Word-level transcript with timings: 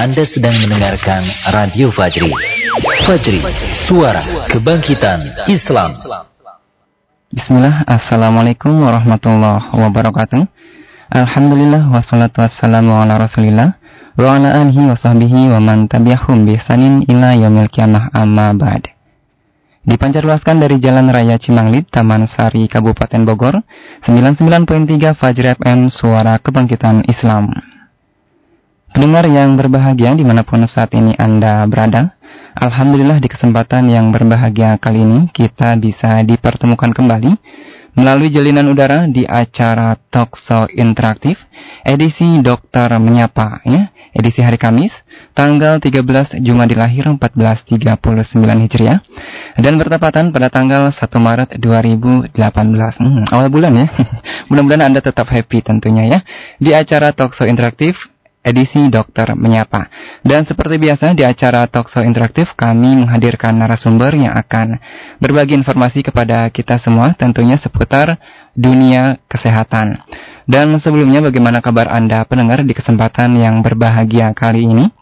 Anda 0.00 0.24
sedang 0.32 0.56
mendengarkan 0.64 1.28
Radio 1.52 1.92
Fajri. 1.92 2.32
Fajri, 3.04 3.36
suara 3.84 4.48
kebangkitan 4.48 5.44
Islam. 5.52 6.00
Bismillah, 7.28 7.84
Assalamualaikum 7.84 8.80
warahmatullahi 8.80 9.76
wabarakatuh. 9.76 10.40
Alhamdulillah 11.12 11.92
wassalatu 11.92 12.40
wassalamu 12.40 12.96
ala 12.96 13.20
rasulillah 13.20 13.76
wa 14.16 14.40
ala 14.40 14.64
alihi 14.64 14.88
wa 14.88 14.96
sahbihi 14.96 15.52
wa 15.52 15.60
man 15.60 15.84
tabi'ahum 15.84 16.48
bisanin 16.48 17.04
ila 17.04 17.36
yaumil 17.36 17.68
kiamah 17.68 18.08
amma 18.16 18.56
ba'd. 18.56 18.88
Dipancarluaskan 19.84 20.64
dari 20.64 20.80
Jalan 20.80 21.12
Raya 21.12 21.36
Cimanglit, 21.36 21.92
Taman 21.92 22.24
Sari, 22.32 22.72
Kabupaten 22.72 23.20
Bogor, 23.28 23.60
99.3 24.08 25.12
Fajri 25.12 25.52
FM, 25.60 25.92
Suara 25.92 26.40
Kebangkitan 26.40 27.04
Islam. 27.04 27.52
Pendengar 28.90 29.22
yang 29.30 29.54
berbahagia 29.54 30.18
di 30.18 30.26
mana 30.26 30.42
pun 30.42 30.66
saat 30.66 30.90
ini 30.98 31.14
Anda 31.14 31.62
berada, 31.70 32.18
Alhamdulillah 32.58 33.22
di 33.22 33.30
kesempatan 33.30 33.86
yang 33.86 34.10
berbahagia 34.10 34.74
kali 34.82 35.06
ini 35.06 35.20
kita 35.30 35.78
bisa 35.78 36.18
dipertemukan 36.26 36.90
kembali 36.90 37.30
melalui 37.94 38.34
jalinan 38.34 38.66
udara 38.66 39.06
di 39.06 39.22
acara 39.22 39.94
Talkshow 40.10 40.66
Interaktif 40.74 41.38
edisi 41.86 42.42
Dokter 42.42 42.90
Menyapa 42.98 43.62
ya, 43.62 43.94
edisi 44.10 44.42
hari 44.42 44.58
Kamis 44.58 44.90
tanggal 45.38 45.78
13 45.78 46.42
Jumadil 46.42 46.78
Lahir 46.78 47.06
1439 47.14 47.94
Hijriah 48.66 48.98
dan 49.58 49.74
bertepatan 49.78 50.34
pada 50.34 50.50
tanggal 50.50 50.90
1 50.90 50.98
Maret 50.98 51.50
2018 51.62 52.34
hmm, 52.34 53.30
awal 53.30 53.46
bulan 53.46 53.72
ya. 53.78 53.86
Mudah-mudahan 54.50 54.90
Anda 54.90 55.00
tetap 55.02 55.30
happy 55.30 55.62
tentunya 55.62 56.10
ya. 56.10 56.18
Di 56.58 56.74
acara 56.74 57.14
Talkshow 57.14 57.46
Interaktif 57.46 57.94
edisi 58.40 58.88
Dokter 58.88 59.36
Menyapa. 59.36 59.88
Dan 60.24 60.48
seperti 60.48 60.80
biasa 60.80 61.12
di 61.12 61.24
acara 61.24 61.68
Talkshow 61.68 62.04
Interaktif 62.04 62.52
kami 62.56 62.96
menghadirkan 63.04 63.56
narasumber 63.56 64.16
yang 64.16 64.32
akan 64.36 64.80
berbagi 65.20 65.56
informasi 65.56 66.00
kepada 66.04 66.48
kita 66.48 66.80
semua 66.80 67.12
tentunya 67.16 67.60
seputar 67.60 68.16
dunia 68.56 69.20
kesehatan. 69.28 70.00
Dan 70.48 70.74
sebelumnya 70.82 71.22
bagaimana 71.22 71.62
kabar 71.62 71.92
Anda 71.92 72.26
pendengar 72.26 72.64
di 72.66 72.74
kesempatan 72.74 73.38
yang 73.38 73.62
berbahagia 73.62 74.34
kali 74.34 74.66
ini? 74.66 74.99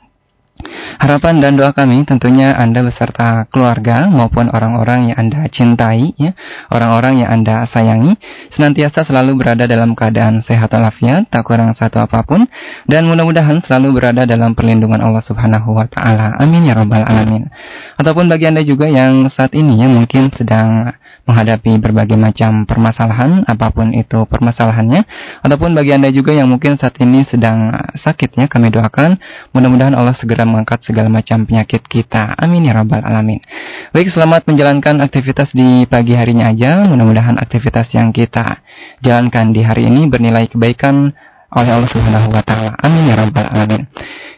Harapan 0.98 1.38
dan 1.38 1.54
doa 1.54 1.70
kami 1.70 2.02
tentunya 2.02 2.50
Anda 2.50 2.82
beserta 2.82 3.46
keluarga 3.48 4.10
maupun 4.10 4.50
orang-orang 4.50 5.14
yang 5.14 5.16
Anda 5.16 5.46
cintai, 5.46 6.18
ya, 6.18 6.34
orang-orang 6.74 7.22
yang 7.22 7.30
Anda 7.30 7.70
sayangi, 7.70 8.18
senantiasa 8.50 9.06
selalu 9.06 9.38
berada 9.38 9.70
dalam 9.70 9.94
keadaan 9.94 10.42
sehat 10.42 10.74
walafiat, 10.74 11.30
tak 11.30 11.46
kurang 11.46 11.70
satu 11.78 12.02
apa 12.02 12.26
pun, 12.26 12.50
dan 12.90 13.06
mudah-mudahan 13.06 13.62
selalu 13.62 14.02
berada 14.02 14.26
dalam 14.26 14.58
perlindungan 14.58 14.98
Allah 14.98 15.22
Subhanahu 15.22 15.78
wa 15.78 15.86
Ta'ala. 15.86 16.34
Amin 16.42 16.66
ya 16.66 16.74
Rabbal 16.74 17.06
'Alamin. 17.06 17.46
Ataupun 17.94 18.26
bagi 18.26 18.50
Anda 18.50 18.66
juga 18.66 18.90
yang 18.90 19.30
saat 19.30 19.54
ini 19.54 19.78
ya 19.78 19.86
mungkin 19.86 20.34
sedang 20.34 20.90
menghadapi 21.28 21.76
berbagai 21.76 22.16
macam 22.16 22.64
permasalahan, 22.64 23.44
apa 23.44 23.68
pun 23.68 23.92
itu 23.92 24.24
permasalahannya, 24.24 25.04
ataupun 25.44 25.76
bagi 25.76 25.92
Anda 25.92 26.08
juga 26.08 26.32
yang 26.32 26.48
mungkin 26.48 26.80
saat 26.80 26.96
ini 27.04 27.28
sedang 27.28 27.76
sakit 28.00 28.40
ya, 28.40 28.44
kami 28.48 28.72
doakan 28.72 29.20
mudah-mudahan 29.52 29.92
Allah 29.92 30.16
segera 30.16 30.48
mengangkat 30.48 30.80
segala 30.88 31.12
macam 31.12 31.44
penyakit 31.44 31.84
kita. 31.84 32.32
Amin 32.40 32.64
ya 32.64 32.72
rabbal 32.72 33.04
alamin. 33.04 33.44
Baik, 33.92 34.08
selamat 34.08 34.48
menjalankan 34.48 35.04
aktivitas 35.04 35.52
di 35.52 35.84
pagi 35.84 36.16
harinya 36.16 36.48
aja. 36.48 36.88
Mudah-mudahan 36.88 37.36
aktivitas 37.36 37.92
yang 37.92 38.08
kita 38.16 38.64
jalankan 39.04 39.52
di 39.52 39.60
hari 39.60 39.92
ini 39.92 40.08
bernilai 40.08 40.48
kebaikan 40.48 41.12
oleh 41.52 41.70
Allah 41.72 41.90
Subhanahu 41.92 42.32
wa 42.32 42.42
taala. 42.44 42.72
Amin 42.80 43.08
ya 43.08 43.16
rabbal 43.20 43.48
alamin. 43.52 43.84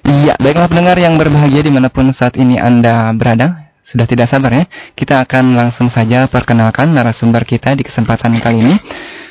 Iya, 0.01 0.35
baiklah 0.43 0.67
pendengar 0.67 0.97
yang 0.99 1.15
berbahagia 1.15 1.63
di 1.63 1.71
mana 1.71 1.87
pun 1.93 2.11
saat 2.17 2.35
ini 2.35 2.57
Anda 2.57 3.13
berada, 3.15 3.70
sudah 3.91 4.07
tidak 4.07 4.31
sabar 4.31 4.55
ya? 4.55 4.65
Kita 4.95 5.23
akan 5.27 5.59
langsung 5.59 5.91
saja 5.91 6.31
perkenalkan 6.31 6.95
narasumber 6.95 7.43
kita 7.43 7.75
di 7.75 7.83
kesempatan 7.83 8.39
kali 8.39 8.59
ini. 8.63 8.77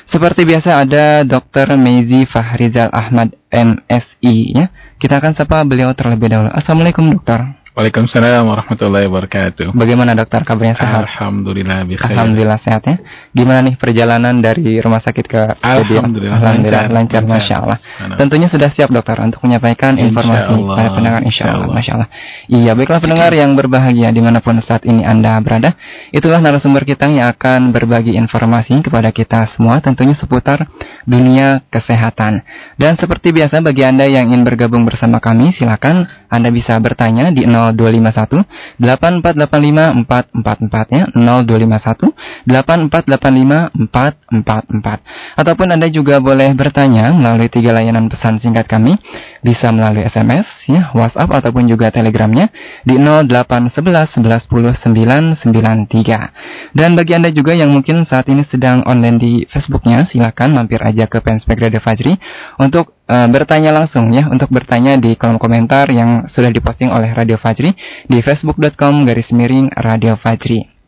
Seperti 0.10 0.42
biasa 0.42 0.84
ada 0.84 1.22
Dr. 1.22 1.78
Meizi 1.78 2.26
Fahrizal 2.26 2.90
Ahmad 2.90 3.34
MSI 3.54 4.36
ya. 4.58 4.66
Kita 5.00 5.22
akan 5.22 5.38
sapa 5.38 5.62
beliau 5.64 5.94
terlebih 5.96 6.28
dahulu. 6.34 6.50
Assalamualaikum 6.52 7.08
dokter. 7.08 7.59
Waalaikumsalam 7.80 8.44
warahmatullahi 8.44 9.08
wabarakatuh. 9.08 9.72
Bagaimana 9.72 10.12
dokter 10.12 10.44
kabarnya 10.44 10.76
sehat? 10.76 11.00
Alhamdulillah 11.00 11.88
bisa. 11.88 12.12
Alhamdulillah 12.12 12.60
sehat 12.60 12.84
ya. 12.84 13.00
Gimana 13.32 13.72
nih 13.72 13.80
perjalanan 13.80 14.36
dari 14.44 14.84
rumah 14.84 15.00
sakit 15.00 15.24
ke 15.24 15.40
Alhamdulillah, 15.64 16.44
Alhamdulillah 16.44 16.92
lancar, 16.92 17.24
lancar, 17.24 17.24
masya 17.24 17.56
Allah. 17.64 17.80
Tentunya 18.20 18.52
sudah 18.52 18.68
siap 18.76 18.92
dokter 18.92 19.16
untuk 19.24 19.40
menyampaikan 19.48 19.96
informasi 19.96 20.60
pada 20.76 20.92
pendengar 20.92 21.22
insya 21.24 21.56
Allah. 21.56 21.72
Masya 21.72 21.92
Allah. 21.96 22.10
Iya 22.52 22.72
baiklah 22.76 23.00
pendengar 23.00 23.32
yang 23.32 23.56
berbahagia 23.56 24.12
di 24.12 24.20
mana 24.28 24.44
pun 24.44 24.60
saat 24.60 24.84
ini 24.84 25.08
anda 25.08 25.40
berada. 25.40 25.72
Itulah 26.12 26.44
narasumber 26.44 26.84
kita 26.84 27.08
yang 27.08 27.32
akan 27.32 27.72
berbagi 27.72 28.12
informasi 28.20 28.76
kepada 28.84 29.16
kita 29.16 29.56
semua 29.56 29.80
tentunya 29.80 30.20
seputar 30.20 30.68
dunia 31.08 31.64
kesehatan. 31.72 32.44
Dan 32.76 33.00
seperti 33.00 33.32
biasa 33.32 33.64
bagi 33.64 33.88
anda 33.88 34.04
yang 34.04 34.28
ingin 34.36 34.44
bergabung 34.44 34.84
bersama 34.84 35.24
kami 35.24 35.56
silakan 35.56 36.19
anda 36.30 36.54
bisa 36.54 36.78
bertanya 36.78 37.34
di 37.34 37.50
0 37.50 37.74
0251 37.74 38.46
8485 38.78 40.06
444 40.06 40.94
ya 40.94 41.04
0251 41.18 42.14
8485 42.46 43.90
444 43.90 45.42
ataupun 45.42 45.68
Anda 45.74 45.90
juga 45.90 46.22
boleh 46.22 46.54
bertanya 46.54 47.10
melalui 47.18 47.50
tiga 47.50 47.74
layanan 47.74 48.08
pesan 48.08 48.38
singkat 48.38 48.70
kami. 48.70 48.96
Bisa 49.40 49.72
melalui 49.72 50.04
SMS 50.04 50.44
ya 50.68 50.92
WhatsApp 50.92 51.32
ataupun 51.32 51.64
juga 51.72 51.88
Telegramnya 51.96 52.52
di 52.84 53.00
0811 53.00 54.20
11 54.20 54.52
10 54.52 55.40
993 55.48 56.76
dan 56.76 56.92
bagi 57.00 57.16
Anda 57.16 57.32
juga 57.32 57.56
yang 57.56 57.72
mungkin 57.72 58.04
saat 58.04 58.28
ini 58.28 58.44
sedang 58.52 58.84
online 58.84 59.16
di 59.16 59.32
Facebooknya 59.48 60.04
silakan 60.12 60.60
mampir 60.60 60.84
aja 60.84 61.08
ke 61.08 61.24
Fanspage 61.24 61.72
Radio 61.72 61.80
Fajri 61.80 62.20
untuk 62.60 62.99
uh, 63.10 63.28
bertanya 63.28 63.74
langsung 63.74 64.14
ya 64.14 64.30
untuk 64.30 64.54
bertanya 64.54 64.96
di 65.02 65.18
kolom 65.18 65.42
komentar 65.42 65.90
yang 65.90 66.30
sudah 66.30 66.54
diposting 66.54 66.94
oleh 66.94 67.10
Radio 67.12 67.42
Fajri 67.42 67.74
di 68.06 68.22
facebook.com 68.22 69.10
garis 69.10 69.34
miring 69.34 69.74
Radio 69.74 70.14
Fajri. 70.16 70.80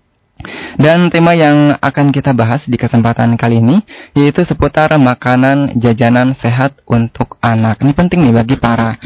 Dan 0.81 1.13
tema 1.13 1.37
yang 1.37 1.77
akan 1.77 2.09
kita 2.09 2.33
bahas 2.33 2.65
di 2.65 2.73
kesempatan 2.73 3.37
kali 3.37 3.61
ini 3.61 3.77
yaitu 4.17 4.41
seputar 4.41 4.89
makanan 4.97 5.77
jajanan 5.77 6.33
sehat 6.33 6.81
untuk 6.89 7.37
anak. 7.45 7.77
Ini 7.85 7.93
penting 7.93 8.25
nih 8.25 8.33
bagi 8.33 8.57
para 8.57 8.97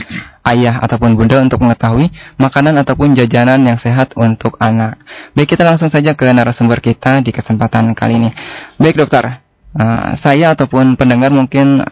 ayah 0.47 0.79
ataupun 0.79 1.17
bunda 1.17 1.41
untuk 1.41 1.59
mengetahui 1.59 2.07
makanan 2.39 2.79
ataupun 2.85 3.17
jajanan 3.17 3.59
yang 3.65 3.75
sehat 3.81 4.15
untuk 4.15 4.55
anak. 4.61 4.95
Baik, 5.33 5.57
kita 5.57 5.67
langsung 5.67 5.91
saja 5.91 6.13
ke 6.15 6.23
narasumber 6.29 6.79
kita 6.79 7.19
di 7.19 7.35
kesempatan 7.35 7.91
kali 7.97 8.15
ini. 8.15 8.29
Baik, 8.79 8.95
dokter. 9.03 9.43
Uh, 9.75 10.15
saya 10.23 10.55
ataupun 10.55 10.95
pendengar 10.95 11.35
mungkin 11.35 11.83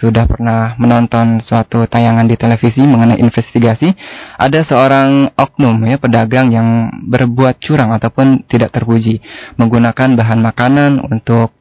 sudah 0.00 0.24
pernah 0.24 0.80
menonton 0.80 1.44
suatu 1.44 1.84
tayangan 1.84 2.24
di 2.24 2.40
televisi 2.40 2.80
mengenai 2.88 3.20
investigasi, 3.20 3.92
ada 4.40 4.64
seorang 4.64 5.36
oknum 5.36 5.76
ya 5.84 6.00
pedagang 6.00 6.48
yang 6.48 6.88
berbuat 7.04 7.60
curang 7.60 7.92
ataupun 7.92 8.48
tidak 8.48 8.72
terpuji 8.72 9.20
menggunakan 9.60 10.16
bahan 10.16 10.40
makanan 10.40 11.04
untuk 11.04 11.52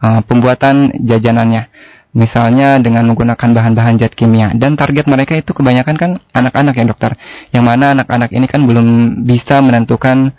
uh, 0.00 0.24
pembuatan 0.24 1.04
jajanannya. 1.04 1.68
Misalnya 2.12 2.76
dengan 2.76 3.08
menggunakan 3.08 3.56
bahan-bahan 3.56 3.96
zat 3.96 4.12
kimia 4.12 4.52
dan 4.52 4.76
target 4.76 5.08
mereka 5.08 5.32
itu 5.32 5.52
kebanyakan 5.56 5.96
kan 5.96 6.10
anak-anak 6.32 6.76
ya 6.76 6.84
dokter. 6.84 7.12
Yang 7.52 7.64
mana 7.64 7.96
anak-anak 7.96 8.32
ini 8.36 8.44
kan 8.48 8.68
belum 8.68 9.20
bisa 9.24 9.64
menentukan 9.64 10.32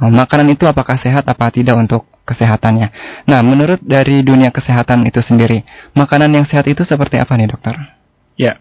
makanan 0.00 0.52
itu 0.52 0.68
apakah 0.68 1.00
sehat 1.00 1.24
apa 1.24 1.48
tidak 1.48 1.76
untuk 1.76 2.04
kesehatannya. 2.28 2.88
Nah, 3.24 3.40
menurut 3.40 3.80
dari 3.80 4.20
dunia 4.20 4.52
kesehatan 4.52 5.06
itu 5.08 5.22
sendiri, 5.22 5.62
makanan 5.96 6.32
yang 6.32 6.44
sehat 6.44 6.66
itu 6.68 6.84
seperti 6.84 7.16
apa 7.16 7.32
nih 7.38 7.48
dokter? 7.48 7.74
Ya, 8.36 8.60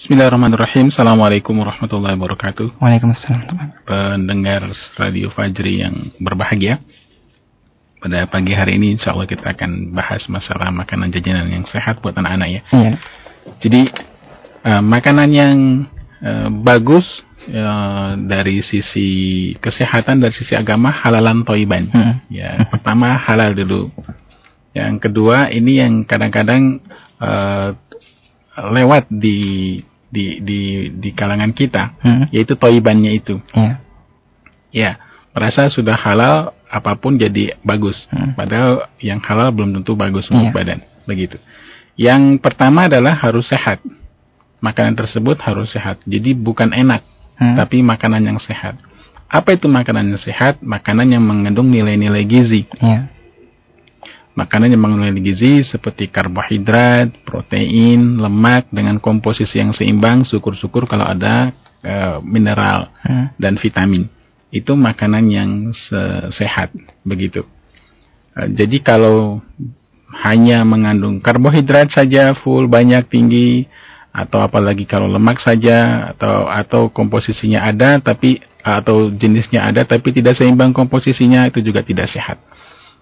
Bismillahirrahmanirrahim. 0.00 0.88
Assalamualaikum 0.88 1.52
warahmatullahi 1.60 2.16
wabarakatuh. 2.16 2.80
Waalaikumsalam. 2.80 3.84
Pendengar 3.84 4.64
Radio 4.96 5.28
Fajri 5.28 5.84
yang 5.84 6.16
berbahagia. 6.16 6.80
Pada 8.00 8.24
pagi 8.24 8.56
hari 8.56 8.80
ini 8.80 8.96
insya 8.96 9.12
Allah 9.12 9.28
kita 9.28 9.52
akan 9.52 9.92
bahas 9.92 10.24
masalah 10.32 10.72
makanan 10.72 11.12
jajanan 11.12 11.52
yang 11.52 11.68
sehat 11.68 12.00
buat 12.00 12.16
anak-anak 12.16 12.48
ya. 12.48 12.60
Iya. 12.72 12.92
Jadi 13.60 13.92
uh, 14.64 14.80
makanan 14.80 15.28
yang 15.36 15.56
uh, 16.24 16.48
bagus 16.48 17.04
uh, 17.48 18.12
dari 18.20 18.60
sisi 18.60 19.08
kesehatan 19.56 20.20
dari 20.20 20.34
sisi 20.36 20.52
agama 20.52 20.92
halalan 20.92 21.46
toiban 21.46 21.88
hmm. 21.88 22.14
ya 22.28 22.68
pertama 22.68 23.16
halal 23.16 23.56
dulu 23.56 23.88
yang 24.76 25.00
kedua 25.00 25.50
ini 25.50 25.80
yang 25.80 26.04
kadang-kadang 26.04 26.78
uh, 27.18 27.74
lewat 28.70 29.08
di 29.08 29.80
di 30.10 30.42
di 30.42 30.60
di 30.92 31.10
kalangan 31.14 31.54
kita 31.54 31.96
hmm. 32.02 32.24
yaitu 32.34 32.58
toibannya 32.58 33.14
itu 33.14 33.38
yeah. 33.54 33.78
ya 34.70 34.90
merasa 35.30 35.70
sudah 35.70 35.94
halal 35.94 36.52
apa 36.66 36.98
pun 36.98 37.18
jadi 37.18 37.58
bagus 37.62 37.96
hmm. 38.10 38.34
padahal 38.34 38.90
yang 38.98 39.22
halal 39.22 39.54
belum 39.54 39.80
tentu 39.80 39.94
bagus 39.94 40.26
untuk 40.28 40.50
yeah. 40.50 40.56
badan 40.56 40.80
begitu 41.06 41.38
yang 41.94 42.38
pertama 42.42 42.86
adalah 42.90 43.14
harus 43.18 43.46
sehat 43.46 43.82
makanan 44.62 44.94
tersebut 44.94 45.40
harus 45.42 45.72
sehat. 45.72 45.98
Jadi 46.04 46.36
bukan 46.36 46.70
enak, 46.70 47.02
Hmm. 47.40 47.56
tapi 47.56 47.80
makanan 47.80 48.20
yang 48.20 48.36
sehat. 48.36 48.76
Apa 49.24 49.56
itu 49.56 49.64
makanan 49.64 50.12
yang 50.12 50.20
sehat? 50.20 50.60
Makanan 50.60 51.08
yang 51.08 51.24
mengandung 51.24 51.72
nilai-nilai 51.72 52.28
gizi. 52.28 52.68
Iya. 52.76 53.08
Makanan 54.36 54.76
yang 54.76 54.80
mengandung 54.84 55.08
nilai 55.08 55.24
gizi 55.24 55.64
seperti 55.64 56.12
karbohidrat, 56.12 57.24
protein, 57.24 58.20
lemak 58.20 58.68
dengan 58.68 59.00
komposisi 59.00 59.56
yang 59.56 59.72
seimbang, 59.72 60.28
syukur-syukur 60.28 60.84
kalau 60.84 61.08
ada 61.08 61.50
eh, 61.80 62.20
mineral 62.20 62.92
Hmm. 63.00 63.32
dan 63.40 63.56
vitamin. 63.56 64.04
Itu 64.52 64.76
makanan 64.76 65.24
yang 65.32 65.50
se- 65.72 66.28
sehat, 66.36 66.76
begitu. 67.08 67.40
Eh, 68.36 68.52
jadi 68.52 68.84
kalau 68.84 69.40
hanya 70.20 70.60
mengandung 70.68 71.22
karbohidrat 71.24 71.88
saja 71.88 72.36
full 72.44 72.68
banyak 72.68 73.06
tinggi 73.08 73.64
atau 74.10 74.42
apalagi 74.42 74.90
kalau 74.90 75.06
lemak 75.06 75.38
saja 75.38 76.10
atau 76.14 76.50
atau 76.50 76.82
komposisinya 76.90 77.62
ada 77.62 78.02
tapi 78.02 78.42
atau 78.60 79.08
jenisnya 79.14 79.70
ada 79.70 79.86
tapi 79.86 80.10
tidak 80.10 80.34
seimbang 80.34 80.74
komposisinya 80.74 81.46
itu 81.46 81.62
juga 81.62 81.86
tidak 81.86 82.10
sehat. 82.10 82.42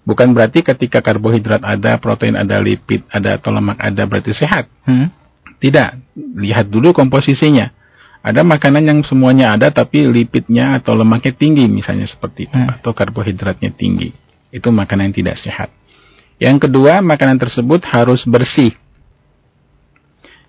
Bukan 0.08 0.32
berarti 0.32 0.64
ketika 0.64 1.04
karbohidrat 1.04 1.60
ada, 1.60 2.00
protein 2.00 2.32
ada, 2.32 2.56
lipid 2.64 3.04
ada 3.12 3.36
atau 3.36 3.52
lemak 3.52 3.76
ada 3.76 4.02
berarti 4.08 4.32
sehat. 4.32 4.64
Hmm. 4.88 5.12
Tidak, 5.60 6.16
lihat 6.40 6.70
dulu 6.72 6.96
komposisinya. 6.96 7.68
Ada 8.24 8.40
makanan 8.40 8.88
yang 8.88 9.00
semuanya 9.04 9.52
ada 9.52 9.68
tapi 9.68 10.08
lipidnya 10.08 10.80
atau 10.80 10.96
lemaknya 10.96 11.36
tinggi 11.36 11.68
misalnya 11.68 12.08
seperti 12.08 12.48
itu 12.48 12.56
Hmm. 12.56 12.72
atau 12.72 12.96
karbohidratnya 12.96 13.68
tinggi. 13.76 14.10
Itu 14.48 14.72
makanan 14.72 15.12
yang 15.12 15.16
tidak 15.16 15.36
sehat. 15.44 15.68
Yang 16.40 16.70
kedua, 16.70 17.04
makanan 17.04 17.36
tersebut 17.36 17.84
harus 17.92 18.24
bersih. 18.24 18.72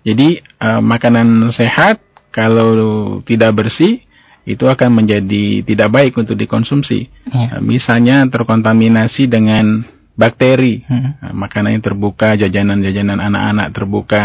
Jadi 0.00 0.28
eh, 0.40 0.80
makanan 0.80 1.52
sehat 1.52 2.00
kalau 2.30 3.20
tidak 3.26 3.52
bersih 3.56 4.00
itu 4.48 4.64
akan 4.64 5.04
menjadi 5.04 5.62
tidak 5.62 5.88
baik 5.92 6.12
untuk 6.16 6.34
dikonsumsi. 6.34 7.00
Eh, 7.28 7.60
misalnya 7.60 8.24
terkontaminasi 8.26 9.28
dengan 9.28 9.84
bakteri, 10.16 10.84
Hmm. 10.84 11.16
Nah, 11.20 11.32
makanan 11.32 11.80
yang 11.80 11.84
terbuka, 11.84 12.36
jajanan-jajanan 12.36 13.18
anak-anak 13.20 13.68
terbuka, 13.72 14.24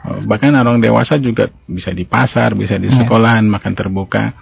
Eh, 0.00 0.24
bahkan 0.24 0.48
orang 0.56 0.80
dewasa 0.80 1.20
juga 1.20 1.52
bisa 1.68 1.92
di 1.92 2.08
pasar, 2.08 2.56
bisa 2.56 2.80
di 2.80 2.88
Iya. 2.88 3.04
sekolahan 3.04 3.44
makan 3.44 3.76
terbuka, 3.76 4.32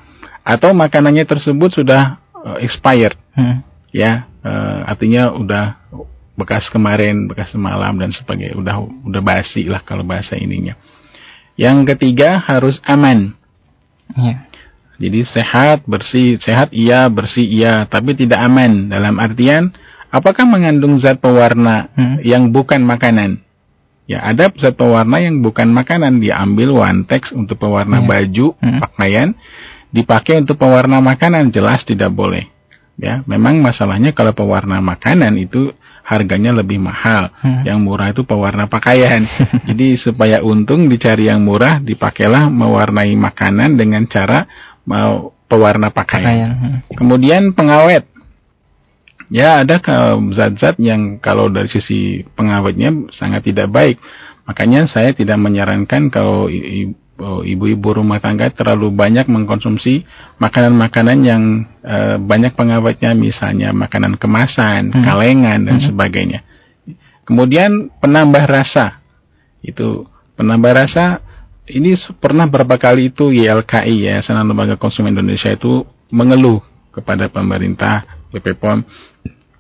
atau 0.47 0.71
makanannya 0.71 1.27
tersebut 1.27 1.75
sudah 1.75 2.23
eh, 2.39 2.63
expired, 2.63 3.19
Hmm. 3.35 3.67
ya, 3.91 4.31
eh, 4.39 4.79
artinya 4.87 5.35
udah 5.35 5.65
bekas 6.39 6.71
kemarin, 6.71 7.27
bekas 7.27 7.51
semalam 7.51 7.99
dan 7.99 8.15
sebagainya, 8.15 8.55
udah 8.55 8.87
udah 9.03 9.23
basi 9.23 9.67
lah 9.67 9.83
kalau 9.83 10.07
bahasa 10.07 10.39
ininya. 10.39 10.79
Yang 11.59 11.95
ketiga 11.95 12.39
harus 12.47 12.79
aman. 12.87 13.35
Iya. 14.15 14.47
Jadi 14.99 15.21
sehat, 15.31 15.87
bersih, 15.87 16.39
sehat 16.43 16.71
iya, 16.75 17.07
bersih 17.11 17.47
iya, 17.47 17.87
tapi 17.87 18.15
tidak 18.19 18.39
aman 18.39 18.91
dalam 18.91 19.19
artian 19.19 19.71
apakah 20.11 20.43
mengandung 20.49 20.99
zat 20.99 21.23
pewarna 21.23 21.91
Hmm. 21.95 22.19
yang 22.25 22.51
bukan 22.51 22.83
makanan. 22.83 23.43
Ya, 24.09 24.25
ada 24.25 24.49
zat 24.57 24.75
pewarna 24.75 25.21
yang 25.21 25.39
bukan 25.45 25.69
makanan, 25.71 26.19
diambil 26.19 26.81
text 27.07 27.31
untuk 27.37 27.61
pewarna 27.61 28.03
Iya. 28.03 28.07
baju, 28.09 28.47
Hmm. 28.59 28.81
pakaian, 28.83 29.29
dipakai 29.95 30.43
untuk 30.43 30.59
pewarna 30.59 30.99
makanan, 30.99 31.53
jelas 31.53 31.85
tidak 31.85 32.11
boleh. 32.11 32.49
Ya, 32.99 33.23
memang 33.31 33.63
masalahnya 33.63 34.11
kalau 34.11 34.35
pewarna 34.35 34.83
makanan 34.83 35.39
itu 35.39 35.71
harganya 36.09 36.57
lebih 36.57 36.81
mahal. 36.81 37.29
Hmm. 37.45 37.69
Yang 37.69 37.79
murah 37.85 38.09
itu 38.09 38.25
pewarna 38.25 38.65
pakaian. 38.65 39.29
Jadi 39.69 40.01
supaya 40.01 40.41
untung 40.41 40.89
dicari 40.89 41.29
yang 41.29 41.45
murah, 41.45 41.85
dipakailah 41.85 42.49
mewarnai 42.49 43.13
makanan 43.13 43.77
dengan 43.77 44.09
cara 44.09 44.49
mau 44.89 45.37
pewarna 45.45 45.93
pakaian. 45.93 46.25
Pakaian. 46.25 46.53
Hmm. 46.57 46.79
Kemudian 46.97 47.53
pengawet. 47.53 48.09
Ya 49.29 49.61
ada 49.61 49.77
zat-zat 50.33 50.81
yang 50.81 51.21
kalau 51.21 51.53
dari 51.53 51.69
sisi 51.69 52.25
pengawetnya 52.33 53.13
sangat 53.13 53.45
tidak 53.45 53.69
baik. 53.69 54.01
Makanya 54.49 54.89
saya 54.89 55.13
tidak 55.13 55.37
menyarankan 55.37 56.09
kalau 56.09 56.49
ibu-ibu 57.19 57.99
rumah 57.99 58.23
tangga 58.23 58.47
terlalu 58.55 58.95
banyak 58.95 59.27
mengkonsumsi 59.27 60.07
makanan-makanan 60.39 61.19
yang 61.27 61.43
eh, 61.83 62.17
banyak 62.21 62.55
pengawetnya, 62.55 63.17
misalnya 63.17 63.75
makanan 63.75 64.21
kemasan, 64.21 64.93
Hmm. 64.93 65.03
kalengan 65.03 65.61
dan 65.67 65.77
Hmm. 65.83 65.87
sebagainya. 65.91 66.41
Kemudian 67.25 67.93
penambah 67.99 68.45
rasa. 68.45 69.01
Itu 69.65 70.07
penambah 70.37 70.73
rasa 70.73 71.21
ini 71.69 71.97
pernah 72.17 72.49
berapa 72.49 72.79
kali 72.81 73.13
itu 73.13 73.29
YLKI 73.29 74.09
Yayasan 74.09 74.41
Lembaga 74.41 74.81
Konsumen 74.81 75.13
Indonesia 75.13 75.53
itu 75.53 75.85
mengeluh 76.09 76.65
kepada 76.95 77.29
pemerintah 77.29 78.05
BP 78.33 78.57
POM 78.57 78.81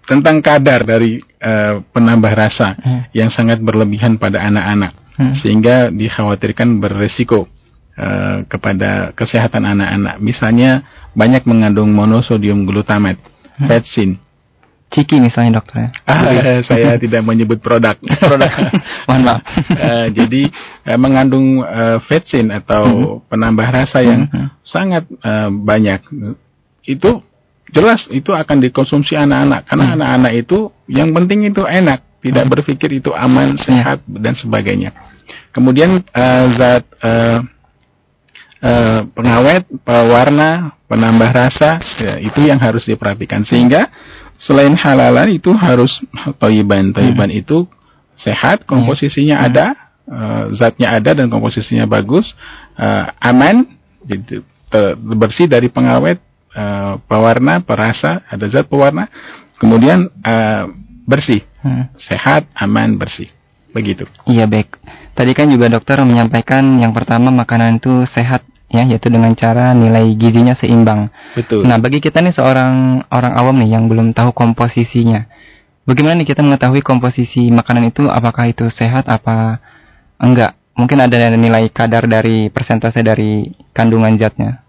tentang 0.09 0.41
kadar 0.41 0.85
dari 0.89 1.21
eh, 1.21 1.75
penambah 1.93 2.33
rasa 2.33 2.77
Hmm. 2.79 3.03
yang 3.13 3.29
sangat 3.33 3.61
berlebihan 3.61 4.17
pada 4.17 4.43
anak-anak 4.43 5.08
Hmm. 5.19 5.35
sehingga 5.43 5.91
dikhawatirkan 5.91 6.79
beresiko 6.79 7.51
eh, 7.99 8.47
kepada 8.47 9.11
kesehatan 9.11 9.67
anak-anak. 9.67 10.23
Misalnya 10.23 10.87
banyak 11.19 11.43
mengandung 11.43 11.91
monosodium 11.91 12.63
glutamat, 12.63 13.19
Hmm. 13.59 13.67
vetsin. 13.67 14.23
Ciki 14.89 15.19
misalnya 15.21 15.59
dokter 15.61 15.77
ya. 15.85 15.91
Ah, 16.07 16.63
saya 16.71 16.95
tidak 17.03 17.27
menyebut 17.27 17.59
produk. 17.59 17.99
Produk. 17.99 18.53
Mohon 19.11 19.23
maaf. 19.27 19.41
Eh, 19.69 20.07
jadi 20.15 20.43
eh, 20.87 20.99
mengandung 21.03 21.61
eh, 21.61 21.99
vetsin 22.07 22.49
atau 22.55 23.19
penambah 23.27 23.67
rasa 23.69 23.99
yang 24.01 24.31
Hmm. 24.31 24.49
sangat 24.63 25.05
eh, 25.11 25.51
banyak. 25.51 26.01
Itu 26.87 27.21
jelas 27.69 28.09
itu 28.09 28.33
akan 28.33 28.65
dikonsumsi 28.65 29.13
anak-anak 29.13 29.69
karena 29.69 29.85
Hmm. 29.91 29.97
anak-anak 30.01 30.33
itu 30.39 30.59
yang 30.89 31.13
penting 31.13 31.45
itu 31.51 31.67
enak, 31.69 32.01
tidak 32.19 32.45
Hmm. 32.47 32.53
berpikir 32.53 32.91
itu 32.99 33.15
aman, 33.15 33.55
sehat 33.63 34.03
dan 34.07 34.35
sebagainya. 34.35 34.91
Kemudian 35.55 36.03
eh, 36.03 36.47
zat 36.59 36.85
eh, 37.03 37.39
eh, 38.63 39.01
pengawet, 39.15 39.65
pewarna, 39.87 40.75
penambah 40.91 41.31
rasa 41.31 41.79
ya, 42.01 42.15
itu 42.19 42.43
yang 42.43 42.59
harus 42.59 42.83
diperhatikan 42.89 43.45
sehingga 43.47 43.87
selain 44.39 44.75
halalan 44.75 45.35
itu 45.35 45.51
harus 45.55 45.91
toyiban. 46.43 46.91
Toyiban 46.95 47.31
itu 47.31 47.67
sehat, 48.19 48.67
komposisinya 48.67 49.47
ada, 49.47 49.67
eh, 50.09 50.45
zatnya 50.59 50.95
ada 50.99 51.15
dan 51.23 51.31
komposisinya 51.31 51.87
bagus, 51.87 52.27
eh, 52.75 53.05
aman, 53.23 53.67
ter- 54.69 54.97
bersih 54.99 55.47
dari 55.47 55.71
pengawet, 55.71 56.19
eh, 56.55 56.95
pewarna, 57.07 57.63
perasa, 57.63 58.27
ada 58.27 58.47
zat 58.51 58.67
pewarna, 58.67 59.07
kemudian 59.63 60.11
eh, 60.25 60.65
bersih, 61.09 61.41
Hmm. 61.65 61.89
sehat, 61.97 62.45
aman, 62.53 63.01
bersih, 63.01 63.33
begitu. 63.73 64.05
Iya 64.29 64.45
baik. 64.45 64.77
Tadi 65.17 65.33
kan 65.33 65.49
juga 65.49 65.73
dokter 65.73 65.97
menyampaikan 66.05 66.79
yang 66.79 66.93
pertama 66.93 67.33
makanan 67.33 67.81
itu 67.81 68.05
sehat 68.13 68.45
ya, 68.69 68.85
yaitu 68.85 69.09
dengan 69.09 69.33
cara 69.33 69.73
nilai 69.73 70.13
gizinya 70.15 70.53
seimbang. 70.53 71.09
Betul. 71.33 71.65
Nah, 71.65 71.81
bagi 71.81 72.05
kita 72.05 72.21
nih 72.21 72.37
seorang 72.37 73.03
orang 73.09 73.33
awam 73.35 73.57
nih 73.57 73.73
yang 73.73 73.89
belum 73.89 74.13
tahu 74.13 74.37
komposisinya. 74.37 75.25
Bagaimana 75.89 76.21
nih 76.21 76.29
kita 76.29 76.45
mengetahui 76.45 76.85
komposisi 76.85 77.49
makanan 77.49 77.89
itu 77.89 78.05
apakah 78.13 78.53
itu 78.53 78.69
sehat 78.69 79.09
apa 79.09 79.57
enggak? 80.21 80.53
Mungkin 80.77 81.01
ada 81.01 81.33
nilai 81.35 81.73
kadar 81.73 82.07
dari 82.07 82.53
persentase 82.53 83.03
dari 83.03 83.51
kandungan 83.75 84.15
zatnya. 84.21 84.63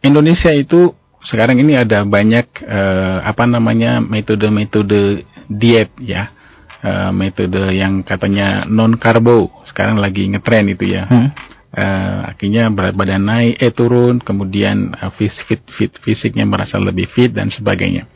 Indonesia 0.00 0.54
itu 0.54 0.94
sekarang 1.22 1.62
ini 1.62 1.78
ada 1.78 2.02
banyak 2.02 2.46
eh, 2.62 3.18
apa 3.22 3.46
namanya 3.46 4.02
metode-metode 4.02 5.22
diet 5.46 5.94
ya. 6.02 6.34
Eh, 6.82 7.10
metode 7.14 7.78
yang 7.78 8.02
katanya 8.02 8.66
non 8.66 8.98
karbo 8.98 9.62
sekarang 9.70 10.02
lagi 10.02 10.26
ngetren 10.26 10.66
itu 10.66 10.90
ya. 10.90 11.06
Hmm. 11.06 11.30
Eh, 11.72 12.18
akhirnya 12.34 12.68
berat 12.68 12.92
badan 12.98 13.22
naik, 13.22 13.54
eh 13.62 13.72
turun, 13.72 14.18
kemudian 14.18 14.90
eh, 14.92 15.10
fis- 15.14 15.46
fit, 15.46 15.62
fit, 15.78 15.94
fisiknya 16.02 16.42
merasa 16.42 16.82
lebih 16.82 17.06
fit 17.14 17.30
dan 17.30 17.54
sebagainya. 17.54 18.10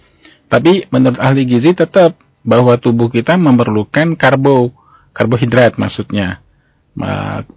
Tapi 0.51 0.91
menurut 0.91 1.19
ahli 1.23 1.47
gizi 1.47 1.79
tetap 1.79 2.19
bahwa 2.43 2.75
tubuh 2.79 3.11
kita 3.11 3.35
memerlukan 3.39 4.15
karbo, 4.19 4.75
karbohidrat 5.15 5.79
maksudnya. 5.79 6.43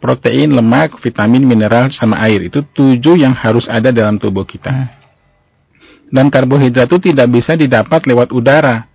Protein, 0.04 0.52
lemak, 0.52 1.00
vitamin, 1.00 1.48
mineral, 1.48 1.88
sama 1.96 2.20
air. 2.28 2.52
Itu 2.52 2.60
tujuh 2.76 3.16
yang 3.16 3.32
harus 3.32 3.64
ada 3.72 3.88
dalam 3.88 4.20
tubuh 4.20 4.44
kita. 4.44 4.68
Hmm. 4.68 4.99
Dan 6.10 6.34
karbohidrat 6.34 6.90
itu 6.90 7.14
tidak 7.14 7.28
bisa 7.30 7.54
didapat 7.54 8.02
lewat 8.10 8.34
udara. 8.34 8.90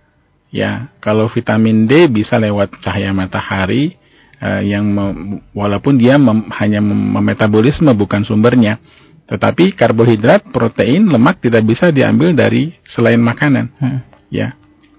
Ya, 0.51 0.91
kalau 1.03 1.27
vitamin 1.31 1.87
D 1.87 2.07
bisa 2.07 2.39
lewat 2.39 2.79
cahaya 2.79 3.11
matahari 3.11 3.95
eh, 4.39 4.61
yang 4.67 4.83
mem- 4.87 5.43
walaupun 5.51 5.95
dia 5.95 6.15
mem- 6.15 6.47
hanya 6.59 6.79
mem- 6.83 7.11
memetabolisme 7.19 7.91
bukan 7.95 8.23
sumbernya. 8.23 8.79
Tetapi 9.25 9.73
karbohidrat, 9.73 10.45
protein, 10.53 11.09
lemak 11.09 11.41
tidak 11.41 11.65
bisa 11.65 11.89
diambil 11.89 12.35
dari 12.35 12.77
selain 12.85 13.17
makanan. 13.17 13.65
Hmm. 13.79 13.99
Ya. 14.29 14.53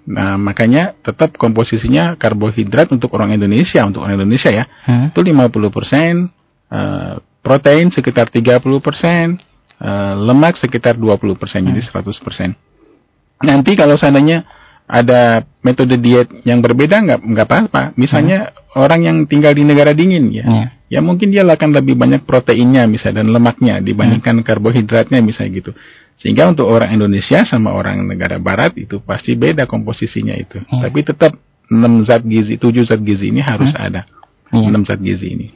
Nah, 0.07 0.35
makanya 0.39 0.95
tetap 0.99 1.35
komposisinya 1.39 2.15
karbohidrat 2.19 2.91
untuk 2.91 3.11
orang 3.15 3.35
Indonesia, 3.35 3.83
untuk 3.87 4.03
orang 4.03 4.19
Indonesia 4.23 4.51
ya, 4.51 4.65
Hmm. 4.87 5.11
itu 5.15 5.21
50% 5.23 6.31
uh, 6.71 7.23
protein 7.43 7.95
sekitar 7.95 8.27
30%, 8.31 9.39
uh, 9.81 10.15
lemak 10.17 10.57
sekitar 10.61 10.97
20%, 10.97 11.37
hmm. 11.37 11.67
jadi 11.73 11.81
100%. 11.81 13.45
Nanti 13.45 13.73
kalau 13.77 14.01
seandainya 14.01 14.49
ada 14.87 15.43
metode 15.67 15.99
diet 15.99 16.31
yang 16.47 16.63
berbeda 16.63 17.03
nggak 17.03 17.21
nggak 17.21 17.47
apa-apa. 17.47 17.83
Misalnya 17.99 18.55
hmm. 18.55 18.81
orang 18.81 19.01
yang 19.03 19.17
tinggal 19.27 19.53
di 19.53 19.67
negara 19.67 19.93
dingin 19.93 20.31
ya, 20.31 20.47
hmm. 20.47 20.67
ya 20.89 21.01
mungkin 21.03 21.35
dia 21.35 21.43
akan 21.43 21.75
lebih 21.75 21.99
banyak 21.99 22.23
proteinnya 22.23 22.87
misalnya 22.87 23.27
dan 23.27 23.35
lemaknya 23.35 23.83
dibandingkan 23.83 24.41
hmm. 24.41 24.47
karbohidratnya 24.47 25.21
misalnya 25.21 25.53
gitu. 25.59 25.73
Sehingga 26.17 26.49
untuk 26.49 26.65
orang 26.73 26.97
Indonesia 26.97 27.45
sama 27.45 27.77
orang 27.77 28.01
negara 28.09 28.41
Barat 28.41 28.73
itu 28.81 29.05
pasti 29.05 29.37
beda 29.37 29.69
komposisinya 29.69 30.33
itu. 30.33 30.63
Hmm. 30.65 30.81
Tapi 30.81 31.05
tetap 31.05 31.37
6 31.69 32.09
zat 32.09 32.23
gizi, 32.25 32.57
7 32.57 32.89
zat 32.89 33.03
gizi 33.03 33.29
ini 33.35 33.45
harus 33.45 33.75
hmm. 33.75 33.85
ada. 33.85 34.09
Hmm. 34.49 34.73
6 34.73 34.89
zat 34.89 35.01
gizi 35.03 35.35
ini. 35.37 35.47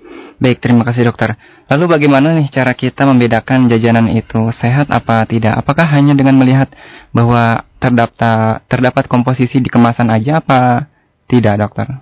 Baik, 0.40 0.56
terima 0.64 0.88
kasih 0.88 1.04
dokter. 1.04 1.36
Lalu 1.68 2.00
bagaimana 2.00 2.32
nih 2.32 2.48
cara 2.48 2.72
kita 2.72 3.04
membedakan 3.04 3.68
jajanan 3.68 4.08
itu 4.08 4.48
sehat 4.56 4.88
apa 4.88 5.20
tidak? 5.28 5.52
Apakah 5.52 5.84
hanya 5.84 6.16
dengan 6.16 6.40
melihat 6.40 6.72
bahwa 7.12 7.60
terdapat 7.76 8.64
terdapat 8.64 9.04
komposisi 9.04 9.60
di 9.60 9.68
kemasan 9.68 10.08
aja 10.08 10.40
apa 10.40 10.88
tidak, 11.28 11.60
dokter? 11.60 11.92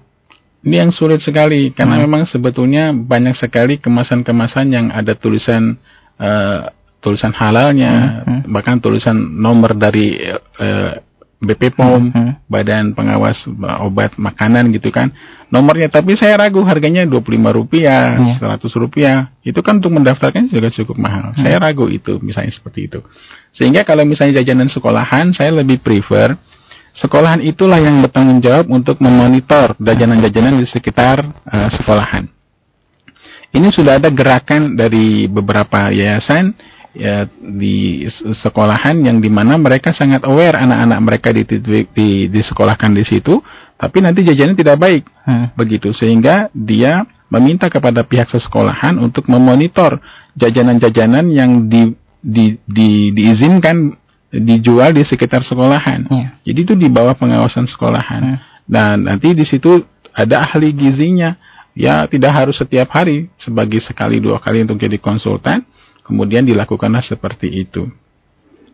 Ini 0.63 0.87
yang 0.87 0.95
sulit 0.95 1.19
sekali 1.19 1.75
karena 1.75 1.99
hmm. 1.99 2.03
memang 2.07 2.23
sebetulnya 2.31 2.95
banyak 2.95 3.35
sekali 3.35 3.83
kemasan-kemasan 3.83 4.67
yang 4.71 4.87
ada 4.95 5.19
tulisan 5.19 5.75
uh, 6.23 6.71
tulisan 7.03 7.35
halalnya, 7.35 8.23
hmm. 8.23 8.23
Hmm. 8.23 8.41
bahkan 8.55 8.79
tulisan 8.79 9.19
nomor 9.19 9.75
dari 9.75 10.15
uh, 10.63 10.95
BP 11.39 11.79
POM, 11.79 12.11
hmm. 12.11 12.51
Badan 12.51 12.99
Pengawas 12.99 13.39
Obat 13.87 14.19
Makanan 14.19 14.75
gitu 14.75 14.91
kan. 14.91 15.15
Nomornya 15.55 15.87
tapi 15.87 16.19
saya 16.19 16.35
ragu 16.35 16.67
harganya 16.67 17.07
25 17.07 17.31
rupiah, 17.55 18.19
hmm. 18.19 18.43
100 18.43 18.83
rupiah. 18.83 19.31
Itu 19.47 19.63
kan 19.63 19.79
untuk 19.79 19.95
mendaftarkan 19.95 20.51
juga 20.51 20.75
cukup 20.75 20.99
mahal. 20.99 21.31
Hmm. 21.33 21.47
Saya 21.47 21.63
ragu 21.63 21.87
itu 21.87 22.19
misalnya 22.19 22.51
seperti 22.51 22.91
itu. 22.91 23.01
Sehingga 23.55 23.87
kalau 23.87 24.03
misalnya 24.03 24.43
jajanan 24.43 24.67
sekolahan 24.67 25.31
saya 25.31 25.55
lebih 25.55 25.79
prefer 25.79 26.35
sekolahan 26.99 27.39
itulah 27.47 27.79
yang 27.79 28.03
bertanggung 28.03 28.43
jawab 28.43 28.67
untuk 28.75 28.99
memonitor 28.99 29.79
jajanan-jajanan 29.79 30.59
di 30.59 30.67
sekitar 30.67 31.23
uh, 31.23 31.71
sekolahan. 31.71 32.27
Ini 33.49 33.69
sudah 33.73 33.97
ada 33.97 34.11
gerakan 34.13 34.77
dari 34.77 35.25
beberapa 35.31 35.89
yayasan 35.89 36.53
ya 36.99 37.31
di 37.31 38.03
sekolahan 38.43 38.99
yang 39.07 39.23
di 39.23 39.31
mana 39.31 39.55
mereka 39.55 39.95
sangat 39.95 40.27
aware 40.27 40.59
anak-anak 40.59 40.99
mereka 40.99 41.29
di, 41.31 41.47
di, 41.47 41.87
di 41.87 42.09
disekolahkan 42.27 42.91
di 42.91 43.07
situ, 43.07 43.39
tapi 43.79 44.03
nanti 44.03 44.27
jajannya 44.27 44.59
tidak 44.59 44.77
baik, 44.83 45.07
hmm. 45.07 45.55
begitu 45.55 45.95
sehingga 45.95 46.51
dia 46.51 47.07
meminta 47.31 47.71
kepada 47.71 48.03
pihak 48.03 48.27
sesekolahan 48.27 48.99
untuk 48.99 49.31
memonitor 49.31 50.03
jajanan-jajanan 50.35 51.31
yang 51.31 51.71
di, 51.71 51.95
di, 52.19 52.59
di, 52.67 53.15
diizinkan 53.15 53.95
dijual 54.35 54.91
di 54.91 55.07
sekitar 55.07 55.47
sekolahan. 55.47 56.11
Yeah. 56.11 56.31
Jadi 56.43 56.59
itu 56.67 56.75
di 56.75 56.89
bawah 56.91 57.15
pengawasan 57.15 57.71
sekolahan. 57.71 58.23
Hmm. 58.25 58.39
Dan 58.69 59.07
nanti 59.07 59.33
di 59.33 59.47
situ 59.47 59.87
ada 60.13 60.45
ahli 60.45 60.75
gizinya. 60.75 61.39
Ya 61.79 62.03
tidak 62.11 62.35
harus 62.35 62.59
setiap 62.59 62.91
hari, 62.91 63.31
sebagai 63.39 63.79
sekali 63.87 64.19
dua 64.19 64.43
kali 64.43 64.67
untuk 64.67 64.83
jadi 64.83 64.99
konsultan 64.99 65.63
kemudian 66.09 66.49
dilakukanlah 66.49 67.05
seperti 67.05 67.53
itu. 67.53 67.85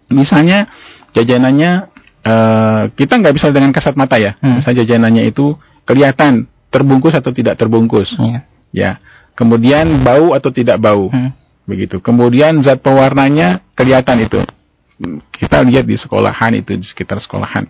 Misalnya 0.07 0.71
jajanannya 1.11 1.91
uh, 2.23 2.83
kita 2.95 3.19
nggak 3.19 3.35
bisa 3.35 3.51
dengan 3.51 3.75
kasat 3.75 3.99
mata 3.99 4.17
ya. 4.23 4.39
Hmm. 4.39 4.63
Misalnya 4.63 4.87
jajanannya 4.87 5.23
itu 5.27 5.59
kelihatan 5.83 6.47
terbungkus 6.71 7.19
atau 7.19 7.35
tidak 7.35 7.59
terbungkus. 7.59 8.09
Hmm. 8.15 8.41
Ya. 8.71 9.03
Kemudian 9.35 10.07
bau 10.07 10.33
atau 10.33 10.55
tidak 10.55 10.79
bau. 10.79 11.11
Hmm. 11.11 11.35
Begitu. 11.67 11.99
Kemudian 11.99 12.63
zat 12.63 12.79
pewarnanya 12.79 13.67
kelihatan 13.75 14.23
itu. 14.23 14.41
Kita 15.35 15.67
lihat 15.67 15.85
di 15.91 15.99
sekolahan 15.99 16.55
itu 16.55 16.79
di 16.79 16.87
sekitar 16.87 17.19
sekolahan. 17.19 17.67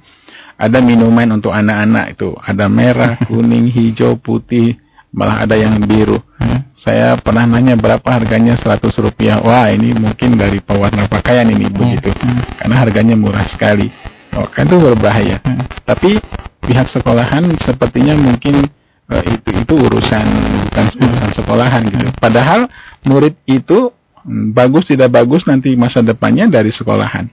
Ada 0.54 0.78
minuman 0.78 1.34
untuk 1.34 1.50
anak-anak 1.50 2.14
itu, 2.14 2.30
ada 2.38 2.70
merah, 2.70 3.18
kuning, 3.26 3.74
hijau, 3.74 4.14
putih, 4.22 4.78
malah 5.10 5.42
ada 5.42 5.58
yang 5.58 5.82
biru. 5.82 6.22
Hmm. 6.38 6.62
Saya 6.84 7.16
pernah 7.16 7.48
nanya 7.48 7.80
berapa 7.80 8.04
harganya 8.04 8.60
100 8.60 8.84
rupiah. 9.00 9.40
Wah 9.40 9.72
ini 9.72 9.96
mungkin 9.96 10.36
dari 10.36 10.60
pewarna 10.60 11.08
pakaian 11.08 11.48
ini 11.48 11.64
hmm. 11.64 11.72
begitu. 11.72 12.12
Hmm. 12.12 12.44
Karena 12.60 12.76
harganya 12.76 13.16
murah 13.16 13.48
sekali. 13.48 13.88
Oh, 14.36 14.44
kan 14.52 14.68
itu 14.68 14.76
berbahaya. 14.76 15.40
Hmm. 15.40 15.64
Tapi 15.88 16.20
pihak 16.60 16.92
sekolahan 16.92 17.56
sepertinya 17.64 18.12
mungkin 18.20 18.68
uh, 19.08 19.24
itu 19.24 19.50
itu 19.64 19.74
urusan 19.80 20.26
bukan 20.68 20.86
urusan 21.00 21.30
sekolahan 21.32 21.82
gitu. 21.88 22.04
Hmm. 22.04 22.16
Padahal 22.20 22.60
murid 23.08 23.32
itu 23.48 23.88
hmm, 24.20 24.52
bagus 24.52 24.84
tidak 24.84 25.08
bagus 25.08 25.40
nanti 25.48 25.72
masa 25.80 26.04
depannya 26.04 26.52
dari 26.52 26.68
sekolahan. 26.68 27.32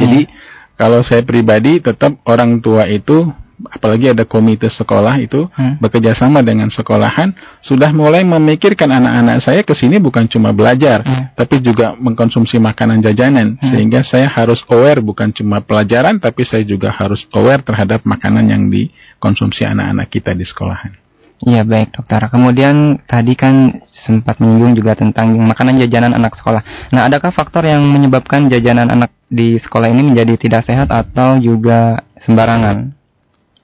Jadi 0.00 0.20
hmm. 0.24 0.32
kalau 0.80 1.04
saya 1.04 1.20
pribadi 1.28 1.84
tetap 1.84 2.24
orang 2.24 2.56
tua 2.64 2.88
itu 2.88 3.28
apalagi 3.68 4.10
ada 4.14 4.24
komite 4.24 4.70
sekolah 4.72 5.14
itu 5.20 5.46
hmm. 5.50 5.82
bekerja 5.82 6.16
sama 6.16 6.40
dengan 6.42 6.70
sekolahan 6.72 7.34
sudah 7.62 7.90
mulai 7.90 8.22
memikirkan 8.22 8.88
anak-anak 8.90 9.42
saya 9.42 9.60
ke 9.66 9.74
sini 9.74 9.98
bukan 9.98 10.26
cuma 10.30 10.54
belajar 10.54 11.02
hmm. 11.02 11.38
tapi 11.38 11.60
juga 11.60 11.94
mengkonsumsi 11.98 12.56
makanan 12.62 13.02
jajanan 13.02 13.58
hmm. 13.58 13.70
sehingga 13.70 14.00
saya 14.06 14.30
harus 14.30 14.62
aware 14.70 15.02
bukan 15.02 15.30
cuma 15.34 15.62
pelajaran 15.62 16.18
tapi 16.22 16.46
saya 16.48 16.62
juga 16.62 16.94
harus 16.94 17.22
aware 17.34 17.62
terhadap 17.62 18.02
makanan 18.06 18.48
yang 18.48 18.66
dikonsumsi 18.70 19.66
anak-anak 19.66 20.08
kita 20.08 20.32
di 20.32 20.46
sekolahan. 20.46 21.06
Iya 21.36 21.68
baik 21.68 21.92
dokter. 21.92 22.32
Kemudian 22.32 23.04
tadi 23.04 23.36
kan 23.36 23.84
sempat 24.08 24.40
menyinggung 24.40 24.72
juga 24.72 24.96
tentang 24.96 25.36
makanan 25.36 25.84
jajanan 25.84 26.16
anak 26.16 26.32
sekolah. 26.40 26.64
Nah 26.96 27.04
adakah 27.04 27.28
faktor 27.28 27.68
yang 27.68 27.84
menyebabkan 27.84 28.48
jajanan 28.48 28.88
anak 28.88 29.12
di 29.28 29.60
sekolah 29.60 29.92
ini 29.92 30.16
menjadi 30.16 30.32
tidak 30.40 30.64
sehat 30.64 30.88
atau 30.88 31.36
juga 31.36 32.00
sembarangan? 32.24 32.95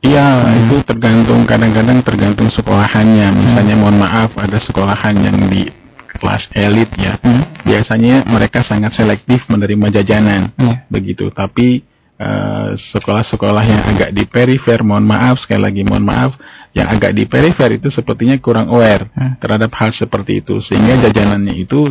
Iya, 0.02 0.26
hmm. 0.34 0.60
itu 0.66 0.76
tergantung 0.82 1.46
kadang-kadang 1.46 2.02
tergantung 2.02 2.50
sekolahannya. 2.50 3.28
Misalnya 3.38 3.74
hmm. 3.78 3.82
mohon 3.86 3.96
maaf 4.02 4.34
ada 4.34 4.58
sekolahan 4.58 5.14
yang 5.14 5.46
di 5.46 5.70
kelas 6.18 6.50
elit 6.58 6.90
ya. 6.98 7.22
Hmm. 7.22 7.46
Biasanya 7.62 8.26
mereka 8.26 8.66
sangat 8.66 8.98
selektif 8.98 9.46
menerima 9.46 10.02
jajanan. 10.02 10.50
Hmm. 10.58 10.82
Begitu. 10.90 11.30
Tapi 11.30 11.86
sekolah 12.22 12.78
sekolah-sekolah 13.26 13.64
yang 13.66 13.82
agak 13.82 14.10
di 14.14 14.22
perifer, 14.30 14.78
mohon 14.86 15.02
maaf 15.02 15.42
sekali 15.42 15.58
lagi 15.58 15.82
mohon 15.82 16.06
maaf, 16.06 16.38
yang 16.70 16.86
agak 16.86 17.18
di 17.18 17.26
perifer 17.26 17.66
itu 17.74 17.90
sepertinya 17.90 18.38
kurang 18.38 18.70
aware 18.70 19.10
hmm. 19.10 19.42
terhadap 19.42 19.74
hal 19.74 19.90
seperti 19.90 20.38
itu 20.38 20.62
sehingga 20.62 21.02
jajanannya 21.02 21.58
itu 21.58 21.90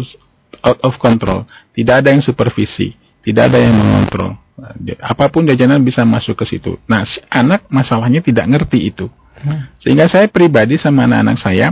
out 0.63 0.79
of 0.87 0.95
control. 1.03 1.43
Tidak 1.75 1.99
ada 1.99 2.15
yang 2.15 2.23
supervisi, 2.23 2.95
tidak 3.27 3.51
ada 3.51 3.59
yang 3.59 3.75
mengontrol 3.75 4.39
apa 5.01 5.25
pun 5.31 5.47
jajanan 5.47 5.81
bisa 5.81 6.05
masuk 6.05 6.37
ke 6.37 6.45
situ. 6.45 6.77
Nah, 6.85 7.07
si 7.07 7.17
anak 7.31 7.65
masalahnya 7.71 8.21
tidak 8.21 8.45
ngerti 8.49 8.93
itu. 8.93 9.07
Hmm. 9.41 9.65
Sehingga 9.81 10.05
saya 10.05 10.29
pribadi 10.29 10.77
sama 10.77 11.09
anak-anak 11.09 11.37
saya, 11.41 11.67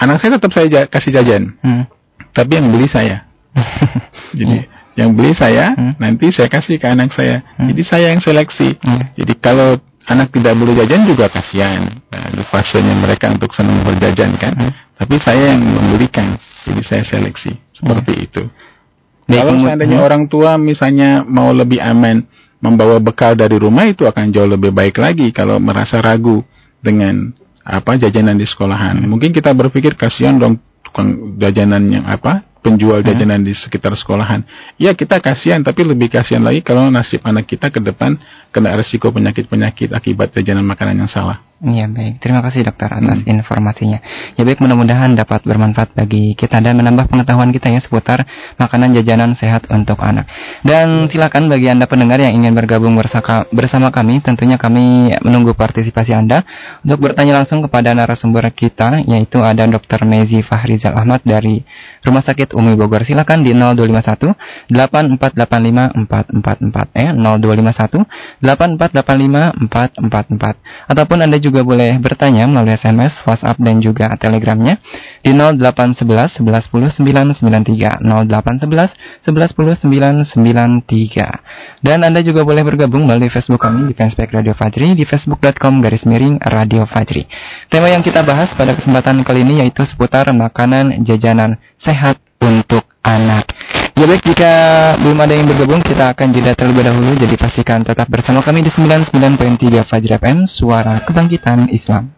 anak 0.00 0.16
saya 0.22 0.30
tetap 0.40 0.52
saya 0.54 0.88
kasih 0.88 1.12
jajan. 1.12 1.42
Hmm. 1.60 1.84
Tapi 2.32 2.52
yang 2.56 2.68
beli 2.72 2.88
saya. 2.88 3.28
Jadi 4.38 4.56
hmm. 4.64 4.96
yang 4.96 5.10
beli 5.12 5.32
saya, 5.36 5.76
hmm. 5.76 5.94
nanti 6.00 6.32
saya 6.32 6.48
kasih 6.48 6.80
ke 6.80 6.86
anak 6.88 7.12
saya. 7.12 7.44
Hmm. 7.56 7.68
Jadi 7.72 7.82
saya 7.84 8.06
yang 8.12 8.22
seleksi. 8.24 8.80
Hmm. 8.80 9.12
Jadi 9.12 9.32
kalau 9.36 9.76
anak 10.06 10.30
tidak 10.32 10.54
boleh 10.56 10.74
jajan 10.84 11.04
juga 11.04 11.26
kasihan. 11.28 11.90
Nah, 12.08 12.24
itu 12.32 12.42
fasenya 12.48 12.94
mereka 12.96 13.28
untuk 13.34 13.52
senang 13.52 13.84
berjajan 13.84 14.40
kan. 14.40 14.54
Hmm. 14.56 14.72
Tapi 14.96 15.16
saya 15.20 15.52
yang 15.52 15.60
memberikan. 15.60 16.40
Jadi 16.64 16.82
saya 16.86 17.02
seleksi. 17.04 17.52
Seperti 17.76 18.12
hmm. 18.16 18.26
itu. 18.26 18.42
Kalau 19.26 19.58
seandainya 19.58 19.98
hmm. 19.98 20.06
orang 20.06 20.24
tua 20.30 20.54
misalnya 20.54 21.26
mau 21.26 21.50
lebih 21.50 21.82
aman 21.82 22.22
membawa 22.62 23.02
bekal 23.02 23.34
dari 23.34 23.58
rumah 23.58 23.84
itu 23.90 24.06
akan 24.06 24.30
jauh 24.30 24.46
lebih 24.46 24.70
baik 24.70 24.96
lagi 25.02 25.34
kalau 25.34 25.58
merasa 25.58 25.98
ragu 25.98 26.46
dengan 26.78 27.34
apa 27.66 27.98
jajanan 27.98 28.38
di 28.38 28.46
sekolahan. 28.46 29.02
Mungkin 29.02 29.34
kita 29.34 29.50
berpikir 29.50 29.98
kasihan 29.98 30.38
dong 30.38 30.62
tukang 30.86 31.34
jajanan 31.42 31.82
yang 31.90 32.06
apa 32.06 32.46
penjual 32.62 33.02
hmm. 33.02 33.06
jajanan 33.06 33.42
di 33.42 33.54
sekitar 33.54 33.94
sekolahan. 33.98 34.46
Ya 34.78 34.94
kita 34.94 35.18
kasihan 35.18 35.62
tapi 35.62 35.82
lebih 35.82 36.06
kasihan 36.06 36.46
lagi 36.46 36.62
kalau 36.62 36.86
nasib 36.86 37.22
anak 37.26 37.50
kita 37.50 37.70
ke 37.70 37.82
depan 37.82 38.18
kena 38.54 38.78
resiko 38.78 39.10
penyakit-penyakit 39.10 39.90
akibat 39.90 40.30
jajanan 40.34 40.62
makanan 40.66 41.02
yang 41.02 41.10
salah. 41.10 41.42
Iya 41.56 41.88
baik, 41.88 42.20
terima 42.20 42.44
kasih 42.44 42.68
dokter 42.68 42.84
atas 42.84 43.24
hmm. 43.24 43.32
informasinya. 43.32 44.04
Ya 44.36 44.44
baik, 44.44 44.60
mudah-mudahan 44.60 45.16
dapat 45.16 45.40
bermanfaat 45.40 45.96
bagi 45.96 46.36
kita 46.36 46.60
dan 46.60 46.76
menambah 46.76 47.08
pengetahuan 47.08 47.48
kita 47.48 47.72
ya 47.72 47.80
seputar 47.80 48.28
makanan 48.60 48.92
jajanan 48.92 49.32
sehat 49.40 49.64
untuk 49.72 49.96
anak. 50.04 50.28
Dan 50.60 51.08
silakan 51.08 51.48
bagi 51.48 51.72
anda 51.72 51.88
pendengar 51.88 52.20
yang 52.20 52.36
ingin 52.36 52.52
bergabung 52.52 52.92
bersama 53.56 53.88
kami, 53.88 54.20
tentunya 54.20 54.60
kami 54.60 55.16
menunggu 55.24 55.56
partisipasi 55.56 56.12
anda 56.12 56.44
untuk 56.84 57.08
bertanya 57.08 57.40
langsung 57.40 57.64
kepada 57.64 57.96
narasumber 57.96 58.52
kita, 58.52 59.00
yaitu 59.08 59.40
ada 59.40 59.64
Dokter 59.64 60.04
Mezi 60.04 60.44
Fahrizal 60.44 60.92
Ahmad 60.92 61.24
dari 61.24 61.64
Rumah 62.04 62.20
Sakit 62.20 62.52
Umi 62.52 62.76
Bogor. 62.76 63.08
Silakan 63.08 63.40
di 63.40 63.56
0251 63.56 64.68
8485 64.76 66.04
444 66.04 67.00
eh 67.00 67.16
0251 67.16 68.44
8485 68.44 69.72
444 69.72 70.92
ataupun 70.92 71.18
anda 71.24 71.40
juga 71.40 71.45
boleh 71.50 71.98
bertanya 72.00 72.48
melalui 72.48 72.74
SMS, 72.74 73.12
WhatsApp, 73.26 73.60
dan 73.60 73.78
juga 73.78 74.14
Telegramnya 74.16 74.78
di 75.20 75.34
0811 75.34 76.38
11 76.38 76.70
10 76.70 77.02
993 77.40 78.02
0811 78.02 78.94
11 79.26 79.82
10 79.82 80.30
993 80.30 81.82
dan 81.82 81.98
Anda 82.06 82.22
juga 82.22 82.46
boleh 82.46 82.62
bergabung 82.62 83.06
melalui 83.08 83.32
Facebook 83.32 83.62
kami 83.62 83.90
di 83.90 83.94
fanspage 83.96 84.34
Radio 84.34 84.54
Fajri 84.54 84.94
di 84.94 85.02
facebook.com 85.02 85.80
garis 85.80 86.04
miring 86.06 86.38
Radio 86.42 86.86
Fajri. 86.86 87.26
Tema 87.72 87.90
yang 87.90 88.04
kita 88.04 88.22
bahas 88.22 88.52
pada 88.54 88.76
kesempatan 88.76 89.24
kali 89.26 89.42
ini 89.42 89.64
yaitu 89.64 89.82
seputar 89.88 90.30
makanan 90.30 91.02
jajanan 91.02 91.58
sehat 91.80 92.20
untuk 92.40 92.84
anak. 93.00 93.48
Ya 93.96 94.04
baik, 94.04 94.28
jika 94.28 94.52
belum 95.00 95.16
ada 95.24 95.32
yang 95.32 95.48
bergabung, 95.48 95.80
kita 95.80 96.12
akan 96.12 96.28
jeda 96.36 96.52
terlebih 96.52 96.84
dahulu. 96.84 97.16
Jadi 97.16 97.32
pastikan 97.40 97.80
tetap 97.80 98.04
bersama 98.12 98.44
kami 98.44 98.60
di 98.60 98.68
99.3 98.68 99.88
Fajr 99.88 100.20
FM, 100.20 100.44
Suara 100.44 101.00
Kebangkitan 101.00 101.72
Islam. 101.72 102.12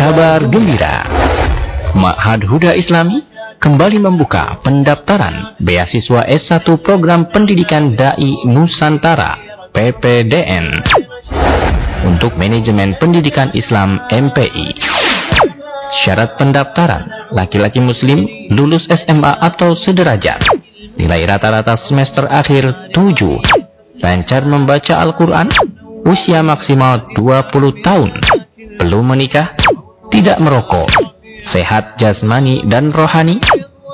Kabar 0.00 0.40
gembira. 0.48 0.96
Ma'had 1.92 2.40
Huda 2.48 2.72
Islami 2.72 3.28
kembali 3.60 4.00
membuka 4.00 4.64
pendaftaran 4.64 5.60
beasiswa 5.60 6.24
S1 6.24 6.72
Program 6.80 7.28
Pendidikan 7.28 7.92
Dai 7.92 8.48
Nusantara 8.48 9.36
PPDN 9.76 10.72
untuk 12.08 12.32
manajemen 12.40 12.96
pendidikan 12.96 13.52
Islam 13.52 14.08
MPI. 14.08 14.68
Syarat 15.92 16.40
pendaftaran, 16.40 17.28
laki-laki 17.36 17.76
muslim 17.76 18.48
lulus 18.48 18.88
SMA 18.88 19.28
atau 19.28 19.76
sederajat. 19.76 20.40
Nilai 20.96 21.28
rata-rata 21.28 21.76
semester 21.84 22.24
akhir 22.32 22.92
7. 22.96 24.00
Lancar 24.00 24.42
membaca 24.48 25.04
Al-Quran, 25.04 25.52
usia 26.08 26.40
maksimal 26.40 27.12
20 27.12 27.84
tahun. 27.84 28.10
Belum 28.80 29.04
menikah, 29.04 29.52
tidak 30.08 30.40
merokok, 30.40 30.88
sehat 31.52 32.00
jasmani 32.00 32.64
dan 32.72 32.88
rohani, 32.88 33.36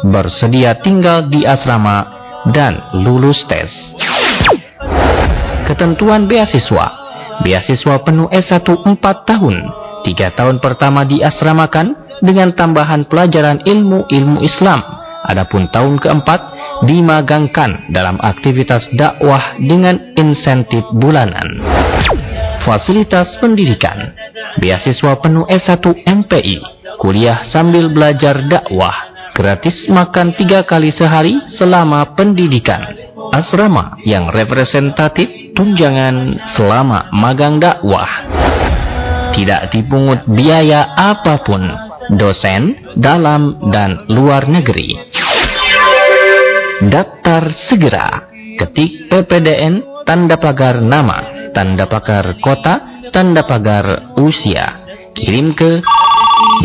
bersedia 0.07 0.79
tinggal 0.79 1.27
di 1.27 1.43
asrama, 1.43 2.07
dan 2.55 2.79
lulus 3.03 3.43
tes. 3.51 3.69
Ketentuan 5.67 6.31
beasiswa 6.31 7.09
Beasiswa 7.39 8.03
penuh 8.03 8.27
S1 8.35 8.67
4 8.67 8.99
tahun, 8.99 9.57
3 10.09 10.33
tahun 10.33 10.57
pertama 10.65 11.05
diasramakan 11.05 12.17
dengan 12.25 12.57
tambahan 12.57 13.05
pelajaran 13.05 13.61
ilmu-ilmu 13.61 14.41
Islam. 14.41 14.81
Adapun 15.29 15.69
tahun 15.69 16.01
keempat 16.01 16.41
dimagangkan 16.89 17.93
dalam 17.93 18.17
aktivitas 18.17 18.89
dakwah 18.97 19.61
dengan 19.61 20.17
insentif 20.17 20.89
bulanan. 20.97 21.61
Fasilitas 22.65 23.37
pendidikan, 23.37 24.17
beasiswa 24.57 25.21
penuh 25.21 25.45
S1 25.45 25.85
MPI, 26.09 26.57
kuliah 26.97 27.45
sambil 27.53 27.93
belajar 27.93 28.41
dakwah, 28.49 29.13
gratis 29.37 29.85
makan 29.93 30.33
tiga 30.33 30.65
kali 30.65 30.89
sehari 30.97 31.37
selama 31.61 32.17
pendidikan 32.17 33.09
asrama 33.29 34.01
yang 34.09 34.33
representatif 34.33 35.53
tunjangan 35.53 36.41
selama 36.57 37.13
magang 37.13 37.61
dakwah. 37.61 38.09
Tidak 39.39 39.71
dipungut 39.71 40.27
biaya 40.27 40.99
apa 40.99 41.47
pun 41.47 41.63
dosen 42.11 42.75
dalam 42.99 43.71
dan 43.71 44.11
luar 44.11 44.51
negeri. 44.51 44.99
Daftar 46.83 47.47
segera. 47.71 48.27
Ketik 48.59 49.07
PPDN 49.07 50.03
tanda 50.03 50.43
pagar 50.43 50.83
nama, 50.83 51.55
tanda 51.55 51.87
pagar 51.87 52.43
kota, 52.43 53.07
tanda 53.15 53.47
pagar 53.47 54.19
usia. 54.19 54.83
Kirim 55.15 55.55
ke 55.55 55.87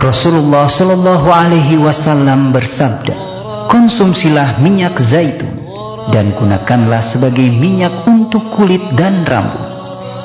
Rasulullah 0.03 0.67
Shallallahu 0.67 1.29
Alaihi 1.31 1.79
Wasallam 1.79 2.51
bersabda, 2.51 3.15
konsumsilah 3.71 4.59
minyak 4.59 4.99
zaitun 4.99 5.63
dan 6.11 6.35
gunakanlah 6.35 7.15
sebagai 7.15 7.47
minyak 7.47 8.03
untuk 8.11 8.51
kulit 8.59 8.83
dan 8.99 9.23
rambut, 9.23 9.63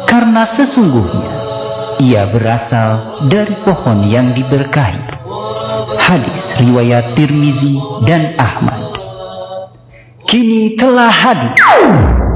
karena 0.09 0.49
sesungguhnya 0.57 1.29
ia 2.01 2.25
berasal 2.25 3.21
dari 3.29 3.53
pohon 3.61 4.09
yang 4.09 4.33
diberkahi. 4.33 5.13
Hadis 5.97 6.41
riwayat 6.57 7.13
Tirmizi 7.13 7.77
dan 8.01 8.33
Ahmad. 8.41 8.96
Kini 10.27 10.75
telah 10.75 11.07
hadir 11.07 11.55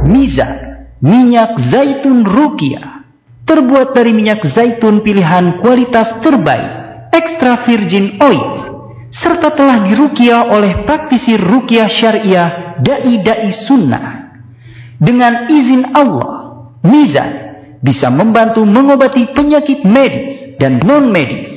Mizar 0.07 0.87
minyak 1.03 1.59
zaitun 1.69 2.23
rukia. 2.23 3.03
Terbuat 3.43 3.91
dari 3.91 4.15
minyak 4.15 4.47
zaitun 4.55 5.03
pilihan 5.03 5.59
kualitas 5.59 6.23
terbaik 6.23 7.11
extra 7.11 7.67
virgin 7.67 8.15
oil. 8.23 8.47
Serta 9.11 9.51
telah 9.51 9.91
dirukia 9.91 10.55
oleh 10.55 10.87
praktisi 10.87 11.35
rukia 11.35 11.91
syariah 11.91 12.79
dai-dai 12.79 13.51
sunnah. 13.67 14.07
Dengan 14.95 15.51
izin 15.51 15.91
Allah 15.91 16.33
Mizan 16.87 17.31
bisa 17.81 18.13
membantu 18.13 18.61
mengobati 18.63 19.33
penyakit 19.33 19.83
medis 19.83 20.57
dan 20.61 20.77
non 20.85 21.09
medis 21.09 21.49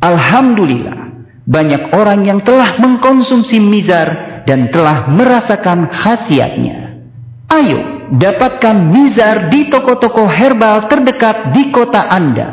Alhamdulillah 0.00 1.12
banyak 1.44 1.92
orang 1.92 2.24
yang 2.24 2.40
telah 2.40 2.80
mengkonsumsi 2.80 3.60
mizar 3.60 4.33
dan 4.44 4.68
telah 4.72 5.08
merasakan 5.08 5.88
khasiatnya. 5.88 7.00
Ayo, 7.48 7.80
dapatkan 8.12 8.76
mizar 8.88 9.48
di 9.48 9.70
toko-toko 9.72 10.28
herbal 10.28 10.88
terdekat 10.88 11.52
di 11.56 11.70
kota 11.72 12.08
Anda. 12.08 12.48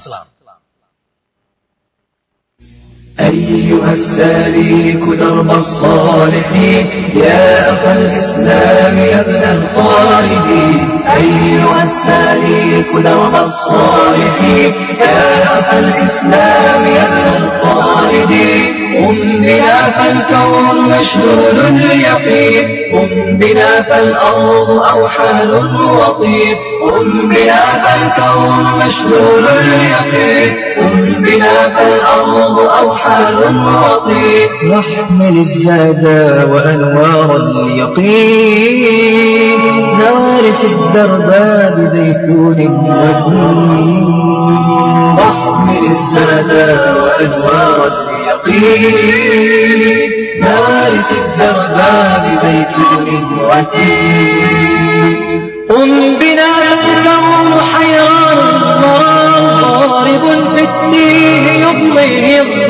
أيها 3.14 3.92
السالك 3.92 5.02
درب 5.18 5.50
الصالحين 5.50 6.86
يا 7.14 7.70
أخا 7.72 7.92
الإسلام 7.94 8.96
يا 8.98 9.20
ابن 9.20 9.42
الخالدين 9.56 10.80
أيها 11.22 11.78
السالك 11.88 12.90
درب 13.06 13.34
الصالحين 13.48 14.72
يا 15.00 15.18
أخا 15.58 15.78
الإسلام 15.78 16.80
يا 16.98 17.04
ابن 17.06 17.26
الخالدين 17.38 17.87
قم 18.09 19.41
بنا 19.41 19.79
فالكون 19.97 20.77
مشلول 20.89 21.57
اليقين 21.59 22.67
قم 22.95 23.37
بنا 23.37 23.71
فالأرض 23.89 24.69
أوحال 24.93 25.51
وطير 25.53 26.55
قم 26.89 27.29
بنا 27.29 27.63
فالكون 27.85 28.63
مشلول 28.77 29.45
اليقين 29.47 30.51
قم 30.79 31.21
بنا 31.21 31.55
فالأرض 31.77 32.57
أوحال 32.83 33.37
وطير 33.65 34.49
واحمل 34.71 35.35
الزاد 35.45 36.03
وأنوار 36.49 37.29
اليقين. 37.35 38.79
نارس 39.99 40.61
الدرب 40.65 41.29
بزيتون 41.77 42.59
وتين 42.89 44.05
واحمل 45.17 45.83
الزاد 45.85 46.51
وأنوار 46.97 47.91
الرقيق. 48.47 50.09
مارس 50.41 51.11
الذرباب 51.11 52.39
زيتون 52.43 53.39
وتيق 53.45 55.19
قم 55.69 55.91
بنا 56.19 56.51
الدور 56.73 57.63
حيران 57.63 58.39
ضرار 58.81 59.59
طارب 59.61 60.55
في 60.55 60.63
التيه 60.63 61.51
يضمي 61.51 62.68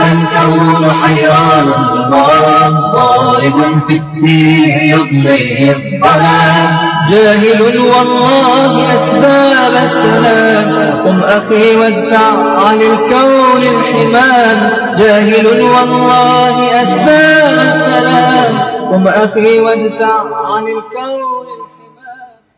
بنا 0.00 0.30
فالكون 0.34 0.92
حيران 1.02 1.72
ضارب 2.10 3.60
في 3.88 3.96
التيه 3.96 4.94
يضليه 4.94 5.72
الظلام 5.72 6.86
جاهل 7.10 7.62
والله 7.80 8.90
أسباب 8.90 9.72
السلام. 9.72 11.02
قم 11.06 11.22
أخي 11.22 11.76
وادفع 11.76 12.28
عن 12.66 12.80
الكون 12.80 13.62
الحمام. 13.62 14.58
جاهل 14.98 15.46
والله 15.46 16.72
أسباب 16.72 17.58
السلام. 17.58 18.58
قم 18.92 19.08
أخي 19.08 19.60
وادفع 19.60 20.16
عن 20.46 20.62
الكون 20.62 21.46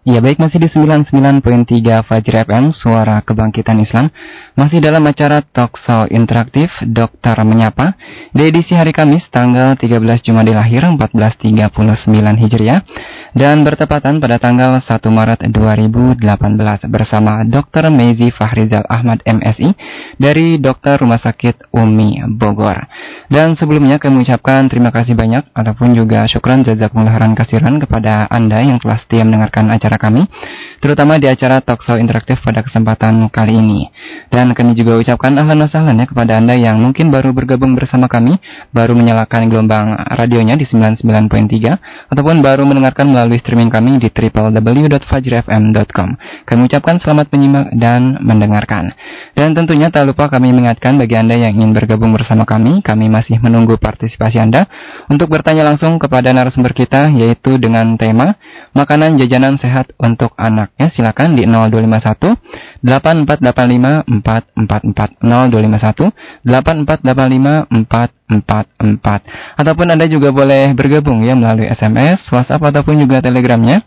Ya 0.08 0.24
baik 0.24 0.40
masih 0.40 0.56
di 0.56 0.72
99.3 0.72 1.44
Fajr 2.00 2.34
FM 2.48 2.72
Suara 2.72 3.20
Kebangkitan 3.20 3.76
Islam. 3.76 4.08
Masih 4.56 4.80
dalam 4.80 5.04
acara 5.04 5.44
Talkshow 5.44 6.08
Interaktif 6.08 6.72
Dokter 6.80 7.36
Menyapa. 7.44 7.92
Di 8.32 8.48
edisi 8.48 8.72
hari 8.72 8.96
Kamis 8.96 9.28
tanggal 9.28 9.76
13 9.76 10.00
Jumadil 10.24 10.56
Akhir 10.56 10.88
1439 10.96 12.40
Hijriah. 12.40 12.80
Dan 13.36 13.60
bertepatan 13.68 14.16
pada 14.16 14.40
tanggal 14.40 14.80
1 14.80 14.88
Maret 14.88 15.44
2018 15.52 16.24
Bersama 16.88 17.44
Dr. 17.44 17.92
Mezi 17.92 18.32
Fahrizal 18.32 18.88
Ahmad 18.88 19.20
MSI 19.28 19.76
Dari 20.16 20.56
Dokter 20.56 20.96
Rumah 21.04 21.20
Sakit 21.20 21.68
Umi 21.76 22.24
Bogor. 22.32 22.80
Dan 23.28 23.60
sebelumnya 23.60 24.00
kami 24.00 24.24
ucapkan 24.24 24.72
terima 24.72 24.88
kasih 24.88 25.12
banyak 25.12 25.52
Ataupun 25.52 25.92
juga 25.92 26.24
syukran 26.24 26.64
jazakumullah 26.64 27.20
kasiran 27.36 27.76
kepada 27.76 28.24
Anda 28.32 28.64
yang 28.64 28.80
telah 28.80 28.96
setia 29.04 29.20
mendengarkan 29.28 29.68
acara 29.68 29.97
kami, 29.98 30.30
terutama 30.78 31.18
di 31.18 31.26
acara 31.26 31.58
Talkshow 31.60 31.98
Interaktif 31.98 32.38
pada 32.40 32.62
kesempatan 32.62 33.26
kali 33.28 33.58
ini. 33.58 33.90
Dan 34.30 34.54
kami 34.54 34.78
juga 34.78 34.96
ucapkan 34.96 35.34
ahlan 35.36 35.66
wasahlan 35.66 35.98
ya 35.98 36.06
kepada 36.06 36.38
Anda 36.38 36.54
yang 36.54 36.78
mungkin 36.78 37.10
baru 37.10 37.34
bergabung 37.34 37.74
bersama 37.74 38.06
kami, 38.06 38.38
baru 38.70 38.94
menyalakan 38.94 39.50
gelombang 39.50 39.98
radionya 40.14 40.54
di 40.54 40.64
99.3, 40.70 42.14
ataupun 42.14 42.40
baru 42.40 42.62
mendengarkan 42.64 43.10
melalui 43.10 43.42
streaming 43.42 43.68
kami 43.68 43.98
di 43.98 44.08
www.fajrfm.com. 44.08 46.08
Kami 46.46 46.60
ucapkan 46.70 47.02
selamat 47.02 47.26
menyimak 47.34 47.74
dan 47.74 48.22
mendengarkan. 48.22 48.94
Dan 49.34 49.58
tentunya 49.58 49.90
tak 49.90 50.06
lupa 50.06 50.30
kami 50.30 50.54
mengingatkan 50.54 50.94
bagi 50.94 51.18
Anda 51.18 51.34
yang 51.34 51.58
ingin 51.58 51.74
bergabung 51.74 52.14
bersama 52.14 52.46
kami, 52.46 52.86
kami 52.86 53.10
masih 53.10 53.42
menunggu 53.42 53.74
partisipasi 53.80 54.38
Anda 54.38 54.70
untuk 55.10 55.32
bertanya 55.32 55.66
langsung 55.66 55.98
kepada 55.98 56.30
narasumber 56.30 56.76
kita, 56.76 57.10
yaitu 57.10 57.58
dengan 57.58 57.98
tema 57.98 58.38
Makanan 58.76 59.18
Jajanan 59.18 59.58
Sehat 59.58 59.87
untuk 59.96 60.36
anaknya 60.36 60.92
silakan 60.92 61.32
di 61.34 61.48
0251 61.48 62.84
8485 62.84 64.04
444 64.20 65.24
0251 65.24 66.12
8485 66.44 67.68
444 68.28 69.58
ataupun 69.58 69.86
Anda 69.88 70.06
juga 70.06 70.28
boleh 70.30 70.76
bergabung 70.76 71.24
ya 71.24 71.32
melalui 71.34 71.66
SMS, 71.72 72.20
WhatsApp 72.28 72.60
ataupun 72.60 73.00
juga 73.00 73.24
Telegramnya 73.24 73.82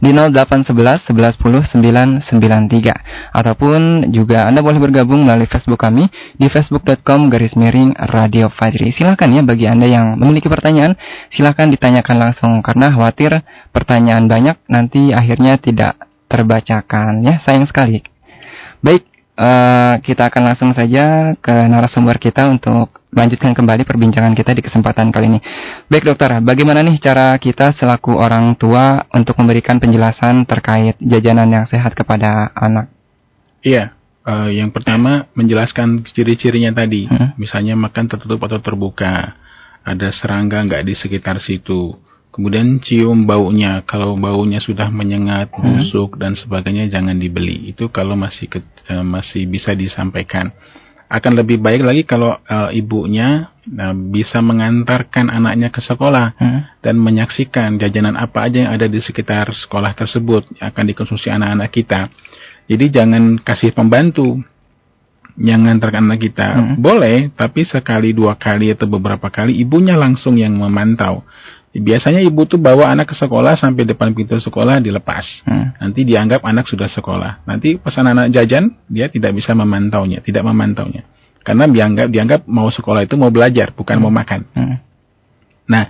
di 0.00 0.10
0811 0.10 1.08
1110 1.10 1.82
993 2.30 3.36
ataupun 3.36 4.10
juga 4.10 4.48
Anda 4.48 4.64
boleh 4.64 4.80
bergabung 4.80 5.24
melalui 5.26 5.46
Facebook 5.46 5.82
kami 5.82 6.08
di 6.36 6.46
facebook.com 6.48 7.28
garis 7.28 7.54
miring 7.54 7.94
Radio 8.10 8.48
Fajri. 8.48 8.90
Silakan 8.94 9.36
ya 9.36 9.42
bagi 9.44 9.66
Anda 9.68 9.86
yang 9.86 10.16
memiliki 10.16 10.48
pertanyaan, 10.48 10.96
silakan 11.32 11.70
ditanyakan 11.72 12.16
langsung 12.16 12.52
karena 12.64 12.92
khawatir 12.92 13.44
pertanyaan 13.70 14.26
banyak 14.26 14.56
nanti 14.68 15.12
akhirnya 15.12 15.60
tidak 15.60 15.96
terbacakan 16.32 17.20
ya. 17.20 17.44
Sayang 17.44 17.68
sekali. 17.68 18.00
Baik, 18.82 19.06
uh, 19.36 19.94
kita 20.00 20.28
akan 20.28 20.42
langsung 20.52 20.70
saja 20.76 21.36
ke 21.38 21.54
narasumber 21.68 22.16
kita 22.20 22.48
untuk 22.48 23.02
lanjutkan 23.12 23.52
kembali 23.52 23.84
perbincangan 23.84 24.32
kita 24.32 24.56
di 24.56 24.62
kesempatan 24.64 25.12
kali 25.12 25.36
ini. 25.36 25.40
Baik 25.88 26.08
dokter, 26.08 26.40
bagaimana 26.40 26.80
nih 26.80 26.96
cara 27.00 27.36
kita 27.36 27.76
selaku 27.76 28.16
orang 28.16 28.56
tua 28.56 29.04
untuk 29.12 29.36
memberikan 29.40 29.76
penjelasan 29.76 30.48
terkait 30.48 30.96
jajanan 31.00 31.48
yang 31.48 31.64
sehat 31.68 31.92
kepada 31.92 32.52
anak? 32.56 32.88
Iya, 33.62 33.94
uh, 34.24 34.48
yang 34.50 34.72
pertama 34.72 35.28
menjelaskan 35.36 36.02
ciri-cirinya 36.08 36.72
tadi, 36.72 37.06
hmm? 37.06 37.38
misalnya 37.38 37.76
makan 37.78 38.10
tertutup 38.10 38.40
atau 38.48 38.58
terbuka, 38.58 39.36
ada 39.84 40.08
serangga 40.10 40.64
nggak 40.64 40.82
di 40.88 40.94
sekitar 40.96 41.38
situ, 41.38 41.94
kemudian 42.32 42.80
cium 42.80 43.28
baunya, 43.28 43.84
kalau 43.84 44.16
baunya 44.16 44.58
sudah 44.58 44.88
menyengat, 44.88 45.52
busuk 45.52 46.16
dan 46.16 46.34
sebagainya 46.34 46.88
jangan 46.88 47.20
dibeli. 47.20 47.70
Itu 47.70 47.92
kalau 47.92 48.16
masih 48.16 48.48
ke, 48.48 48.58
uh, 48.90 49.04
masih 49.04 49.46
bisa 49.46 49.76
disampaikan 49.76 50.50
akan 51.12 51.32
lebih 51.36 51.60
baik 51.60 51.84
lagi 51.84 52.02
kalau 52.08 52.40
uh, 52.40 52.72
ibunya 52.72 53.52
uh, 53.68 53.92
bisa 53.92 54.40
mengantarkan 54.40 55.28
anaknya 55.28 55.68
ke 55.68 55.84
sekolah 55.84 56.32
hmm. 56.40 56.60
dan 56.80 56.96
menyaksikan 56.96 57.76
jajanan 57.76 58.16
apa 58.16 58.48
aja 58.48 58.64
yang 58.64 58.72
ada 58.72 58.88
di 58.88 58.96
sekitar 59.04 59.52
sekolah 59.52 59.92
tersebut 59.92 60.56
yang 60.56 60.72
akan 60.72 60.84
dikonsumsi 60.88 61.28
anak-anak 61.28 61.68
kita. 61.68 62.08
Jadi 62.64 62.84
jangan 62.88 63.36
kasih 63.44 63.76
pembantu 63.76 64.40
yang 65.36 65.68
mengantarkan 65.68 66.08
anak 66.08 66.20
kita. 66.24 66.48
Hmm. 66.48 66.74
Boleh, 66.80 67.28
tapi 67.36 67.68
sekali 67.68 68.16
dua 68.16 68.40
kali 68.40 68.72
atau 68.72 68.88
beberapa 68.88 69.28
kali 69.28 69.60
ibunya 69.60 70.00
langsung 70.00 70.40
yang 70.40 70.56
memantau. 70.56 71.28
Biasanya 71.72 72.20
ibu 72.20 72.44
tuh 72.44 72.60
bawa 72.60 72.92
anak 72.92 73.12
ke 73.12 73.16
sekolah 73.16 73.56
sampai 73.56 73.88
depan 73.88 74.12
pintu 74.12 74.36
sekolah 74.36 74.76
dilepas. 74.84 75.24
Hmm. 75.48 75.72
Nanti 75.80 76.04
dianggap 76.04 76.44
anak 76.44 76.68
sudah 76.68 76.84
sekolah. 76.92 77.48
Nanti 77.48 77.80
pesan 77.80 78.12
anak 78.12 78.28
jajan 78.28 78.76
dia 78.92 79.08
tidak 79.08 79.32
bisa 79.32 79.56
memantaunya, 79.56 80.20
tidak 80.20 80.44
memantaunya. 80.44 81.08
Karena 81.40 81.64
dianggap 81.64 82.12
dianggap 82.12 82.40
mau 82.44 82.68
sekolah 82.68 83.08
itu 83.08 83.16
mau 83.16 83.32
belajar, 83.32 83.72
bukan 83.72 83.96
hmm. 83.96 84.04
mau 84.04 84.12
makan. 84.12 84.40
Hmm. 84.52 84.76
Nah, 85.62 85.86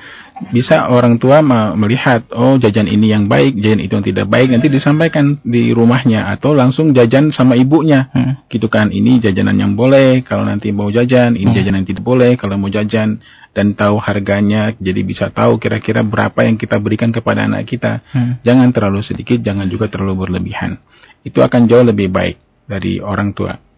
bisa 0.53 0.91
orang 0.93 1.17
tua 1.17 1.41
melihat 1.75 2.29
oh 2.35 2.61
jajan 2.61 2.91
ini 2.91 3.09
yang 3.09 3.25
baik, 3.31 3.57
jajan 3.57 3.81
itu 3.81 3.93
yang 3.95 4.07
tidak 4.07 4.27
baik 4.29 4.53
nanti 4.53 4.69
disampaikan 4.69 5.41
di 5.41 5.73
rumahnya 5.73 6.29
atau 6.35 6.53
langsung 6.53 6.93
jajan 6.93 7.33
sama 7.33 7.57
ibunya. 7.57 8.13
Hmm. 8.13 8.43
Gitu 8.53 8.69
kan, 8.69 8.93
ini 8.93 9.23
jajanan 9.23 9.57
yang 9.57 9.73
boleh 9.73 10.21
kalau 10.27 10.45
nanti 10.45 10.75
mau 10.75 10.93
jajan, 10.93 11.39
ini 11.39 11.51
hmm. 11.51 11.57
jajanan 11.57 11.79
yang 11.83 11.89
tidak 11.89 12.05
boleh 12.05 12.37
kalau 12.37 12.61
mau 12.61 12.69
jajan 12.69 13.23
dan 13.53 13.77
tahu 13.77 14.01
harganya 14.01 14.73
jadi 14.81 15.01
bisa 15.05 15.29
tahu 15.29 15.61
kira-kira 15.61 16.01
berapa 16.01 16.41
yang 16.45 16.57
kita 16.57 16.81
berikan 16.81 17.13
kepada 17.13 17.49
anak 17.49 17.69
kita. 17.69 18.05
Hmm. 18.13 18.41
Jangan 18.45 18.69
terlalu 18.77 19.01
sedikit, 19.05 19.41
jangan 19.41 19.69
juga 19.73 19.89
terlalu 19.89 20.29
berlebihan. 20.29 20.81
Itu 21.23 21.41
akan 21.41 21.71
jauh 21.71 21.87
lebih 21.87 22.11
baik 22.13 22.37
dari 22.69 22.99
orang 22.99 23.33
tua. 23.33 23.72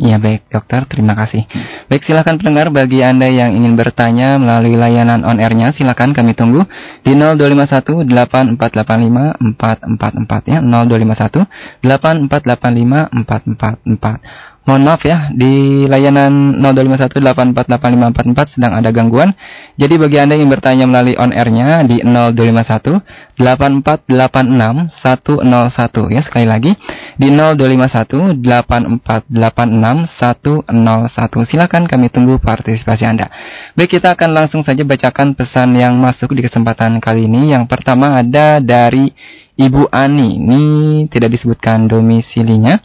Ya 0.00 0.16
baik 0.16 0.48
dokter, 0.48 0.88
terima 0.88 1.12
kasih. 1.12 1.44
Baik 1.86 2.08
silakan 2.08 2.40
pendengar 2.40 2.72
bagi 2.72 3.04
Anda 3.04 3.28
yang 3.28 3.52
ingin 3.52 3.76
bertanya 3.76 4.40
melalui 4.40 4.74
layanan 4.74 5.20
on 5.20 5.36
airnya 5.36 5.76
silakan 5.76 6.16
kami 6.16 6.32
tunggu 6.32 6.64
di 7.04 7.12
0251 7.12 8.08
8485 8.08 9.36
444 9.60 10.48
ya. 10.48 10.58
0251 10.64 11.44
8485 11.84 13.12
444 13.12 14.51
Mohon 14.62 14.82
maaf 14.86 15.02
ya, 15.02 15.34
di 15.34 15.82
layanan 15.90 16.62
0251848544 16.62 18.54
sedang 18.54 18.78
ada 18.78 18.94
gangguan. 18.94 19.34
Jadi 19.74 19.98
bagi 19.98 20.22
Anda 20.22 20.38
yang 20.38 20.54
bertanya 20.54 20.86
melalui 20.86 21.18
on 21.18 21.34
air-nya 21.34 21.82
di 21.82 21.98
0251 21.98 23.42
8486 23.42 25.02
101 25.02 26.14
ya 26.14 26.22
sekali 26.22 26.46
lagi 26.46 26.78
di 27.18 27.34
0251 27.34 28.38
8486 28.38 30.14
101. 30.14 31.50
Silakan 31.50 31.90
kami 31.90 32.06
tunggu 32.14 32.38
partisipasi 32.38 33.02
Anda. 33.02 33.34
Baik, 33.74 33.98
kita 33.98 34.14
akan 34.14 34.30
langsung 34.30 34.62
saja 34.62 34.86
bacakan 34.86 35.34
pesan 35.34 35.74
yang 35.74 35.98
masuk 35.98 36.38
di 36.38 36.46
kesempatan 36.46 37.02
kali 37.02 37.26
ini. 37.26 37.50
Yang 37.50 37.66
pertama 37.66 38.14
ada 38.14 38.62
dari 38.62 39.10
Ibu 39.58 39.90
Ani. 39.90 40.38
Ini 40.38 40.62
tidak 41.10 41.34
disebutkan 41.34 41.90
domisilinya. 41.90 42.78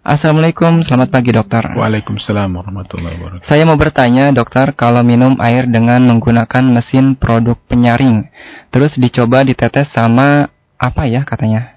Assalamualaikum, 0.00 0.80
selamat 0.80 1.12
pagi 1.12 1.28
dokter. 1.28 1.60
Waalaikumsalam 1.76 2.48
warahmatullahi 2.56 3.20
wabarakatuh. 3.20 3.44
Saya 3.52 3.68
mau 3.68 3.76
bertanya 3.76 4.32
dokter, 4.32 4.72
kalau 4.72 5.04
minum 5.04 5.36
air 5.44 5.68
dengan 5.68 6.00
menggunakan 6.08 6.64
mesin 6.72 7.20
produk 7.20 7.60
penyaring, 7.68 8.24
terus 8.72 8.96
dicoba 8.96 9.44
ditetes 9.44 9.92
sama 9.92 10.48
apa 10.80 11.04
ya 11.04 11.20
katanya? 11.28 11.76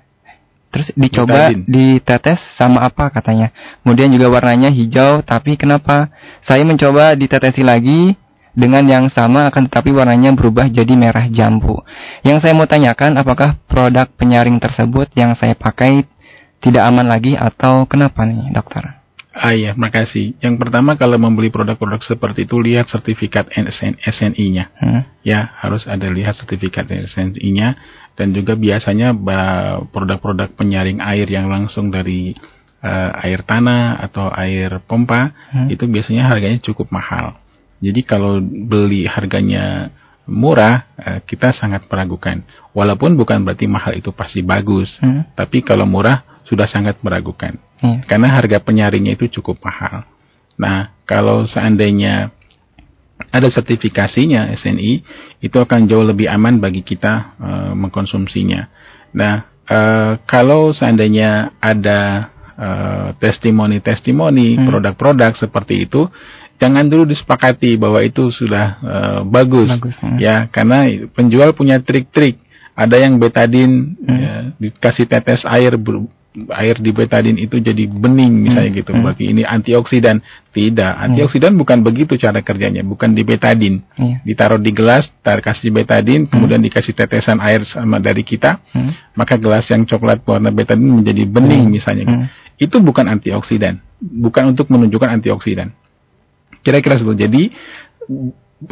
Terus 0.71 0.95
dicoba 0.95 1.51
Betadine. 1.51 1.67
ditetes 1.67 2.39
sama 2.55 2.87
apa 2.87 3.11
katanya? 3.11 3.51
Kemudian 3.83 4.07
juga 4.15 4.31
warnanya 4.31 4.71
hijau, 4.71 5.19
tapi 5.27 5.59
kenapa? 5.59 6.07
Saya 6.47 6.63
mencoba 6.63 7.19
ditetesi 7.19 7.59
lagi 7.59 8.15
dengan 8.55 8.87
yang 8.87 9.11
sama 9.11 9.51
akan 9.51 9.67
tetapi 9.67 9.91
warnanya 9.91 10.31
berubah 10.31 10.71
jadi 10.71 10.95
merah 10.95 11.27
jambu. 11.27 11.83
Yang 12.23 12.47
saya 12.47 12.53
mau 12.55 12.71
tanyakan 12.71 13.19
apakah 13.19 13.59
produk 13.67 14.07
penyaring 14.15 14.63
tersebut 14.63 15.11
yang 15.11 15.35
saya 15.35 15.59
pakai 15.59 16.07
tidak 16.63 16.83
aman 16.87 17.11
lagi 17.11 17.35
atau 17.35 17.83
kenapa 17.83 18.23
nih 18.23 18.55
dokter? 18.55 19.03
Ah 19.33 19.51
iya, 19.51 19.73
makasih. 19.73 20.37
Yang 20.39 20.61
pertama 20.61 20.93
kalau 20.93 21.17
membeli 21.17 21.49
produk-produk 21.49 21.99
seperti 22.05 22.45
itu 22.45 22.61
lihat 22.61 22.85
sertifikat 22.87 23.49
SN 23.49 23.97
SNI-nya. 23.97 24.69
Hmm. 24.77 25.01
Ya, 25.25 25.57
harus 25.57 25.89
ada 25.89 26.05
lihat 26.07 26.37
sertifikat 26.37 26.85
SNI-nya 26.87 27.75
dan 28.13 28.29
juga 28.29 28.53
biasanya 28.53 29.11
produk-produk 29.89 30.53
penyaring 30.53 31.01
air 31.01 31.25
yang 31.25 31.49
langsung 31.49 31.89
dari 31.89 32.37
eh, 32.83 33.11
air 33.25 33.41
tanah 33.41 34.05
atau 34.05 34.29
air 34.37 34.83
pompa 34.85 35.33
Hmm. 35.49 35.71
itu 35.71 35.87
biasanya 35.89 36.29
harganya 36.29 36.61
cukup 36.61 36.93
mahal. 36.93 37.39
Jadi 37.81 38.05
kalau 38.05 38.37
beli 38.43 39.09
harganya 39.09 39.89
murah, 40.29 40.87
eh, 40.99 41.19
kita 41.25 41.51
sangat 41.57 41.89
meragukan. 41.89 42.45
Walaupun 42.71 43.17
bukan 43.17 43.43
berarti 43.43 43.65
mahal 43.65 43.97
itu 43.97 44.13
pasti 44.13 44.45
bagus, 44.45 44.93
Hmm. 45.01 45.25
tapi 45.33 45.65
kalau 45.65 45.89
murah 45.89 46.32
sudah 46.43 46.67
sangat 46.67 46.99
meragukan 46.99 47.55
Iya. 47.79 48.03
karena 48.07 48.27
harga 48.31 48.57
penyaringnya 48.59 49.15
itu 49.15 49.27
cukup 49.39 49.59
mahal. 49.59 50.07
Nah, 50.55 50.93
kalau 51.03 51.43
seandainya 51.43 52.31
ada 53.29 53.47
sertifikasinya 53.47 54.51
SNI, 54.53 54.93
itu 55.39 55.57
akan 55.57 55.87
jauh 55.87 56.03
lebih 56.03 56.27
aman 56.27 56.59
bagi 56.59 56.79
kita 56.81 57.35
eh, 57.35 57.71
mengkonsumsinya. 57.73 58.61
Nah, 59.11 59.35
eh, 59.65 60.11
kalau 60.23 60.71
seandainya 60.71 61.55
ada 61.59 62.29
eh, 62.53 63.09
testimoni-testimoni 63.17 64.61
Hmm. 64.61 64.65
produk-produk 64.69 65.33
seperti 65.35 65.89
itu, 65.89 66.05
jangan 66.55 66.85
dulu 66.85 67.09
disepakati 67.09 67.75
bahwa 67.75 67.99
itu 67.99 68.29
sudah 68.29 68.65
eh, 68.79 69.19
bagus, 69.25 69.69
Bagus, 69.73 69.95
hmm. 69.99 70.17
ya, 70.21 70.45
karena 70.47 70.85
penjual 71.11 71.51
punya 71.53 71.81
trik-trik. 71.81 72.37
Ada 72.73 73.05
yang 73.05 73.17
betadin 73.17 73.97
Hmm. 73.97 74.17
ya, 74.17 74.33
dikasih 74.57 75.05
tetes 75.05 75.41
air 75.45 75.77
ber- 75.77 76.05
air 76.49 76.81
di 76.81 76.89
betadin 76.89 77.37
itu 77.37 77.57
jadi 77.57 77.85
bening 77.85 78.33
misalnya 78.41 78.71
Hmm, 78.73 78.79
gitu. 78.81 78.91
hmm. 78.91 79.01
Berarti 79.01 79.23
ini 79.29 79.41
antioksidan. 79.41 80.17
Tidak, 80.49 80.93
antioksidan 80.99 81.53
bukan 81.53 81.81
begitu 81.81 82.13
cara 82.15 82.37
kerjanya, 82.39 82.81
bukan 82.81 83.13
di 83.13 83.21
betadin. 83.21 83.81
Iya. 83.93 84.21
Ditaruh 84.21 84.57
di 84.57 84.69
gelas, 84.69 85.09
tar 85.21 85.41
kasih 85.41 85.69
betadin, 85.69 86.25
kemudian 86.25 86.61
dikasih 86.61 86.93
tetesan 86.93 87.37
air 87.37 87.65
sama 87.65 87.97
dari 87.97 88.21
kita, 88.21 88.61
Hmm. 88.69 88.93
maka 89.13 89.33
gelas 89.35 89.65
yang 89.67 89.81
coklat 89.83 90.21
warna 90.23 90.49
betadin 90.49 90.89
menjadi 90.89 91.25
bening 91.25 91.69
misalnya. 91.69 92.05
gitu. 92.05 92.17
Hmm. 92.17 92.29
Itu 92.55 92.75
bukan 92.79 93.09
antioksidan, 93.09 93.81
bukan 93.97 94.53
untuk 94.53 94.69
menunjukkan 94.69 95.09
antioksidan. 95.11 95.73
Kira-kira 96.61 96.95
seperti 96.95 97.25
jadi 97.25 97.41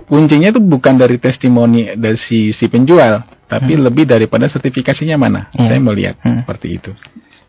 kuncinya 0.06 0.50
itu 0.50 0.62
bukan 0.62 0.95
dari 0.95 1.17
testimoni 1.17 1.97
dari 1.97 2.15
si, 2.17 2.54
si 2.54 2.65
penjual, 2.67 3.26
tapi 3.45 3.76
lebih 3.76 4.08
daripada 4.08 4.47
sertifikasinya 4.47 5.17
mana. 5.17 5.41
Hmm. 5.52 5.67
Saya 5.67 5.80
melihat 5.82 6.15
Hmm. 6.21 6.45
seperti 6.45 6.67
itu. 6.78 6.91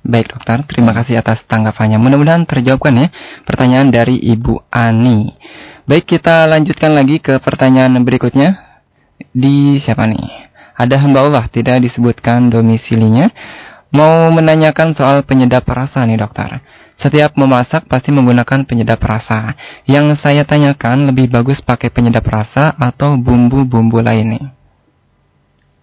Baik 0.02 0.34
dokter, 0.34 0.58
terima 0.66 0.90
kasih 0.90 1.22
atas 1.22 1.46
tanggapannya. 1.46 1.94
Mudah-mudahan 2.02 2.42
terjawabkan 2.42 3.06
ya 3.06 3.08
pertanyaan 3.46 3.86
dari 3.94 4.18
Ibu 4.18 4.66
Ani. 4.66 5.30
Baik, 5.86 6.18
kita 6.18 6.42
lanjutkan 6.50 6.90
lagi 6.90 7.22
ke 7.22 7.38
pertanyaan 7.38 7.94
berikutnya. 8.02 8.58
Di 9.30 9.78
siapa 9.78 10.02
nih? 10.10 10.50
Ada 10.74 10.98
hamba 11.06 11.22
Allah, 11.22 11.46
tidak 11.46 11.78
disebutkan 11.78 12.50
domisilinya. 12.50 13.30
Mau 13.94 14.32
menanyakan 14.34 14.98
soal 14.98 15.22
penyedap 15.22 15.62
rasa 15.70 16.02
nih 16.02 16.18
dokter. 16.18 16.64
Setiap 16.98 17.38
memasak 17.38 17.86
pasti 17.86 18.10
menggunakan 18.10 18.66
penyedap 18.66 18.98
rasa. 19.04 19.54
Yang 19.86 20.18
saya 20.18 20.42
tanyakan 20.42 21.14
lebih 21.14 21.30
bagus 21.30 21.62
pakai 21.62 21.94
penyedap 21.94 22.26
rasa 22.26 22.74
atau 22.74 23.14
bumbu-bumbu 23.14 24.02
lain 24.02 24.34
nih? 24.34 24.61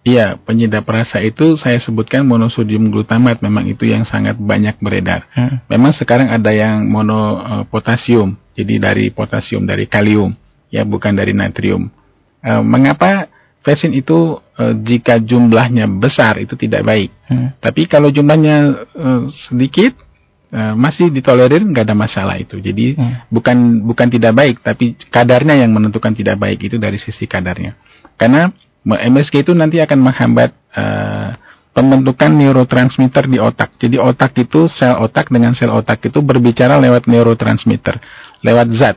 Iya, 0.00 0.40
penyedap 0.40 0.88
rasa 0.88 1.20
itu 1.20 1.60
saya 1.60 1.76
sebutkan 1.76 2.24
monosodium 2.24 2.88
glutamat 2.88 3.44
memang 3.44 3.68
itu 3.68 3.84
yang 3.84 4.08
sangat 4.08 4.40
banyak 4.40 4.80
beredar. 4.80 5.28
Hmm. 5.36 5.60
Memang 5.68 5.92
sekarang 5.92 6.32
ada 6.32 6.48
yang 6.56 6.88
monopotasium, 6.88 8.32
jadi 8.56 8.80
dari 8.80 9.12
potasium, 9.12 9.68
dari 9.68 9.84
kalium, 9.84 10.32
ya 10.72 10.88
bukan 10.88 11.12
dari 11.12 11.36
natrium. 11.36 11.92
Eh, 12.40 12.62
mengapa 12.64 13.28
versin 13.60 13.92
itu 13.92 14.40
eh, 14.56 14.72
jika 14.80 15.20
jumlahnya 15.20 15.84
besar 15.84 16.40
itu 16.40 16.56
tidak 16.56 16.80
baik, 16.80 17.10
Hmm. 17.28 17.52
tapi 17.60 17.84
kalau 17.84 18.08
jumlahnya 18.08 18.56
eh, 18.96 19.22
sedikit 19.52 20.00
eh, 20.48 20.74
masih 20.80 21.12
ditolerir 21.12 21.60
nggak 21.60 21.84
ada 21.84 21.92
masalah 21.92 22.40
itu. 22.40 22.56
Jadi 22.56 22.96
Hmm. 22.96 23.28
bukan 23.28 23.84
bukan 23.84 24.08
tidak 24.08 24.32
baik, 24.32 24.64
tapi 24.64 24.96
kadarnya 25.12 25.60
yang 25.60 25.76
menentukan 25.76 26.16
tidak 26.16 26.40
baik 26.40 26.56
itu 26.64 26.80
dari 26.80 26.96
sisi 26.96 27.28
kadarnya. 27.28 27.76
Karena 28.16 28.48
MSG 28.84 29.44
itu 29.44 29.52
nanti 29.52 29.76
akan 29.80 29.98
menghambat 30.00 30.50
eh, 30.72 31.30
pembentukan 31.70 32.30
neurotransmitter 32.34 33.30
di 33.30 33.38
otak. 33.38 33.76
Jadi 33.78 33.96
otak 34.00 34.34
itu 34.40 34.66
sel 34.72 34.96
otak 34.98 35.30
dengan 35.30 35.54
sel 35.54 35.70
otak 35.70 36.02
itu 36.02 36.18
berbicara 36.20 36.80
lewat 36.80 37.06
neurotransmitter, 37.06 38.00
lewat 38.42 38.68
zat. 38.80 38.96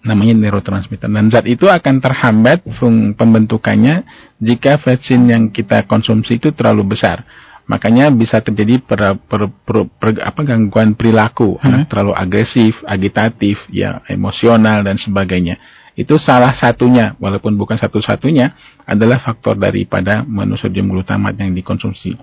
Namanya 0.00 0.32
neurotransmitter. 0.32 1.12
Dan 1.12 1.28
zat 1.28 1.44
itu 1.44 1.68
akan 1.68 2.00
terhambat 2.00 2.64
fung 2.80 3.12
pembentukannya 3.12 4.06
jika 4.40 4.80
vaksin 4.80 5.28
yang 5.28 5.42
kita 5.52 5.84
konsumsi 5.84 6.40
itu 6.40 6.56
terlalu 6.56 6.96
besar. 6.96 7.26
Makanya 7.68 8.10
bisa 8.10 8.42
terjadi 8.42 8.82
per, 8.82 9.14
per- 9.30 9.52
per- 9.62 9.86
per- 9.94 10.24
apa 10.26 10.40
gangguan 10.42 10.98
perilaku, 10.98 11.54
Hmm. 11.60 11.66
anak 11.70 11.92
terlalu 11.92 12.12
agresif, 12.18 12.74
agitatif, 12.82 13.62
ya 13.70 14.02
emosional 14.10 14.82
dan 14.82 14.98
sebagainya. 14.98 15.54
Itu 15.98 16.16
salah 16.16 16.54
satunya, 16.56 17.14
walaupun 17.18 17.58
bukan 17.58 17.76
satu-satunya, 17.76 18.54
adalah 18.86 19.20
faktor 19.20 19.58
daripada 19.58 20.22
monosodium 20.24 20.88
glutamat 20.90 21.36
yang 21.36 21.52
dikonsumsi. 21.52 22.16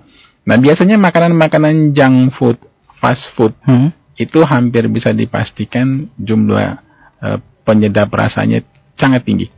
Nah, 0.48 0.56
biasanya 0.56 0.96
makanan-makanan 0.96 1.92
junk 1.92 2.32
food, 2.36 2.56
fast 2.98 3.28
food, 3.36 3.52
Hmm. 3.68 3.92
itu 4.18 4.42
hampir 4.42 4.88
bisa 4.90 5.14
dipastikan 5.14 6.10
jumlah 6.18 6.82
eh, 7.18 7.38
penyedap 7.66 8.08
rasanya 8.14 8.62
sangat 8.94 9.26
tinggi. 9.26 9.50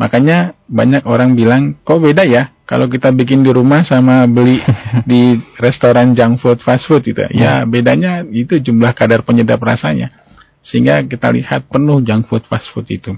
Makanya 0.00 0.56
banyak 0.64 1.04
orang 1.04 1.36
bilang, 1.36 1.76
kok 1.84 2.00
beda 2.00 2.24
ya 2.24 2.54
kalau 2.64 2.86
kita 2.86 3.10
bikin 3.10 3.42
di 3.42 3.50
rumah 3.50 3.82
sama 3.82 4.24
beli 4.30 4.62
di 5.10 5.36
restoran 5.58 6.14
junk 6.14 6.38
food, 6.40 6.62
fast 6.62 6.86
food 6.86 7.02
gitu. 7.02 7.26
Ya 7.34 7.66
bedanya 7.66 8.22
itu 8.24 8.62
jumlah 8.62 8.94
kadar 8.94 9.26
penyedap 9.26 9.58
rasanya. 9.58 10.14
Sehingga 10.62 11.02
kita 11.02 11.34
lihat 11.34 11.66
penuh 11.66 11.98
junk 12.00 12.30
food, 12.30 12.46
fast 12.46 12.70
food 12.70 12.86
itu. 12.88 13.12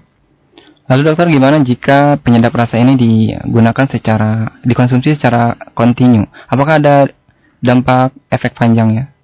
Lalu 0.91 1.01
dokter 1.07 1.27
gimana 1.31 1.63
jika 1.63 2.19
penyedap 2.19 2.53
rasa 2.53 2.77
ini 2.77 2.99
digunakan 2.99 3.87
secara 3.87 4.59
dikonsumsi 4.67 5.15
secara 5.15 5.55
kontinu? 5.73 6.27
Apakah 6.51 6.83
ada 6.83 7.07
dampak 7.63 8.11
efek 8.29 8.59
panjangnya? 8.59 9.15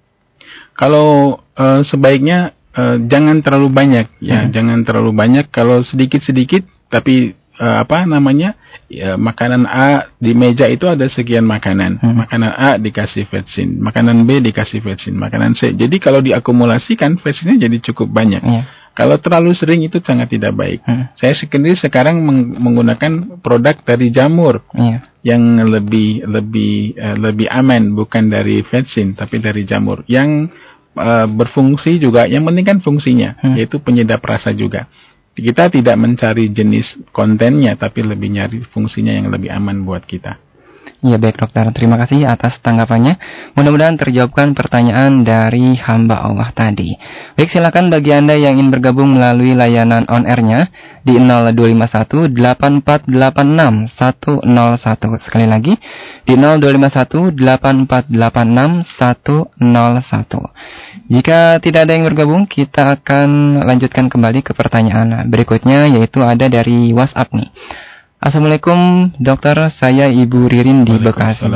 Kalau 0.79 1.43
eh, 1.59 1.81
sebaiknya 1.83 2.55
eh, 2.71 2.97
jangan 3.03 3.43
terlalu 3.43 3.67
banyak 3.67 4.07
ya, 4.23 4.47
Hmm. 4.47 4.51
jangan 4.55 4.79
terlalu 4.87 5.11
banyak. 5.11 5.51
Kalau 5.51 5.83
sedikit-sedikit, 5.83 6.63
tapi 6.87 7.35
eh, 7.35 7.75
apa 7.83 8.07
namanya 8.07 8.55
ya, 8.87 9.19
makanan 9.19 9.67
A 9.67 10.07
di 10.15 10.31
meja 10.31 10.63
itu 10.71 10.87
ada 10.87 11.03
sekian 11.11 11.43
makanan. 11.43 11.99
Hmm. 11.99 12.23
Makanan 12.23 12.51
A 12.55 12.69
dikasih 12.79 13.27
vetsin, 13.27 13.83
makanan 13.83 14.23
B 14.23 14.39
dikasih 14.39 14.79
vetsin, 14.79 15.19
makanan 15.19 15.59
C. 15.59 15.75
Jadi 15.75 15.99
kalau 15.99 16.23
diakumulasikan 16.23 17.19
vetsinnya 17.19 17.67
jadi 17.67 17.77
cukup 17.91 18.07
banyak. 18.07 18.39
Iya. 18.39 18.63
Kalau 18.99 19.15
terlalu 19.15 19.55
sering 19.55 19.79
itu 19.87 20.03
sangat 20.03 20.27
tidak 20.35 20.51
baik. 20.59 20.83
Hmm. 20.83 21.07
Saya 21.15 21.31
sendiri 21.39 21.79
sekarang 21.79 22.19
meng- 22.19 22.59
menggunakan 22.59 23.39
produk 23.39 23.79
dari 23.79 24.11
jamur 24.11 24.67
Iya. 24.75 25.07
yang 25.23 25.41
lebih 25.71 26.27
lebih 26.27 26.99
eh, 26.99 27.15
lebih 27.15 27.47
aman 27.47 27.95
bukan 27.95 28.27
dari 28.27 28.59
vetsin 28.59 29.15
tapi 29.15 29.39
dari 29.39 29.63
jamur 29.63 30.03
yang 30.11 30.51
uh, 30.99 31.27
berfungsi 31.31 31.95
juga. 31.95 32.27
Yang 32.27 32.43
penting 32.51 32.65
kan 32.67 32.79
fungsinya, 32.83 33.29
hmm. 33.39 33.55
yaitu 33.55 33.79
penyedap 33.79 34.19
rasa 34.19 34.51
juga. 34.51 34.91
Kita 35.31 35.71
tidak 35.71 35.95
mencari 35.95 36.51
jenis 36.51 36.99
kontennya, 37.15 37.79
tapi 37.79 38.03
lebih 38.03 38.27
nyari 38.27 38.59
fungsinya 38.75 39.15
yang 39.15 39.31
lebih 39.31 39.47
aman 39.47 39.87
buat 39.87 40.03
kita. 40.03 40.35
Ya 40.99 41.15
baik 41.15 41.39
dokter, 41.39 41.63
terima 41.71 41.95
kasih 41.95 42.27
atas 42.27 42.59
tanggapannya. 42.59 43.15
Mudah-mudahan 43.55 43.95
terjawabkan 43.95 44.51
pertanyaan 44.51 45.23
dari 45.23 45.79
hamba 45.79 46.19
Allah 46.27 46.51
tadi. 46.51 46.91
Baik 47.39 47.55
silakan 47.55 47.87
bagi 47.87 48.11
Anda 48.11 48.35
yang 48.35 48.59
ingin 48.59 48.67
bergabung 48.67 49.15
melalui 49.15 49.55
layanan 49.55 50.03
on 50.11 50.27
airnya 50.27 50.67
di 51.07 51.15
0251 51.15 52.35
8486 52.35 53.95
101. 53.95 55.23
Sekali 55.23 55.47
lagi 55.47 55.71
di 56.27 56.35
0251 56.35 57.31
8486 57.31 58.83
101. 59.55 61.15
Jika 61.15 61.63
tidak 61.63 61.81
ada 61.87 61.95
yang 61.95 62.11
bergabung, 62.11 62.43
kita 62.43 62.99
akan 62.99 63.63
lanjutkan 63.63 64.11
kembali 64.11 64.43
ke 64.43 64.51
pertanyaan 64.51 65.31
berikutnya 65.31 65.87
yaitu 65.95 66.19
ada 66.19 66.51
dari 66.51 66.91
WhatsApp 66.91 67.31
nih. 67.31 67.87
Assalamualaikum 68.19 69.15
dokter, 69.15 69.55
saya 69.79 70.11
Ibu 70.11 70.51
Ririn 70.51 70.83
di 70.83 70.91
Bekasi. 70.99 71.47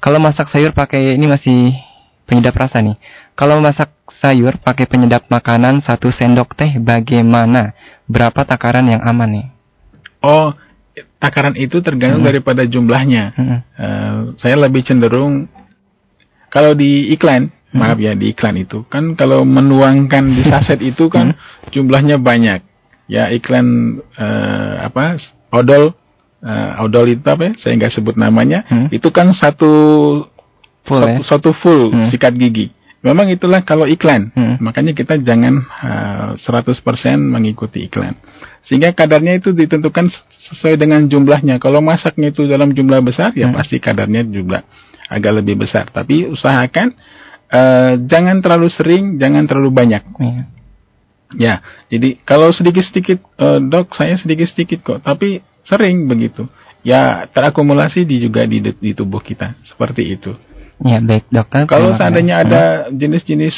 Kalau 0.00 0.16
masak 0.24 0.48
sayur 0.48 0.72
pakai 0.72 1.20
ini 1.20 1.28
masih 1.28 1.76
penyedap 2.24 2.56
rasa 2.56 2.80
nih. 2.80 2.96
Kalau 3.36 3.60
masak 3.60 3.92
sayur 4.24 4.56
pakai 4.56 4.88
penyedap 4.88 5.28
makanan 5.28 5.84
satu 5.84 6.08
sendok 6.08 6.56
teh 6.56 6.80
bagaimana? 6.80 7.76
Berapa 8.08 8.48
takaran 8.48 8.88
yang 8.88 9.04
aman 9.04 9.28
nih? 9.28 9.46
Oh, 10.24 10.56
takaran 11.20 11.60
itu 11.60 11.84
tergantung 11.84 12.24
hmm. 12.24 12.30
daripada 12.32 12.64
jumlahnya. 12.64 13.24
Hmm. 13.36 13.58
Uh, 13.76 14.16
saya 14.40 14.56
lebih 14.56 14.80
cenderung 14.88 15.44
kalau 16.48 16.72
di 16.72 17.12
iklan, 17.12 17.52
hmm. 17.52 17.76
maaf 17.76 18.00
ya 18.00 18.16
di 18.16 18.32
iklan 18.32 18.56
itu 18.64 18.88
kan 18.88 19.12
kalau 19.12 19.44
menuangkan 19.44 20.24
di 20.40 20.42
saset 20.48 20.80
itu 20.80 21.12
kan 21.12 21.36
hmm. 21.36 21.68
jumlahnya 21.68 22.16
banyak 22.16 22.64
ya 23.08 23.32
iklan 23.32 23.98
uh, 24.20 24.84
apa 24.84 25.16
odol 25.50 25.96
uh, 26.44 26.84
odol 26.84 27.08
itu 27.08 27.24
apa 27.24 27.50
ya? 27.50 27.52
saya 27.58 27.72
nggak 27.80 27.92
sebut 27.96 28.14
namanya 28.20 28.68
hmm. 28.68 28.92
itu 28.92 29.08
kan 29.08 29.32
satu 29.32 29.72
full, 30.84 31.02
satu, 31.02 31.08
ya? 31.08 31.18
satu 31.24 31.50
full 31.56 31.82
hmm. 31.90 32.12
sikat 32.12 32.36
gigi 32.36 32.70
memang 33.00 33.32
itulah 33.32 33.64
kalau 33.64 33.88
iklan 33.88 34.28
hmm. 34.36 34.60
makanya 34.60 34.92
kita 34.92 35.16
jangan 35.24 35.64
uh, 35.64 36.36
eh, 36.36 36.76
100% 36.76 37.16
mengikuti 37.16 37.88
iklan 37.88 38.14
sehingga 38.68 38.92
kadarnya 38.92 39.40
itu 39.40 39.56
ditentukan 39.56 40.12
sesuai 40.52 40.76
dengan 40.76 41.08
jumlahnya 41.08 41.56
kalau 41.56 41.80
masaknya 41.80 42.28
itu 42.28 42.44
dalam 42.44 42.76
jumlah 42.76 43.00
besar 43.00 43.32
ya 43.32 43.48
hmm. 43.48 43.56
pasti 43.56 43.80
kadarnya 43.80 44.28
juga 44.28 44.68
agak 45.08 45.40
lebih 45.40 45.64
besar 45.64 45.88
tapi 45.88 46.28
usahakan 46.28 46.92
uh, 47.48 47.96
jangan 48.04 48.44
terlalu 48.44 48.68
sering 48.68 49.16
jangan 49.16 49.48
terlalu 49.48 49.72
banyak 49.72 50.04
hmm 50.04 50.57
Ya, 51.36 51.60
jadi 51.92 52.16
kalau 52.24 52.48
sedikit-sedikit 52.56 53.20
uh, 53.36 53.60
dok 53.60 53.92
saya 53.92 54.16
sedikit-sedikit 54.16 54.80
kok, 54.80 54.98
tapi 55.04 55.44
sering 55.68 56.08
begitu. 56.08 56.48
Ya 56.80 57.28
terakumulasi 57.28 58.08
di 58.08 58.22
juga 58.22 58.48
di, 58.48 58.64
di 58.64 58.92
tubuh 58.96 59.20
kita 59.20 59.52
seperti 59.68 60.08
itu. 60.16 60.32
Ya 60.80 61.02
baik 61.04 61.28
dokter. 61.28 61.68
Kalau 61.68 61.92
seandainya 61.98 62.46
ada 62.46 62.62
jenis-jenis 62.88 63.52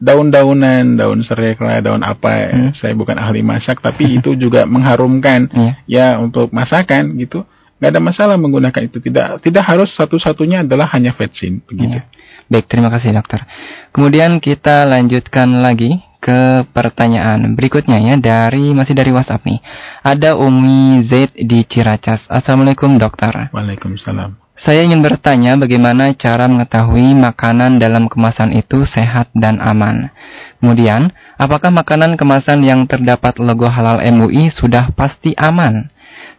daun-daunan, 0.00 0.96
daun 0.96 1.20
serai 1.20 1.58
daun 1.84 2.00
apa, 2.00 2.32
hmm. 2.48 2.72
saya 2.80 2.96
bukan 2.96 3.20
ahli 3.20 3.44
masak, 3.44 3.84
tapi 3.84 4.08
itu 4.22 4.32
juga 4.38 4.64
mengharumkan 4.64 5.50
ya. 5.52 5.72
ya 5.84 6.06
untuk 6.16 6.48
masakan 6.56 7.20
gitu. 7.20 7.44
Nggak 7.80 7.90
ada 7.96 8.00
masalah 8.00 8.36
menggunakan 8.40 8.82
itu. 8.88 8.96
Tidak 9.00 9.44
tidak 9.44 9.64
harus 9.68 9.92
satu-satunya 9.92 10.64
adalah 10.64 10.88
hanya 10.96 11.12
vetsin 11.12 11.60
begitu. 11.68 12.00
Ya. 12.00 12.08
Baik, 12.48 12.66
terima 12.66 12.88
kasih 12.90 13.12
dokter. 13.12 13.44
Kemudian 13.92 14.40
kita 14.42 14.82
lanjutkan 14.88 15.62
lagi 15.62 16.09
ke 16.20 16.68
pertanyaan 16.70 17.56
berikutnya 17.56 17.96
ya 17.96 18.14
dari 18.20 18.76
masih 18.76 18.92
dari 18.92 19.10
WhatsApp 19.10 19.48
nih. 19.48 19.60
Ada 20.04 20.36
Umi 20.36 21.08
Z 21.08 21.34
di 21.34 21.64
Ciracas. 21.64 22.28
Assalamualaikum 22.28 23.00
dokter. 23.00 23.48
Waalaikumsalam. 23.50 24.36
Saya 24.60 24.84
ingin 24.84 25.00
bertanya 25.00 25.56
bagaimana 25.56 26.12
cara 26.20 26.44
mengetahui 26.44 27.16
makanan 27.16 27.80
dalam 27.80 28.12
kemasan 28.12 28.52
itu 28.52 28.84
sehat 28.84 29.32
dan 29.32 29.56
aman. 29.56 30.12
Kemudian, 30.60 31.16
apakah 31.40 31.72
makanan 31.72 32.20
kemasan 32.20 32.60
yang 32.60 32.84
terdapat 32.84 33.40
logo 33.40 33.64
halal 33.72 34.04
MUI 34.04 34.52
sudah 34.52 34.92
pasti 34.92 35.32
aman? 35.40 35.88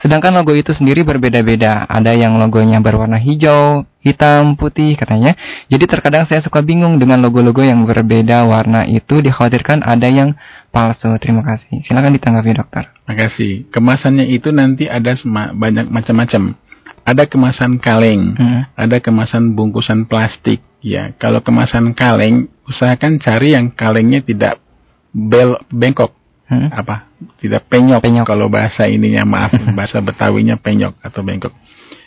Sedangkan 0.02 0.34
logo 0.34 0.58
itu 0.58 0.74
sendiri 0.74 1.06
berbeda-beda. 1.06 1.86
Ada 1.86 2.18
yang 2.18 2.42
logonya 2.42 2.82
berwarna 2.82 3.22
hijau, 3.22 3.86
hitam, 4.02 4.58
putih 4.58 4.98
katanya. 4.98 5.38
Jadi 5.70 5.86
terkadang 5.86 6.26
saya 6.26 6.42
suka 6.42 6.66
bingung 6.66 6.98
dengan 6.98 7.22
logo-logo 7.22 7.62
yang 7.62 7.86
berbeda 7.86 8.50
warna 8.50 8.90
itu 8.90 9.22
dikhawatirkan 9.22 9.86
ada 9.86 10.10
yang 10.10 10.34
palsu. 10.74 11.14
Terima 11.22 11.46
kasih. 11.46 11.86
Silakan 11.86 12.18
ditanggapi 12.18 12.50
dokter. 12.58 12.90
Terima 12.90 13.16
kasih. 13.16 13.52
Kemasannya 13.70 14.26
itu 14.34 14.50
nanti 14.50 14.90
ada 14.90 15.14
banyak 15.54 15.88
macam-macam. 15.94 16.58
Ada 17.02 17.26
kemasan 17.26 17.82
kaleng, 17.82 18.38
hmm. 18.38 18.78
ada 18.78 19.02
kemasan 19.02 19.58
bungkusan 19.58 20.06
plastik. 20.06 20.62
Ya, 20.86 21.10
kalau 21.18 21.42
kemasan 21.42 21.98
kaleng, 21.98 22.46
usahakan 22.70 23.18
cari 23.18 23.58
yang 23.58 23.74
kalengnya 23.74 24.22
tidak 24.22 24.62
bel 25.10 25.58
bengkok 25.74 26.21
hmm? 26.52 26.70
apa 26.76 27.08
tidak 27.40 27.64
penyok, 27.72 28.04
penyok 28.04 28.28
kalau 28.28 28.52
bahasa 28.52 28.92
ininya 28.92 29.24
maaf 29.24 29.56
bahasa 29.78 30.04
betawinya 30.04 30.60
penyok 30.60 31.00
atau 31.00 31.24
bengkok 31.24 31.56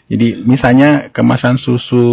jadi 0.04 0.44
misalnya 0.44 1.08
kemasan 1.08 1.56
susu 1.56 2.04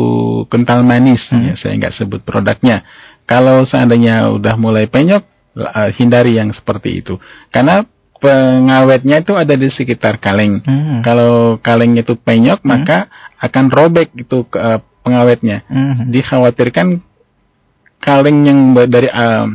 kental 0.47 0.87
manis 0.87 1.19
hmm? 1.27 1.51
ya 1.51 1.53
saya 1.59 1.75
nggak 1.75 1.95
sebut 1.99 2.23
produknya 2.23 2.87
kalau 3.27 3.67
seandainya 3.67 4.31
udah 4.31 4.55
mulai 4.55 4.87
penyok 4.87 5.27
uh, 5.59 5.91
hindari 5.99 6.39
yang 6.39 6.55
seperti 6.55 7.03
itu 7.03 7.19
karena 7.51 7.83
pengawetnya 8.21 9.25
itu 9.25 9.33
ada 9.33 9.57
di 9.57 9.67
sekitar 9.67 10.21
kaleng 10.21 10.63
hmm. 10.63 11.01
kalau 11.03 11.59
kalengnya 11.59 12.07
itu 12.07 12.15
penyok 12.15 12.63
hmm? 12.63 12.69
maka 12.69 13.11
akan 13.41 13.65
robek 13.67 14.13
itu 14.15 14.47
uh, 14.55 14.79
pengawetnya 15.01 15.65
hmm. 15.67 16.13
dikhawatirkan 16.13 17.01
kaleng 18.01 18.37
yang 18.45 18.59
dari 18.89 19.09
uh, 19.09 19.49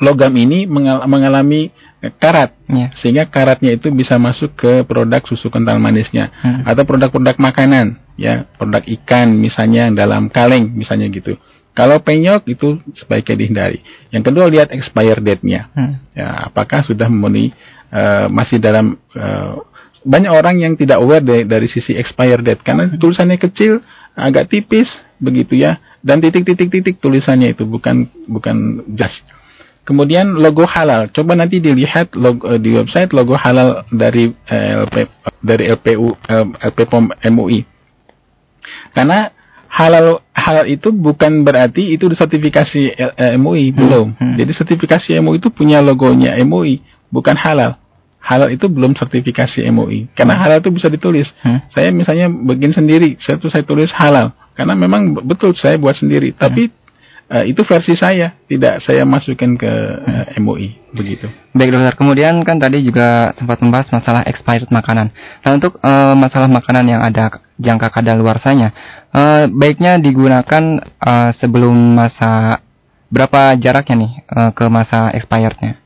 logam 0.00 0.32
ini 0.34 0.64
mengalami 1.04 1.70
karat 2.08 2.56
yeah. 2.64 2.88
sehingga 3.04 3.28
karatnya 3.28 3.76
itu 3.76 3.92
bisa 3.92 4.16
masuk 4.16 4.56
ke 4.56 4.72
produk 4.88 5.20
susu 5.28 5.52
kental 5.52 5.76
manisnya 5.76 6.32
hmm. 6.40 6.64
atau 6.64 6.88
produk-produk 6.88 7.36
makanan 7.36 8.00
ya 8.16 8.48
produk 8.56 8.80
ikan 9.00 9.28
misalnya 9.36 9.92
yang 9.92 9.94
dalam 9.96 10.32
kaleng 10.32 10.72
misalnya 10.72 11.12
gitu 11.12 11.36
kalau 11.76 12.00
penyok 12.00 12.48
itu 12.48 12.80
sebaiknya 12.96 13.36
dihindari 13.36 13.78
yang 14.08 14.24
kedua 14.24 14.48
lihat 14.48 14.72
expire 14.72 15.20
date-nya 15.20 15.68
hmm. 15.76 16.16
ya 16.16 16.48
apakah 16.48 16.80
sudah 16.88 17.04
memenuhi 17.12 17.52
uh, 17.92 18.32
masih 18.32 18.56
dalam 18.56 18.96
uh, 19.12 19.60
banyak 20.00 20.32
orang 20.32 20.56
yang 20.56 20.72
tidak 20.80 21.04
aware 21.04 21.20
dari, 21.20 21.44
dari 21.44 21.68
sisi 21.68 21.92
expire 21.92 22.40
date 22.40 22.64
karena 22.64 22.88
hmm. 22.88 22.96
tulisannya 22.96 23.36
kecil 23.36 23.84
agak 24.16 24.48
tipis 24.48 24.88
begitu 25.20 25.60
ya 25.60 25.76
dan 26.00 26.24
titik-titik-titik 26.24 26.96
tulisannya 26.96 27.52
itu 27.52 27.68
bukan 27.68 28.08
bukan 28.24 28.88
just 28.96 29.20
Kemudian 29.90 30.38
logo 30.38 30.62
halal. 30.70 31.10
Coba 31.10 31.34
nanti 31.34 31.58
dilihat 31.58 32.14
logo, 32.14 32.46
eh, 32.46 32.62
di 32.62 32.70
website 32.78 33.10
logo 33.10 33.34
halal 33.34 33.82
dari 33.90 34.30
eh, 34.46 34.86
LP 34.86 34.96
dari 35.42 35.66
LPU 35.66 36.14
eh, 36.14 36.46
LPPOM 36.70 37.10
MUI. 37.34 37.66
Karena 38.94 39.34
halal 39.66 40.22
halal 40.30 40.70
itu 40.70 40.94
bukan 40.94 41.42
berarti 41.42 41.90
itu 41.90 42.06
sertifikasi 42.14 42.94
MUI 43.34 43.74
hmm. 43.74 43.78
belum. 43.82 44.06
Hmm. 44.14 44.34
Jadi 44.38 44.52
sertifikasi 44.54 45.18
MUI 45.18 45.42
itu 45.42 45.50
punya 45.50 45.82
logonya 45.82 46.38
MUI, 46.46 46.86
bukan 47.10 47.34
halal. 47.34 47.74
Halal 48.22 48.54
itu 48.54 48.70
belum 48.70 48.94
sertifikasi 48.94 49.66
MUI. 49.74 50.14
Karena 50.14 50.38
hmm. 50.38 50.42
halal 50.46 50.56
itu 50.62 50.70
bisa 50.70 50.86
ditulis. 50.86 51.26
Hmm. 51.42 51.66
Saya 51.74 51.90
misalnya 51.90 52.30
bikin 52.30 52.70
sendiri, 52.70 53.18
saya 53.18 53.42
tuh 53.42 53.50
saya 53.50 53.66
tulis 53.66 53.90
halal. 53.90 54.30
Karena 54.54 54.78
memang 54.78 55.18
betul 55.26 55.50
saya 55.58 55.74
buat 55.82 55.98
sendiri. 55.98 56.30
Hmm. 56.30 56.38
Tapi 56.46 56.70
Uh, 57.30 57.46
itu 57.46 57.62
versi 57.62 57.94
saya, 57.94 58.34
tidak 58.50 58.82
saya 58.82 59.06
masukkan 59.06 59.54
ke 59.54 59.70
uh, 59.70 60.34
eh, 60.34 60.42
MUI 60.42 60.74
begitu. 60.90 61.30
Baik 61.54 61.78
dokter, 61.78 61.94
kemudian 61.94 62.42
kan 62.42 62.58
tadi 62.58 62.82
juga 62.82 63.30
sempat 63.38 63.62
membahas 63.62 63.86
masalah 63.94 64.26
expired 64.26 64.66
makanan. 64.66 65.14
Nah 65.46 65.50
untuk 65.54 65.78
uh, 65.78 66.18
masalah 66.18 66.50
makanan 66.50 66.90
yang 66.90 66.98
ada 66.98 67.38
jangka 67.54 67.94
kadaluarsanya, 67.94 68.74
uh, 69.14 69.46
baiknya 69.46 70.02
digunakan 70.02 70.82
uh, 70.98 71.30
sebelum 71.38 71.70
masa 71.94 72.66
berapa 73.14 73.54
jaraknya 73.62 73.94
nih 73.94 74.12
uh, 74.26 74.50
ke 74.50 74.66
masa 74.66 75.14
expirednya? 75.14 75.78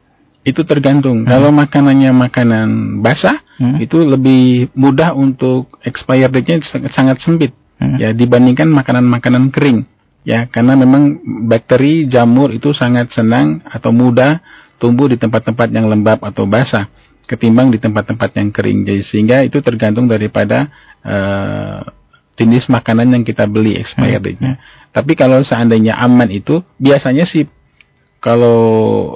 Itu 0.49 0.65
tergantung. 0.65 1.25
Hmm. 1.25 1.29
Kalau 1.29 1.53
makanannya 1.53 2.09
makanan 2.25 2.69
basah, 3.05 3.45
hmm. 3.61 3.85
itu 3.85 4.01
lebih 4.01 4.73
mudah 4.73 5.13
untuk 5.13 5.77
expired 5.85 6.33
date-nya 6.33 6.65
sangat, 6.65 6.91
sangat 6.97 7.17
sempit. 7.21 7.53
Hmm. 7.77 8.01
Ya 8.01 8.17
dibandingkan 8.17 8.73
makanan-makanan 8.73 9.53
kering 9.53 9.93
ya 10.25 10.49
karena 10.49 10.75
memang 10.75 11.21
bakteri 11.47 12.09
jamur 12.09 12.51
itu 12.51 12.73
sangat 12.73 13.13
senang 13.13 13.61
atau 13.69 13.93
mudah 13.93 14.41
tumbuh 14.81 15.07
di 15.07 15.21
tempat-tempat 15.21 15.69
yang 15.71 15.87
lembab 15.87 16.25
atau 16.25 16.49
basah 16.49 16.89
ketimbang 17.25 17.73
di 17.73 17.81
tempat-tempat 17.81 18.37
yang 18.37 18.49
kering 18.53 18.85
jadi 18.85 19.03
sehingga 19.09 19.37
itu 19.45 19.61
tergantung 19.65 20.09
daripada 20.09 20.69
uh, 21.05 21.81
jenis 22.35 22.67
makanan 22.67 23.15
yang 23.15 23.23
kita 23.23 23.47
beli 23.47 23.79
expired 23.79 24.23
Hmm. 24.35 24.59
Tapi 24.91 25.15
kalau 25.15 25.43
seandainya 25.43 25.99
aman 25.99 26.31
itu 26.31 26.63
biasanya 26.79 27.27
sih 27.27 27.47
kalau 28.19 28.59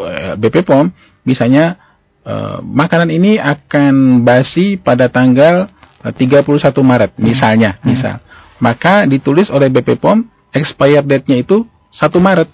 eh, 0.04 0.34
BP 0.36 0.66
POM 0.66 0.90
misalnya 1.26 1.78
eh, 2.22 2.58
makanan 2.62 3.10
ini 3.10 3.38
akan 3.38 4.22
basi 4.22 4.78
pada 4.78 5.10
tanggal 5.10 5.70
eh, 6.02 6.12
31 6.12 6.44
Maret 6.82 7.12
misalnya, 7.18 7.78
misal. 7.82 8.22
Maka 8.58 9.06
ditulis 9.06 9.50
oleh 9.54 9.70
BP 9.70 9.98
POM 10.02 10.26
expired 10.52 11.06
date-nya 11.06 11.42
itu 11.42 11.64
1 11.92 12.08
Maret. 12.18 12.48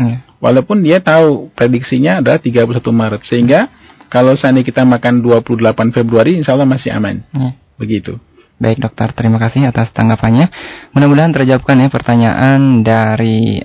Iya. 0.00 0.16
Walaupun 0.40 0.80
dia 0.80 0.98
tahu 1.04 1.52
prediksinya 1.52 2.24
adalah 2.24 2.40
31 2.40 2.80
Maret 2.90 3.22
sehingga 3.28 3.68
kalau 4.10 4.34
seandainya 4.34 4.66
kita 4.66 4.82
makan 4.82 5.22
28 5.22 5.94
Februari 5.94 6.40
insya 6.40 6.56
Allah 6.56 6.66
masih 6.66 6.90
aman. 6.90 7.22
Iya. 7.30 7.52
Begitu. 7.76 8.18
Baik 8.60 8.76
dokter, 8.76 9.08
terima 9.16 9.40
kasih 9.40 9.72
atas 9.72 9.88
tanggapannya. 9.96 10.52
Mudah-mudahan 10.92 11.32
terjawabkan 11.32 11.80
ya 11.80 11.88
pertanyaan 11.88 12.84
dari 12.84 13.56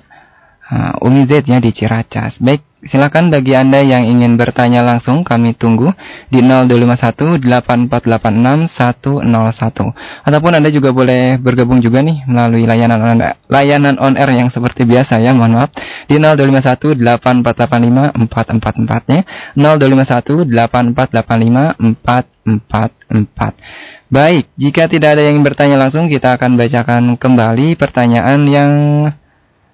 uh, 0.72 1.04
Umi 1.04 1.28
Z 1.28 1.44
ya 1.44 1.60
di 1.60 1.76
Ciracas. 1.76 2.40
Baik, 2.40 2.64
silakan 2.86 3.34
bagi 3.34 3.58
Anda 3.58 3.82
yang 3.82 4.06
ingin 4.06 4.38
bertanya 4.38 4.86
langsung 4.86 5.26
kami 5.26 5.58
tunggu 5.58 5.90
di 6.30 6.38
0251 6.42 7.42
8486 7.42 8.70
101. 8.78 10.26
Ataupun 10.26 10.52
Anda 10.54 10.70
juga 10.70 10.94
boleh 10.94 11.42
bergabung 11.42 11.82
juga 11.82 12.06
nih 12.06 12.30
melalui 12.30 12.70
layanan 12.70 13.02
on, 13.02 13.18
layanan 13.50 13.98
on 13.98 14.14
air 14.14 14.30
yang 14.38 14.54
seperti 14.54 14.86
biasa 14.86 15.18
ya, 15.18 15.34
mohon 15.34 15.58
maaf. 15.58 15.74
Di 16.06 16.22
0251 16.22 17.02
8485 17.02 18.14
444 18.30 19.10
nya 19.10 19.26
0251 19.58 20.46
8485 20.54 21.82
444. 22.06 23.58
Baik, 24.06 24.54
jika 24.54 24.86
tidak 24.86 25.18
ada 25.18 25.26
yang 25.26 25.42
bertanya 25.42 25.82
langsung, 25.82 26.06
kita 26.06 26.38
akan 26.38 26.62
bacakan 26.62 27.18
kembali 27.18 27.74
pertanyaan 27.74 28.46
yang 28.46 28.72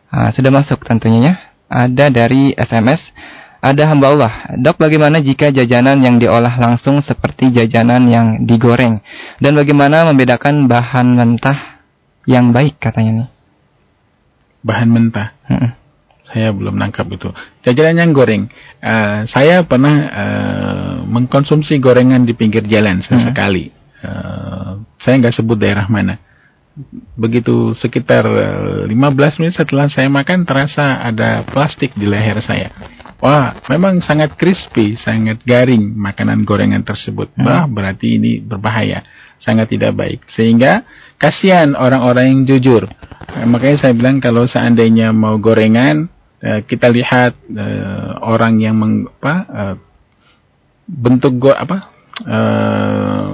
ah, 0.07 0.31
sudah 0.31 0.55
masuk 0.55 0.79
tentunya 0.87 1.19
ya. 1.27 1.50
Ada 1.71 2.11
dari 2.11 2.51
SMS, 2.51 2.99
ada 3.63 3.87
hamba 3.87 4.11
Allah. 4.11 4.33
Dok, 4.59 4.75
bagaimana 4.75 5.23
jika 5.23 5.53
jajanan 5.53 6.03
yang 6.03 6.19
diolah 6.19 6.57
langsung 6.59 6.99
seperti 6.99 7.53
jajanan 7.55 8.11
yang 8.11 8.27
digoreng? 8.43 8.99
Dan 9.39 9.55
bagaimana 9.55 10.03
membedakan 10.11 10.67
bahan 10.67 11.15
mentah 11.15 11.79
yang 12.27 12.51
baik 12.51 12.81
katanya 12.81 13.11
nih? 13.23 13.29
Bahan 14.67 14.89
mentah. 14.91 15.29
Mm-mm. 15.47 15.71
Saya 16.31 16.49
belum 16.55 16.75
nangkap 16.75 17.05
itu. 17.11 17.29
Jajanan 17.61 18.01
yang 18.01 18.11
goreng. 18.17 18.49
Eh, 18.81 19.19
saya 19.29 19.61
pernah 19.67 19.95
eh, 20.09 20.95
mengkonsumsi 21.05 21.77
gorengan 21.77 22.25
di 22.25 22.33
pinggir 22.33 22.65
jalan 22.65 23.03
sesekali. 23.05 23.69
Eh, 24.01 24.71
saya 25.05 25.13
nggak 25.21 25.35
sebut 25.37 25.59
daerah 25.59 25.85
mana. 25.85 26.17
Begitu 27.19 27.75
sekitar 27.75 28.23
eh, 28.23 28.87
15 28.87 29.39
menit 29.43 29.59
setelah 29.59 29.91
saya 29.91 30.07
makan 30.07 30.47
terasa 30.47 31.03
ada 31.03 31.43
plastik 31.43 31.91
di 31.99 32.07
leher 32.07 32.39
saya. 32.39 32.71
Wah, 33.21 33.59
memang 33.69 34.01
sangat 34.01 34.33
crispy, 34.33 34.97
sangat 34.97 35.43
garing 35.45 35.93
makanan 35.93 36.41
gorengan 36.47 36.81
tersebut. 36.81 37.29
Wah, 37.37 37.67
berarti 37.69 38.17
ini 38.17 38.41
berbahaya, 38.41 39.03
sangat 39.37 39.69
tidak 39.69 39.93
baik. 39.93 40.25
Sehingga 40.33 40.81
kasihan 41.19 41.75
orang-orang 41.77 42.33
yang 42.33 42.41
jujur. 42.49 42.87
Eh, 43.35 43.45
makanya 43.45 43.77
saya 43.85 43.93
bilang 43.93 44.17
kalau 44.23 44.47
seandainya 44.49 45.13
mau 45.13 45.37
gorengan, 45.37 46.07
eh, 46.39 46.63
kita 46.65 46.87
lihat 46.89 47.35
eh, 47.51 48.11
orang 48.25 48.57
yang 48.57 48.79
meng, 48.79 49.05
apa, 49.21 49.35
eh, 49.53 49.75
bentuk 50.87 51.35
go 51.37 51.51
apa 51.53 51.77
eh, 52.25 53.29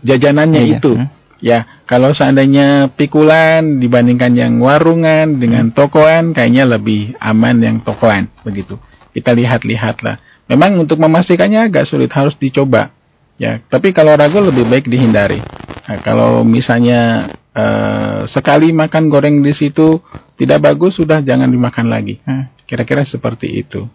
jajanannya 0.00 0.62
Iya, 0.64 0.78
itu. 0.80 0.92
hmm. 0.96 1.17
Ya, 1.38 1.86
kalau 1.86 2.10
seandainya 2.10 2.90
pikulan 2.98 3.78
dibandingkan 3.78 4.34
yang 4.34 4.58
warungan 4.58 5.38
dengan 5.38 5.70
tokoan, 5.70 6.34
kayaknya 6.34 6.66
lebih 6.66 7.14
aman 7.22 7.56
yang 7.62 7.76
tokoan, 7.86 8.26
begitu. 8.42 8.74
Kita 9.14 9.30
lihat-lihatlah. 9.38 10.18
Memang 10.50 10.74
untuk 10.82 10.98
memastikannya 10.98 11.70
agak 11.70 11.86
sulit, 11.86 12.10
harus 12.10 12.34
dicoba. 12.34 12.90
Ya, 13.38 13.62
tapi 13.70 13.94
kalau 13.94 14.18
ragu 14.18 14.42
lebih 14.42 14.66
baik 14.66 14.90
dihindari. 14.90 15.38
Nah, 15.86 15.98
kalau 16.02 16.42
misalnya 16.42 17.30
eh, 17.54 18.26
sekali 18.34 18.74
makan 18.74 19.06
goreng 19.06 19.38
di 19.38 19.54
situ 19.54 20.02
tidak 20.34 20.58
bagus, 20.58 20.98
sudah 20.98 21.22
jangan 21.22 21.46
dimakan 21.46 21.86
lagi. 21.86 22.18
Hmm. 22.26 22.50
Kira-kira 22.66 23.06
seperti 23.06 23.62
itu. 23.62 23.86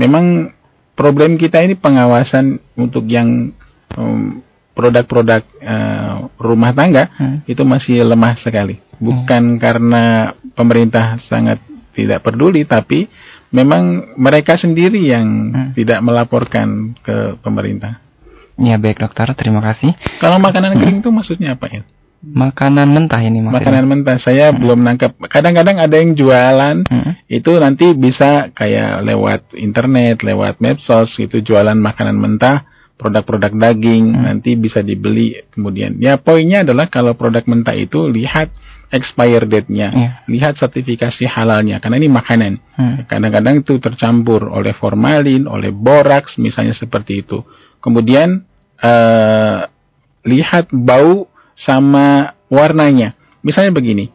Memang 0.00 0.56
problem 0.96 1.36
kita 1.36 1.60
ini 1.60 1.76
pengawasan 1.76 2.58
untuk 2.80 3.04
yang 3.06 3.52
em, 3.92 4.40
produk-produk 4.78 5.42
eh, 5.58 6.14
rumah 6.38 6.70
tangga 6.70 7.10
Hmm. 7.18 7.42
itu 7.50 7.66
masih 7.66 8.06
lemah 8.06 8.38
sekali. 8.38 8.78
Bukan 9.02 9.58
karena 9.58 10.30
pemerintah 10.54 11.18
sangat 11.26 11.58
tidak 11.98 12.22
peduli, 12.22 12.62
tapi 12.62 13.10
memang 13.50 14.14
mereka 14.14 14.54
sendiri 14.54 15.02
yang 15.02 15.26
Hmm. 15.50 15.70
tidak 15.74 15.98
melaporkan 15.98 16.94
ke 17.02 17.34
pemerintah. 17.42 17.98
Ya 18.58 18.78
baik 18.78 19.02
dokter, 19.02 19.26
terima 19.34 19.58
kasih. 19.62 19.94
Kalau 20.22 20.38
makanan 20.38 20.78
kering 20.78 21.02
itu 21.02 21.10
maksudnya 21.10 21.54
apa 21.58 21.66
ya? 21.70 21.82
Makanan 22.18 22.90
mentah 22.90 23.22
ini 23.22 23.38
maksudnya. 23.38 23.62
Makanan 23.62 23.84
mentah 23.86 24.18
saya 24.18 24.50
belum 24.50 24.82
nangkap. 24.82 25.14
Kadang-kadang 25.30 25.78
ada 25.78 25.94
yang 25.94 26.18
jualan 26.18 26.82
Hmm. 26.82 27.14
itu 27.30 27.54
nanti 27.62 27.94
bisa 27.94 28.50
kayak 28.50 29.06
lewat 29.06 29.54
internet, 29.54 30.26
lewat 30.26 30.58
medsos 30.58 31.14
gitu 31.14 31.38
jualan 31.38 31.78
makanan 31.78 32.18
mentah, 32.18 32.66
produk-produk 32.98 33.54
daging 33.54 34.04
nanti 34.10 34.58
bisa 34.58 34.82
dibeli 34.82 35.38
kemudian. 35.54 35.96
Ya 36.02 36.18
poinnya 36.18 36.66
adalah 36.66 36.90
kalau 36.90 37.14
produk 37.14 37.46
mentah 37.46 37.78
itu 37.78 38.10
lihat 38.10 38.50
expire 38.90 39.44
date-nya, 39.44 39.88
Iya. 39.92 40.10
lihat 40.26 40.54
sertifikasi 40.58 41.22
halalnya 41.28 41.78
karena 41.78 41.96
ini 42.00 42.08
makanan. 42.10 42.52
Hmm. 42.74 42.96
Kadang-kadang 43.06 43.62
itu 43.62 43.78
tercampur 43.78 44.48
oleh 44.50 44.72
formalin, 44.74 45.46
oleh 45.46 45.70
boraks 45.70 46.40
misalnya 46.42 46.74
seperti 46.74 47.22
itu. 47.22 47.44
Kemudian 47.78 48.42
eh, 48.78 49.58
lihat 50.24 50.70
bau 50.70 51.26
sama 51.54 52.34
warnanya. 52.46 53.14
Misalnya 53.42 53.74
begini, 53.74 54.06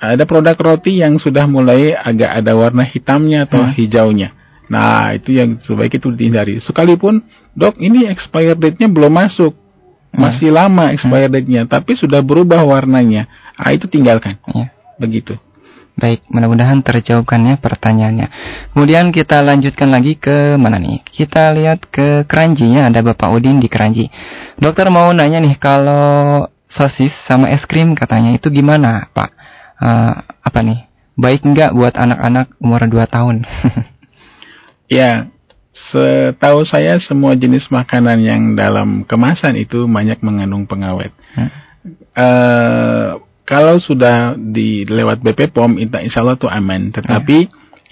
ada 0.00 0.24
produk 0.26 0.56
roti 0.58 0.98
yang 0.98 1.18
sudah 1.18 1.46
mulai 1.46 1.94
agak 1.94 2.30
ada 2.42 2.52
warna 2.58 2.82
hitamnya 2.86 3.46
atau 3.46 3.62
Hmm. 3.66 3.74
hijaunya. 3.74 4.34
Nah, 4.70 5.18
itu 5.18 5.34
yang 5.34 5.58
sebaik 5.66 5.98
itu 5.98 6.14
dihindari. 6.14 6.62
Sekalipun, 6.62 7.26
dok, 7.58 7.74
ini 7.82 8.06
expired 8.06 8.62
date-nya 8.62 8.86
belum 8.86 9.10
masuk. 9.10 9.50
Hmm. 10.14 10.30
Masih 10.30 10.54
lama 10.54 10.94
expired 10.94 11.34
date-nya, 11.34 11.66
tapi 11.66 11.98
sudah 11.98 12.22
berubah 12.22 12.62
warnanya. 12.62 13.26
Ah, 13.58 13.74
itu 13.74 13.90
tinggalkan. 13.90 14.38
Ya. 14.54 14.70
Begitu. 15.02 15.34
Baik, 15.98 16.22
mudah-mudahan 16.30 16.80
terjawabkan 16.86 17.44
ya 17.44 17.54
pertanyaannya. 17.58 18.26
Kemudian 18.72 19.10
kita 19.10 19.42
lanjutkan 19.42 19.90
lagi 19.90 20.16
ke 20.16 20.54
mana 20.54 20.78
nih? 20.78 21.02
Kita 21.02 21.50
lihat 21.52 21.90
ke 21.90 22.24
Keranji 22.30 22.72
ya, 22.72 22.86
ada 22.86 23.02
Bapak 23.02 23.28
Udin 23.34 23.58
di 23.58 23.66
Keranji. 23.66 24.06
Dokter 24.56 24.88
mau 24.88 25.10
nanya 25.10 25.42
nih, 25.42 25.58
kalau 25.58 26.46
sosis 26.70 27.12
sama 27.26 27.50
es 27.50 27.66
krim 27.66 27.98
katanya 27.98 28.32
itu 28.32 28.48
gimana, 28.54 29.10
Pak? 29.10 29.30
Eh, 29.82 30.14
apa 30.46 30.58
nih? 30.62 30.86
Baik 31.18 31.42
nggak 31.44 31.74
buat 31.74 31.98
anak-anak 31.98 32.54
umur 32.62 32.80
2 32.86 33.04
tahun? 33.10 33.36
Ya, 34.90 35.30
setahu 35.70 36.66
saya 36.66 36.98
semua 36.98 37.38
jenis 37.38 37.70
makanan 37.70 38.18
yang 38.18 38.42
dalam 38.58 39.06
kemasan 39.06 39.54
itu 39.54 39.86
banyak 39.86 40.18
mengandung 40.20 40.66
pengawet. 40.66 41.14
Hmm. 41.38 41.50
Eh, 42.10 43.08
kalau 43.46 43.78
sudah 43.78 44.34
di 44.34 44.82
lewat 44.82 45.22
BP 45.22 45.54
POM, 45.54 45.78
insya 45.78 46.26
Allah 46.26 46.34
itu 46.34 46.50
aman. 46.50 46.90
Tetapi 46.90 47.38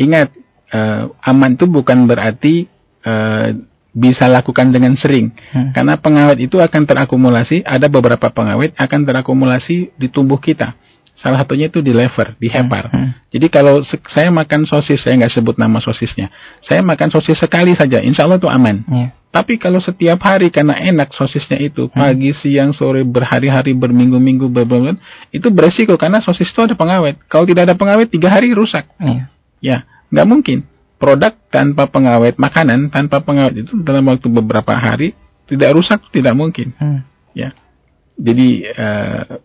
ingat, 0.02 0.34
eh, 0.74 1.02
aman 1.22 1.54
itu 1.54 1.70
bukan 1.70 2.02
berarti 2.10 2.66
eh, 2.98 3.48
bisa 3.94 4.26
lakukan 4.26 4.74
dengan 4.74 4.98
sering. 4.98 5.30
Hmm. 5.54 5.70
Karena 5.70 5.94
pengawet 5.98 6.38
itu 6.42 6.58
akan 6.58 6.82
terakumulasi, 6.82 7.62
ada 7.62 7.86
beberapa 7.86 8.26
pengawet 8.30 8.74
akan 8.74 9.06
terakumulasi 9.06 9.94
di 9.94 10.06
tubuh 10.10 10.42
kita. 10.42 10.74
Salah 11.18 11.42
satunya 11.42 11.66
itu 11.66 11.82
di 11.82 11.90
lever, 11.90 12.38
di 12.38 12.46
hepar. 12.46 12.94
Hmm. 12.94 13.10
Jadi 13.26 13.50
kalau 13.50 13.82
saya 13.82 14.30
makan 14.30 14.70
sosis, 14.70 15.02
saya 15.02 15.18
nggak 15.18 15.34
sebut 15.34 15.58
nama 15.58 15.82
sosisnya. 15.82 16.30
Saya 16.62 16.78
makan 16.86 17.10
sosis 17.10 17.34
sekali 17.34 17.74
saja, 17.74 17.98
insya 17.98 18.22
Allah 18.22 18.38
itu 18.38 18.46
aman. 18.46 18.86
Ya. 18.86 19.10
Tapi 19.28 19.58
kalau 19.58 19.82
setiap 19.82 20.16
hari 20.22 20.48
karena 20.48 20.78
enak 20.78 21.10
sosisnya 21.12 21.58
itu, 21.58 21.90
Hmm. 21.90 22.00
pagi, 22.00 22.30
siang, 22.38 22.70
sore, 22.70 23.02
berhari-hari, 23.02 23.74
berminggu-minggu, 23.74 24.46
berbulan, 24.46 24.94
itu 25.34 25.50
beresiko 25.50 25.98
karena 25.98 26.22
sosis 26.22 26.48
itu 26.48 26.60
ada 26.62 26.78
pengawet. 26.78 27.18
Kalau 27.26 27.44
tidak 27.44 27.66
ada 27.66 27.74
pengawet, 27.74 28.08
tiga 28.08 28.30
hari 28.30 28.54
rusak. 28.54 28.86
Iya. 29.02 29.26
Ya, 29.58 29.76
nggak 30.14 30.26
mungkin. 30.30 30.58
Produk 31.02 31.34
tanpa 31.50 31.90
pengawet, 31.90 32.38
makanan 32.38 32.94
tanpa 32.94 33.18
pengawet 33.22 33.66
itu 33.66 33.74
dalam 33.82 34.06
waktu 34.06 34.26
beberapa 34.30 34.70
hari 34.74 35.18
tidak 35.50 35.74
rusak, 35.74 35.98
tidak 36.14 36.34
mungkin. 36.38 36.74
Hmm. 36.78 37.02
Ya, 37.34 37.54
jadi 38.14 38.48
s- 38.70 39.42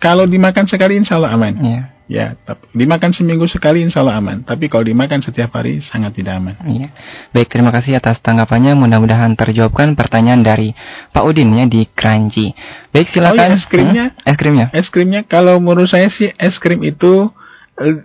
kalau 0.00 0.24
dimakan 0.24 0.64
sekali, 0.66 0.96
insya 0.96 1.20
Allah 1.20 1.36
aman. 1.36 1.54
Iya. 1.60 1.82
ya 2.10 2.34
tapi 2.42 2.74
dimakan 2.74 3.14
seminggu 3.14 3.46
sekali 3.46 3.86
insya 3.86 4.02
Allah 4.02 4.18
aman 4.18 4.42
tapi 4.42 4.66
kalau 4.66 4.82
dimakan 4.82 5.22
setiap 5.22 5.54
hari 5.54 5.78
sangat 5.78 6.18
tidak 6.18 6.42
aman 6.42 6.58
iya. 6.66 6.90
baik 7.30 7.46
terima 7.46 7.70
kasih 7.70 8.02
atas 8.02 8.18
tanggapannya 8.18 8.74
mudah-mudahan 8.74 9.38
terjawabkan 9.38 9.94
pertanyaan 9.94 10.42
dari 10.42 10.74
Pak 11.14 11.22
Udin 11.22 11.54
ya 11.54 11.70
di 11.70 11.86
Kranji 11.86 12.50
baik 12.90 13.14
silakan 13.14 13.38
oh, 13.38 13.46
iya, 13.46 13.54
es 13.54 13.66
krimnya 13.70 14.04
hmm? 14.10 14.26
es 14.26 14.36
krimnya 14.42 14.66
es 14.74 14.88
krimnya 14.90 15.20
kalau 15.22 15.62
menurut 15.62 15.86
saya 15.86 16.10
sih 16.10 16.34
es 16.34 16.58
krim 16.58 16.82
itu 16.82 17.30
eh, 17.78 18.02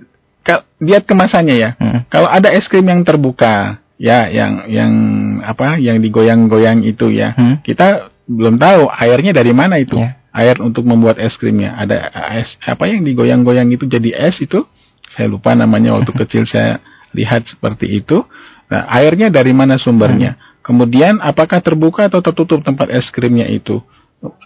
lihat 0.85 1.09
kemasannya 1.09 1.55
ya 1.57 1.69
hmm. 1.73 2.05
kalau 2.13 2.29
ada 2.29 2.53
es 2.53 2.69
krim 2.69 2.85
yang 2.85 3.01
terbuka 3.01 3.81
ya 3.97 4.29
yang 4.29 4.69
yang 4.69 4.93
apa 5.41 5.81
yang 5.81 5.97
digoyang-goyang 5.97 6.85
itu 6.85 7.09
ya 7.09 7.33
hmm. 7.33 7.65
kita 7.65 8.13
belum 8.29 8.61
tahu 8.61 8.85
airnya 8.85 9.33
dari 9.33 9.49
mana 9.49 9.81
itu 9.81 9.97
yeah 9.97 10.21
air 10.35 10.59
untuk 10.59 10.83
membuat 10.83 11.15
es 11.17 11.33
krimnya. 11.39 11.79
Ada 11.79 12.11
es 12.35 12.59
apa 12.67 12.91
yang 12.91 13.07
digoyang-goyang 13.07 13.71
itu 13.71 13.87
jadi 13.87 14.11
es 14.27 14.35
itu. 14.43 14.67
Saya 15.15 15.31
lupa 15.31 15.55
namanya 15.55 15.95
waktu 15.95 16.11
kecil 16.27 16.43
saya 16.43 16.83
lihat 17.15 17.47
seperti 17.47 17.87
itu. 17.87 18.27
Nah, 18.67 18.91
airnya 18.91 19.31
dari 19.31 19.55
mana 19.55 19.79
sumbernya? 19.79 20.35
Hmm. 20.35 20.43
Kemudian 20.65 21.21
apakah 21.23 21.63
terbuka 21.63 22.11
atau 22.11 22.19
tertutup 22.19 22.59
tempat 22.65 22.91
es 22.91 23.07
krimnya 23.15 23.47
itu? 23.47 23.79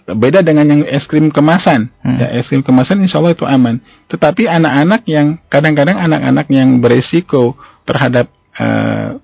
Beda 0.05 0.43
dengan 0.43 0.67
yang 0.67 0.81
es 0.85 1.07
krim 1.07 1.31
kemasan. 1.31 1.89
Hmm. 2.03 2.17
Ya, 2.19 2.27
es 2.37 2.45
krim 2.45 2.61
kemasan 2.61 2.99
insya 3.01 3.23
Allah 3.23 3.33
itu 3.33 3.47
aman. 3.47 3.79
Tetapi 4.11 4.45
anak-anak 4.45 5.01
yang 5.07 5.39
kadang-kadang 5.47 5.97
anak-anak 5.97 6.45
yang 6.51 6.83
beresiko 6.83 7.55
terhadap 7.87 8.27
uh, 8.59 9.17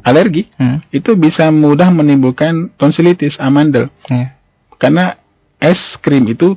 alergi 0.00 0.48
hmm. 0.56 0.88
itu 0.90 1.12
bisa 1.20 1.52
mudah 1.52 1.92
menimbulkan 1.92 2.72
tonsilitis 2.80 3.36
amandel. 3.36 3.92
Yeah. 4.08 4.40
Karena 4.80 5.20
es 5.60 5.78
krim 6.00 6.24
itu 6.26 6.56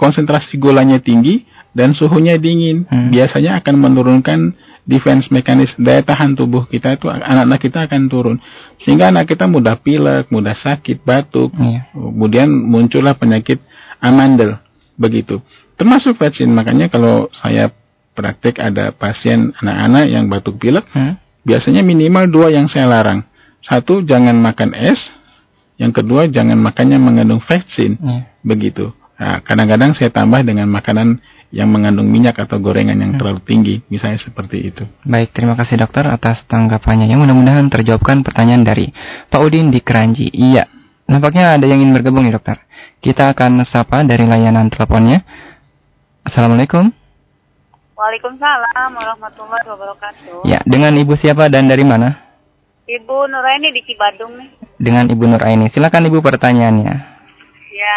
konsentrasi 0.00 0.56
gulanya 0.56 0.96
tinggi 0.96 1.44
dan 1.76 1.94
suhunya 1.94 2.40
dingin. 2.40 2.88
Hmm. 2.88 3.12
Biasanya 3.12 3.60
akan 3.62 3.74
menurunkan 3.76 4.56
defense 4.88 5.30
mekanisme 5.30 5.84
daya 5.84 6.02
tahan 6.02 6.34
tubuh 6.34 6.66
kita 6.66 6.98
itu 6.98 7.06
anak-anak 7.06 7.60
kita 7.60 7.78
akan 7.86 8.02
turun. 8.10 8.36
Sehingga 8.82 9.12
anak 9.12 9.30
kita 9.30 9.46
mudah 9.46 9.78
pilek, 9.78 10.32
mudah 10.32 10.56
sakit, 10.56 11.04
batuk. 11.04 11.52
Yeah. 11.54 11.86
Kemudian 11.92 12.48
muncullah 12.48 13.14
penyakit 13.14 13.60
amandel 14.02 14.58
begitu. 14.96 15.38
Termasuk 15.78 16.18
vaksin. 16.18 16.50
Makanya 16.50 16.90
kalau 16.90 17.30
saya 17.36 17.70
praktek 18.16 18.58
ada 18.58 18.90
pasien 18.90 19.54
anak-anak 19.60 20.04
yang 20.10 20.24
batuk 20.26 20.58
pilek, 20.58 20.84
hmm. 20.90 21.44
biasanya 21.46 21.84
minimal 21.86 22.26
dua 22.26 22.48
yang 22.50 22.66
saya 22.66 22.90
larang. 22.90 23.22
Satu, 23.60 24.00
jangan 24.00 24.34
makan 24.40 24.72
es. 24.72 24.98
Yang 25.76 26.04
kedua, 26.04 26.28
jangan 26.28 26.60
makannya 26.60 26.96
mengandung 27.00 27.40
vaksin. 27.44 28.00
Yeah 28.00 28.29
begitu. 28.42 28.92
Nah, 29.20 29.44
kadang-kadang 29.44 29.92
saya 29.92 30.08
tambah 30.08 30.40
dengan 30.40 30.64
makanan 30.72 31.20
yang 31.50 31.66
mengandung 31.66 32.06
minyak 32.06 32.38
atau 32.38 32.62
gorengan 32.62 32.94
yang 32.94 33.12
hmm. 33.14 33.20
terlalu 33.20 33.40
tinggi, 33.42 33.74
misalnya 33.90 34.22
seperti 34.22 34.70
itu. 34.70 34.86
Baik, 35.02 35.34
terima 35.34 35.58
kasih 35.58 35.82
dokter 35.82 36.06
atas 36.06 36.46
tanggapannya. 36.46 37.10
Yang 37.10 37.26
mudah-mudahan 37.26 37.66
terjawabkan 37.68 38.22
pertanyaan 38.22 38.62
dari 38.62 38.88
Pak 39.28 39.40
Udin 39.42 39.68
di 39.74 39.82
Keranji. 39.82 40.30
Iya, 40.30 40.70
nampaknya 41.10 41.58
ada 41.58 41.66
yang 41.66 41.82
ingin 41.82 41.92
bergabung 41.92 42.22
nih 42.22 42.38
dokter. 42.38 42.62
Kita 43.02 43.34
akan 43.34 43.66
sapa 43.66 44.06
dari 44.06 44.24
layanan 44.24 44.70
teleponnya. 44.70 45.26
Assalamualaikum. 46.22 46.94
Waalaikumsalam 47.98 48.90
warahmatullahi 48.96 49.66
wabarakatuh. 49.68 50.48
Ya, 50.48 50.64
dengan 50.64 50.96
ibu 50.96 51.12
siapa 51.18 51.52
dan 51.52 51.68
dari 51.68 51.84
mana? 51.84 52.30
Ibu 52.88 53.16
Nuraini 53.28 53.74
di 53.74 53.82
Cibadung 53.84 54.38
nih. 54.38 54.48
Dengan 54.80 55.04
Ibu 55.10 55.24
Nuraini. 55.28 55.68
Silakan 55.68 56.08
Ibu 56.08 56.24
pertanyaannya. 56.24 56.94
Ya, 57.70 57.96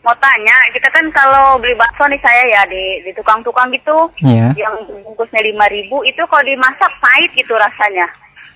mau 0.00 0.16
tanya, 0.16 0.56
kita 0.72 0.88
kan 0.88 1.04
kalau 1.12 1.60
beli 1.60 1.76
bakso 1.76 2.08
nih 2.08 2.20
saya 2.24 2.42
ya 2.48 2.62
di 2.68 3.04
di 3.04 3.12
tukang-tukang 3.12 3.68
gitu, 3.76 4.08
yeah. 4.24 4.52
yang 4.56 4.74
bungkusnya 5.04 5.40
lima 5.44 5.68
ribu 5.68 6.00
itu 6.08 6.24
kalau 6.24 6.44
dimasak 6.44 6.92
pahit 7.04 7.30
gitu 7.36 7.52
rasanya. 7.56 8.06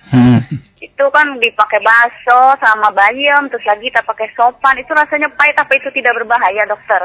Hmm. 0.09 0.41
Itu 0.77 1.05
kan 1.13 1.37
dipakai 1.41 1.81
bakso 1.81 2.57
sama 2.61 2.89
bayam, 2.93 3.49
terus 3.49 3.65
lagi 3.65 3.89
kita 3.89 4.01
pakai 4.05 4.29
sopan, 4.33 4.77
itu 4.81 4.91
rasanya 4.93 5.29
pahit 5.37 5.57
apa 5.57 5.73
itu 5.77 5.89
tidak 5.93 6.13
berbahaya 6.17 6.65
dokter? 6.65 7.01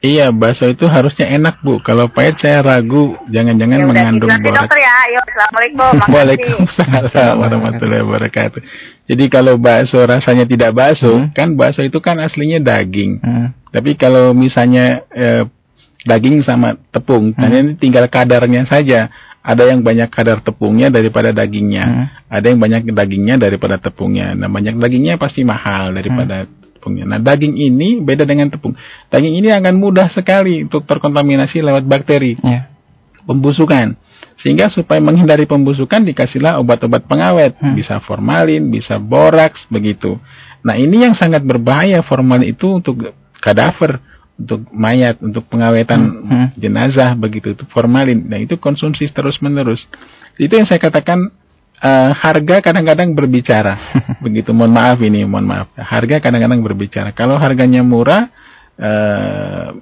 Iya, 0.00 0.32
bakso 0.32 0.64
itu 0.64 0.88
harusnya 0.88 1.28
enak, 1.28 1.60
Bu. 1.60 1.76
Kalau 1.84 2.08
pahit 2.08 2.40
saya 2.40 2.64
ragu, 2.64 3.20
jangan-jangan 3.28 3.84
ya 3.84 3.84
mengandung 3.84 4.32
borak. 4.32 4.64
dokter 4.64 4.80
ya. 4.80 4.92
Ayo, 5.04 5.20
Assalamualaikum. 5.28 5.92
Waalaikumsalam 6.16 7.34
warahmatullahi 7.36 8.02
wabarakatuh. 8.08 8.60
Jadi 9.12 9.24
kalau 9.28 9.60
bakso 9.60 10.00
rasanya 10.00 10.48
tidak 10.48 10.72
bakso, 10.72 11.12
hmm. 11.12 11.36
kan 11.36 11.52
bakso 11.52 11.84
itu 11.84 12.00
kan 12.00 12.16
aslinya 12.16 12.64
daging. 12.64 13.20
Hmm. 13.20 13.52
Tapi 13.68 14.00
kalau 14.00 14.32
misalnya 14.32 15.04
eh, 15.12 15.44
daging 16.08 16.48
sama 16.48 16.80
tepung, 16.88 17.36
hmm. 17.36 17.44
ini 17.44 17.76
tinggal 17.76 18.08
kadarnya 18.08 18.64
saja. 18.64 19.12
Ada 19.40 19.72
yang 19.72 19.84
banyak 19.84 20.08
kadar 20.08 20.40
tepungnya 20.40 20.88
daripada 20.88 21.28
dagingnya. 21.28 21.84
Hmm. 21.84 22.06
Ada 22.32 22.56
yang 22.56 22.60
banyak 22.60 22.82
dagingnya 22.88 23.36
daripada 23.36 23.76
tepungnya. 23.76 24.32
Nah, 24.32 24.48
banyak 24.48 24.80
dagingnya 24.80 25.20
pasti 25.20 25.44
mahal 25.44 25.92
daripada 25.92 26.48
hmm 26.48 26.59
tepungnya. 26.80 27.04
Nah, 27.04 27.20
daging 27.20 27.60
ini 27.60 28.00
beda 28.00 28.24
dengan 28.24 28.48
tepung. 28.48 28.72
Daging 29.12 29.36
ini 29.36 29.52
akan 29.52 29.76
mudah 29.76 30.08
sekali 30.08 30.64
untuk 30.64 30.88
terkontaminasi 30.88 31.60
lewat 31.60 31.84
bakteri. 31.84 32.40
Yeah. 32.40 32.72
Pembusukan. 33.28 34.00
Sehingga 34.40 34.72
supaya 34.72 35.04
menghindari 35.04 35.44
pembusukan 35.44 36.00
dikasihlah 36.00 36.56
obat-obat 36.64 37.04
pengawet, 37.04 37.60
hmm. 37.60 37.76
bisa 37.76 38.00
formalin, 38.00 38.72
bisa 38.72 38.96
boraks 38.96 39.68
begitu. 39.68 40.16
Nah, 40.64 40.80
ini 40.80 41.04
yang 41.04 41.12
sangat 41.12 41.44
berbahaya 41.44 42.00
formalin 42.00 42.48
itu 42.48 42.80
untuk 42.80 43.12
kadaver, 43.44 44.00
untuk 44.40 44.64
mayat, 44.72 45.20
untuk 45.20 45.44
pengawetan 45.52 46.00
hmm. 46.00 46.24
hmm. 46.24 46.46
jenazah 46.56 47.12
begitu 47.20 47.52
itu 47.52 47.68
formalin. 47.68 48.24
Nah, 48.24 48.40
itu 48.40 48.56
konsumsi 48.56 49.04
terus-menerus. 49.12 49.84
Itu 50.40 50.56
yang 50.56 50.64
saya 50.64 50.80
katakan 50.80 51.28
uh, 51.80 52.10
harga 52.14 52.60
kadang-kadang 52.60 53.16
berbicara. 53.16 53.74
Begitu, 54.24 54.52
mohon 54.52 54.72
maaf 54.76 55.00
ini, 55.00 55.24
mohon 55.24 55.48
maaf. 55.48 55.72
Harga 55.76 56.20
kadang-kadang 56.20 56.60
berbicara. 56.60 57.10
Kalau 57.16 57.40
harganya 57.40 57.80
murah, 57.80 58.28
uh, 58.76 59.74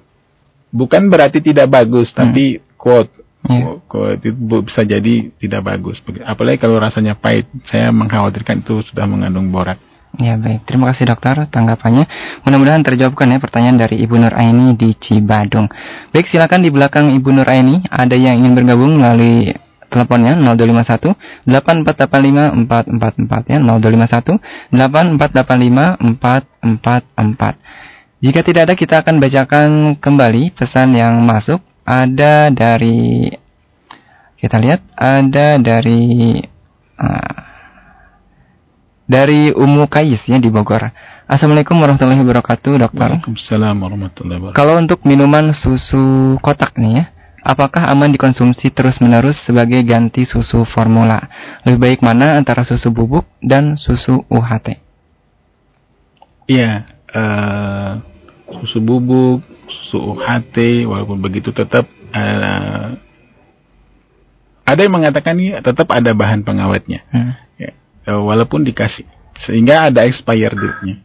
bukan 0.71 1.11
berarti 1.11 1.43
tidak 1.43 1.69
bagus, 1.69 2.09
hmm. 2.15 2.19
tapi 2.19 2.45
quote, 2.79 3.13
yeah. 3.47 3.79
quote 3.91 4.23
itu 4.23 4.57
bisa 4.63 4.83
jadi 4.87 5.15
tidak 5.37 5.63
bagus. 5.67 5.99
Apalagi 6.23 6.63
kalau 6.63 6.79
rasanya 6.79 7.19
pahit, 7.19 7.51
saya 7.69 7.91
mengkhawatirkan 7.91 8.63
itu 8.63 8.83
sudah 8.89 9.05
mengandung 9.05 9.51
borak. 9.51 9.83
Ya 10.17 10.41
baik, 10.41 10.65
terima 10.65 10.89
kasih 10.91 11.13
dokter 11.13 11.47
tanggapannya. 11.53 12.09
Mudah-mudahan 12.43 12.81
terjawabkan 12.81 13.29
ya 13.29 13.39
pertanyaan 13.45 13.77
dari 13.77 14.01
Ibu 14.01 14.17
Nur 14.17 14.33
Aini 14.33 14.73
di 14.73 14.97
Cibadung. 14.97 15.69
Baik, 16.11 16.33
silakan 16.33 16.65
di 16.65 16.73
belakang 16.73 17.13
Ibu 17.13 17.29
Nur 17.29 17.45
Aini 17.45 17.85
ada 17.93 18.17
yang 18.17 18.41
ingin 18.41 18.57
bergabung 18.57 18.97
melalui 18.99 19.53
teleponnya 19.89 20.37
0251 20.37 21.49
8485 21.49 22.69
444 22.69 23.53
ya 23.53 23.59
0251 23.61 24.39
8485 24.73 26.21
444. 26.21 28.19
Jika 28.19 28.41
tidak 28.43 28.63
ada 28.67 28.75
kita 28.75 28.95
akan 29.01 29.23
bacakan 29.23 29.95
kembali 29.99 30.51
pesan 30.55 30.95
yang 30.97 31.23
masuk 31.23 31.63
ada 31.87 32.51
dari 32.51 33.31
kita 34.39 34.59
lihat 34.59 34.83
ada 34.95 35.59
dari 35.59 36.39
uh, 36.99 37.39
dari 39.09 39.51
Umu 39.51 39.89
Kais 39.89 40.21
ya 40.29 40.37
di 40.37 40.53
Bogor. 40.53 40.93
Assalamualaikum 41.29 41.77
warahmatullahi 41.77 42.25
wabarakatuh, 42.25 42.73
dokter. 42.77 43.09
Waalaikumsalam 43.09 43.77
warahmatullahi 43.77 44.39
wabarakatuh. 44.41 44.57
Kalau 44.57 44.75
untuk 44.81 45.01
minuman 45.05 45.53
susu 45.57 46.37
kotak 46.41 46.77
nih 46.81 46.93
ya, 46.93 47.05
Apakah 47.49 47.89
aman 47.89 48.13
dikonsumsi 48.13 48.69
terus-menerus 48.77 49.41
sebagai 49.49 49.81
ganti 49.81 50.29
susu 50.29 50.69
formula? 50.69 51.17
Lebih 51.65 51.81
baik 51.81 52.01
mana 52.05 52.37
antara 52.37 52.61
susu 52.61 52.93
bubuk 52.93 53.25
dan 53.41 53.81
susu 53.81 54.21
UHT? 54.29 54.77
Iya, 56.45 56.85
uh, 57.09 58.05
susu 58.53 58.85
bubuk, 58.85 59.41
susu 59.65 59.97
UHT, 59.97 60.85
walaupun 60.93 61.25
begitu 61.25 61.49
tetap 61.57 61.89
uh, 62.13 63.01
ada 64.69 64.81
yang 64.85 64.93
mengatakan 64.93 65.41
ini 65.41 65.57
tetap 65.65 65.89
ada 65.89 66.13
bahan 66.13 66.45
pengawetnya, 66.45 67.01
hmm. 67.09 67.33
ya, 67.57 67.73
uh, 68.13 68.29
walaupun 68.29 68.61
dikasih, 68.61 69.09
sehingga 69.49 69.89
ada 69.89 70.05
expired 70.05 70.53
date-nya. 70.53 71.01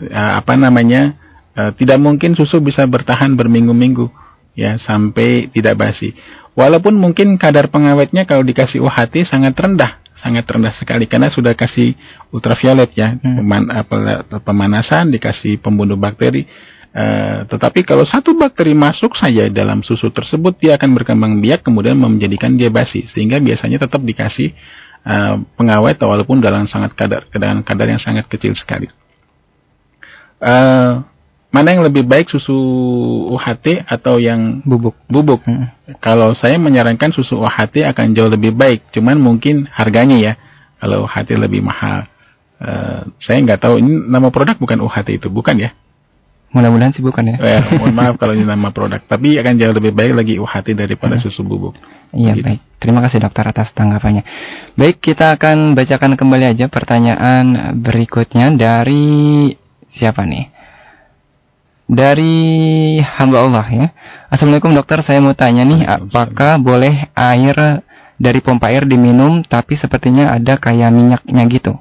Uh, 0.00 0.32
apa 0.40 0.56
namanya? 0.56 1.20
Uh, 1.54 1.76
tidak 1.76 2.00
mungkin 2.00 2.32
susu 2.34 2.58
bisa 2.58 2.82
bertahan 2.88 3.36
berminggu-minggu 3.36 4.23
ya 4.54 4.78
sampai 4.80 5.50
tidak 5.50 5.74
basi. 5.78 6.14
Walaupun 6.54 6.94
mungkin 6.94 7.34
kadar 7.34 7.66
pengawetnya 7.66 8.24
kalau 8.24 8.46
dikasih 8.46 8.78
UHT 8.78 9.26
sangat 9.26 9.58
rendah, 9.58 9.98
sangat 10.22 10.46
rendah 10.46 10.70
sekali 10.78 11.10
karena 11.10 11.28
sudah 11.28 11.52
kasih 11.58 11.98
ultraviolet 12.30 12.94
ya, 12.94 13.18
hmm. 13.18 13.42
pemanasan, 14.40 15.10
dikasih 15.10 15.58
pembunuh 15.58 15.98
bakteri. 15.98 16.46
Uh, 16.94 17.42
tetapi 17.50 17.82
kalau 17.82 18.06
satu 18.06 18.38
bakteri 18.38 18.70
masuk 18.70 19.18
saja 19.18 19.50
dalam 19.50 19.82
susu 19.82 20.14
tersebut, 20.14 20.54
dia 20.62 20.78
akan 20.78 20.94
berkembang 20.94 21.42
biak 21.42 21.66
kemudian 21.66 21.98
menjadikan 21.98 22.54
dia 22.54 22.70
basi, 22.70 23.02
sehingga 23.10 23.42
biasanya 23.42 23.82
tetap 23.82 23.98
dikasih 23.98 24.54
uh, 25.02 25.42
pengawet 25.58 25.98
walaupun 25.98 26.38
dalam 26.38 26.70
sangat 26.70 26.94
kadar 26.94 27.26
dengan 27.34 27.66
kadar 27.66 27.90
yang 27.90 27.98
sangat 27.98 28.30
kecil 28.30 28.54
sekali. 28.54 28.86
Uh, 30.38 31.02
mana 31.54 31.70
yang 31.70 31.86
lebih 31.86 32.02
baik 32.02 32.26
susu 32.34 32.58
UHT 33.30 33.86
atau 33.86 34.18
yang 34.18 34.58
bubuk? 34.66 34.98
Bubuk. 35.06 35.46
Hmm. 35.46 35.70
Kalau 36.02 36.34
saya 36.34 36.58
menyarankan 36.58 37.14
susu 37.14 37.38
UHT 37.38 37.86
akan 37.94 38.10
jauh 38.10 38.26
lebih 38.26 38.50
baik, 38.50 38.90
cuman 38.90 39.22
mungkin 39.22 39.70
harganya 39.70 40.18
ya. 40.18 40.32
Kalau 40.82 41.06
UHT 41.06 41.38
lebih 41.38 41.62
mahal. 41.62 42.10
Uh, 42.58 43.06
saya 43.22 43.38
nggak 43.38 43.62
tahu 43.62 43.78
ini 43.78 44.02
nama 44.10 44.34
produk 44.34 44.58
bukan 44.58 44.82
UHT 44.82 45.22
itu, 45.22 45.30
bukan 45.30 45.54
ya? 45.62 45.70
Mudah-mudahan 46.50 46.94
sih 46.94 47.02
bukan 47.02 47.34
ya. 47.34 47.36
ya 47.38 47.58
mohon 47.78 47.94
maaf 47.98 48.14
kalau 48.18 48.34
ini 48.34 48.46
nama 48.46 48.74
produk, 48.74 49.02
tapi 49.06 49.38
akan 49.38 49.54
jauh 49.54 49.74
lebih 49.74 49.94
baik 49.94 50.12
lagi 50.14 50.34
UHT 50.42 50.74
daripada 50.74 51.22
hmm. 51.22 51.22
susu 51.22 51.46
bubuk. 51.46 51.78
Iya 52.10 52.34
gitu. 52.34 52.46
baik. 52.50 52.60
Terima 52.82 52.98
kasih 53.06 53.22
dokter 53.22 53.46
atas 53.46 53.70
tanggapannya. 53.78 54.26
Baik, 54.74 54.98
kita 54.98 55.38
akan 55.38 55.78
bacakan 55.78 56.18
kembali 56.18 56.50
aja 56.50 56.66
pertanyaan 56.66 57.78
berikutnya 57.78 58.50
dari 58.58 59.54
siapa 59.94 60.26
nih? 60.26 60.53
Dari 61.84 62.96
hamba 63.00 63.44
Allah 63.44 63.66
ya. 63.68 63.86
Assalamualaikum 64.32 64.72
dokter, 64.72 65.04
saya 65.04 65.20
mau 65.20 65.36
tanya 65.36 65.68
nih, 65.68 65.84
apakah 65.84 66.56
boleh 66.56 67.12
air 67.12 67.84
dari 68.16 68.40
pompa 68.40 68.72
air 68.72 68.88
diminum 68.88 69.44
tapi 69.44 69.76
sepertinya 69.76 70.32
ada 70.32 70.56
kayak 70.56 70.88
minyaknya 70.88 71.42
gitu? 71.52 71.76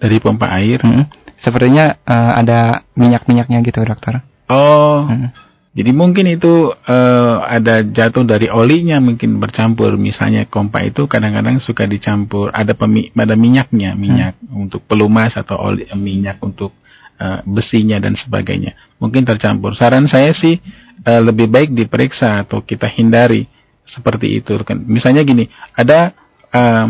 Dari 0.00 0.16
pompa 0.16 0.48
air? 0.56 0.80
Hmm 0.80 1.20
Sepertinya 1.40 1.96
uh, 2.04 2.32
ada 2.36 2.84
minyak-minyaknya 2.92 3.64
gitu, 3.64 3.80
dokter. 3.80 4.20
Oh. 4.52 5.08
Hmm. 5.08 5.32
Jadi 5.70 5.94
mungkin 5.94 6.26
itu 6.26 6.74
uh, 6.74 7.36
ada 7.46 7.86
jatuh 7.86 8.26
dari 8.26 8.50
olinya 8.50 8.98
mungkin 8.98 9.38
bercampur. 9.38 9.94
Misalnya 9.96 10.44
kompa 10.50 10.82
itu 10.82 11.06
kadang-kadang 11.06 11.62
suka 11.62 11.86
dicampur 11.86 12.50
ada 12.50 12.74
pemi 12.74 13.08
ada 13.14 13.38
minyaknya, 13.38 13.94
minyak 13.94 14.36
hmm. 14.42 14.66
untuk 14.66 14.82
pelumas 14.84 15.32
atau 15.38 15.56
oli 15.56 15.86
minyak 15.94 16.42
untuk 16.42 16.74
uh, 17.20 17.44
besinya 17.44 18.00
dan 18.00 18.16
sebagainya. 18.16 18.72
Mungkin 18.96 19.28
tercampur. 19.28 19.76
Saran 19.76 20.08
saya 20.08 20.32
sih 20.32 20.56
uh, 21.04 21.20
lebih 21.20 21.52
baik 21.52 21.76
diperiksa 21.76 22.48
atau 22.48 22.64
kita 22.64 22.88
hindari 22.88 23.44
seperti 23.84 24.40
itu 24.40 24.56
kan. 24.64 24.80
Misalnya 24.80 25.20
gini, 25.22 25.44
ada 25.76 26.16
uh, 26.50 26.88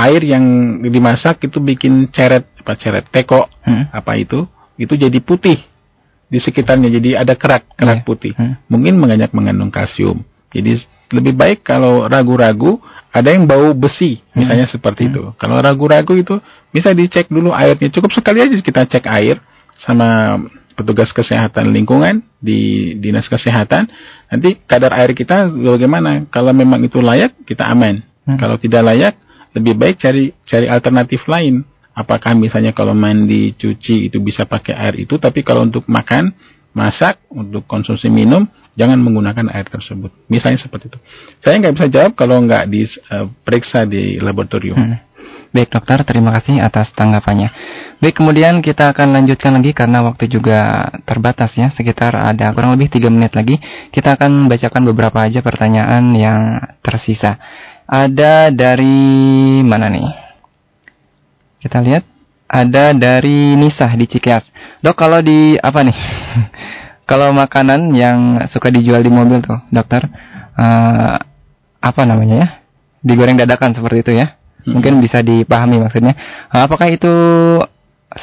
air 0.00 0.22
yang 0.24 0.44
dimasak 0.80 1.44
itu 1.44 1.60
bikin 1.60 2.08
ceret 2.08 2.48
apa 2.56 2.72
ceret 2.80 3.04
teko 3.12 3.44
hmm. 3.64 3.92
apa 3.92 4.12
itu 4.16 4.48
itu 4.80 4.96
jadi 4.96 5.18
putih 5.20 5.60
di 6.30 6.38
sekitarnya 6.40 6.88
jadi 6.88 7.20
ada 7.20 7.36
kerak 7.36 7.68
kerak 7.76 8.00
yeah. 8.00 8.06
putih 8.06 8.32
hmm. 8.32 8.64
mungkin 8.72 8.96
banyak 8.96 9.30
mengandung 9.36 9.68
kalsium 9.68 10.24
jadi 10.48 10.80
lebih 11.10 11.34
baik 11.36 11.66
kalau 11.66 12.06
ragu-ragu 12.08 12.80
ada 13.10 13.34
yang 13.34 13.44
bau 13.44 13.76
besi 13.76 14.22
hmm. 14.22 14.36
misalnya 14.40 14.66
seperti 14.72 15.04
hmm. 15.04 15.10
itu 15.12 15.22
kalau 15.36 15.60
ragu-ragu 15.60 16.16
itu 16.16 16.40
bisa 16.72 16.96
dicek 16.96 17.28
dulu 17.28 17.52
airnya 17.52 17.92
cukup 17.92 18.14
sekali 18.16 18.40
aja 18.40 18.56
kita 18.56 18.88
cek 18.88 19.04
air 19.04 19.36
sama 19.84 20.38
petugas 20.76 21.12
kesehatan 21.12 21.72
lingkungan 21.72 22.24
di 22.40 22.92
dinas 22.96 23.28
kesehatan 23.28 23.84
nanti 24.32 24.56
kadar 24.64 24.96
air 24.96 25.12
kita 25.12 25.48
bagaimana 25.50 26.24
kalau 26.32 26.56
memang 26.56 26.80
itu 26.80 27.00
layak 27.04 27.36
kita 27.44 27.68
aman 27.68 28.00
hmm. 28.24 28.38
kalau 28.40 28.56
tidak 28.56 28.80
layak 28.84 29.14
lebih 29.54 29.74
baik 29.74 29.96
cari 29.98 30.30
cari 30.46 30.66
alternatif 30.70 31.26
lain. 31.26 31.66
Apakah 31.90 32.38
misalnya 32.38 32.70
kalau 32.70 32.94
mandi, 32.94 33.52
cuci 33.58 34.08
itu 34.08 34.22
bisa 34.22 34.46
pakai 34.46 34.72
air 34.78 34.94
itu, 35.04 35.18
tapi 35.18 35.42
kalau 35.42 35.66
untuk 35.66 35.84
makan, 35.90 36.32
masak, 36.72 37.18
untuk 37.28 37.66
konsumsi 37.66 38.06
minum, 38.06 38.46
jangan 38.78 38.96
menggunakan 39.02 39.50
air 39.50 39.66
tersebut. 39.66 40.08
Misalnya 40.30 40.62
seperti 40.62 40.86
itu. 40.86 40.98
Saya 41.42 41.58
nggak 41.60 41.74
bisa 41.76 41.86
jawab 41.90 42.12
kalau 42.14 42.40
nggak 42.46 42.70
diperiksa 42.70 43.84
di 43.90 44.16
laboratorium. 44.22 44.78
Hmm. 44.78 44.98
Baik 45.50 45.74
dokter, 45.74 45.98
terima 46.06 46.30
kasih 46.30 46.62
atas 46.62 46.94
tanggapannya. 46.94 47.50
Baik, 47.98 48.22
kemudian 48.22 48.62
kita 48.62 48.94
akan 48.94 49.18
lanjutkan 49.18 49.58
lagi 49.58 49.74
karena 49.74 49.98
waktu 49.98 50.30
juga 50.30 50.94
terbatas 51.02 51.50
ya, 51.58 51.74
sekitar 51.74 52.14
ada 52.14 52.54
kurang 52.54 52.78
lebih 52.78 52.86
3 52.86 53.10
menit 53.10 53.34
lagi. 53.34 53.58
Kita 53.90 54.14
akan 54.14 54.46
bacakan 54.46 54.86
beberapa 54.86 55.18
aja 55.26 55.42
pertanyaan 55.42 56.14
yang 56.14 56.62
tersisa. 56.86 57.42
Ada 57.90 58.54
dari 58.54 59.58
mana 59.66 59.90
nih? 59.90 60.06
Kita 61.58 61.82
lihat. 61.82 62.06
Ada 62.50 62.94
dari 62.94 63.54
Nisah 63.58 63.90
di 63.98 64.06
Cikeas. 64.06 64.46
Dok, 64.82 64.94
kalau 64.94 65.18
di 65.18 65.58
apa 65.58 65.82
nih? 65.82 65.98
kalau 67.10 67.34
makanan 67.34 67.90
yang 67.98 68.46
suka 68.54 68.70
dijual 68.70 69.02
di 69.02 69.10
mobil 69.10 69.42
tuh, 69.42 69.58
dokter, 69.74 70.06
uh, 70.54 71.18
apa 71.82 72.02
namanya 72.06 72.36
ya? 72.38 72.48
Digoreng 73.02 73.34
dadakan 73.34 73.74
seperti 73.74 73.98
itu 74.06 74.12
ya? 74.14 74.39
Hmm. 74.64 74.78
Mungkin 74.78 75.00
bisa 75.00 75.24
dipahami 75.24 75.80
maksudnya. 75.80 76.14
Uh, 76.52 76.62
apakah 76.64 76.88
itu 76.90 77.12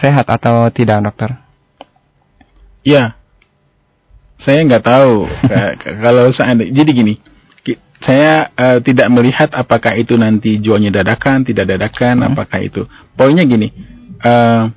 sehat 0.02 0.28
atau 0.28 0.68
tidak, 0.74 1.02
dokter? 1.02 1.38
Iya. 2.86 3.18
Saya 4.42 4.62
nggak 4.66 4.86
tahu. 4.86 5.26
kalau 6.06 6.30
seandainya, 6.32 6.74
jadi 6.84 6.92
gini 6.94 7.16
saya 8.04 8.54
uh, 8.54 8.80
tidak 8.84 9.10
melihat 9.10 9.50
apakah 9.58 9.98
itu 9.98 10.14
nanti 10.20 10.62
jualnya 10.62 11.02
dadakan, 11.02 11.42
tidak 11.42 11.66
dadakan, 11.66 12.22
hmm. 12.22 12.28
apakah 12.34 12.60
itu. 12.62 12.86
Poinnya 13.18 13.42
gini, 13.48 13.74
uh, 14.22 14.70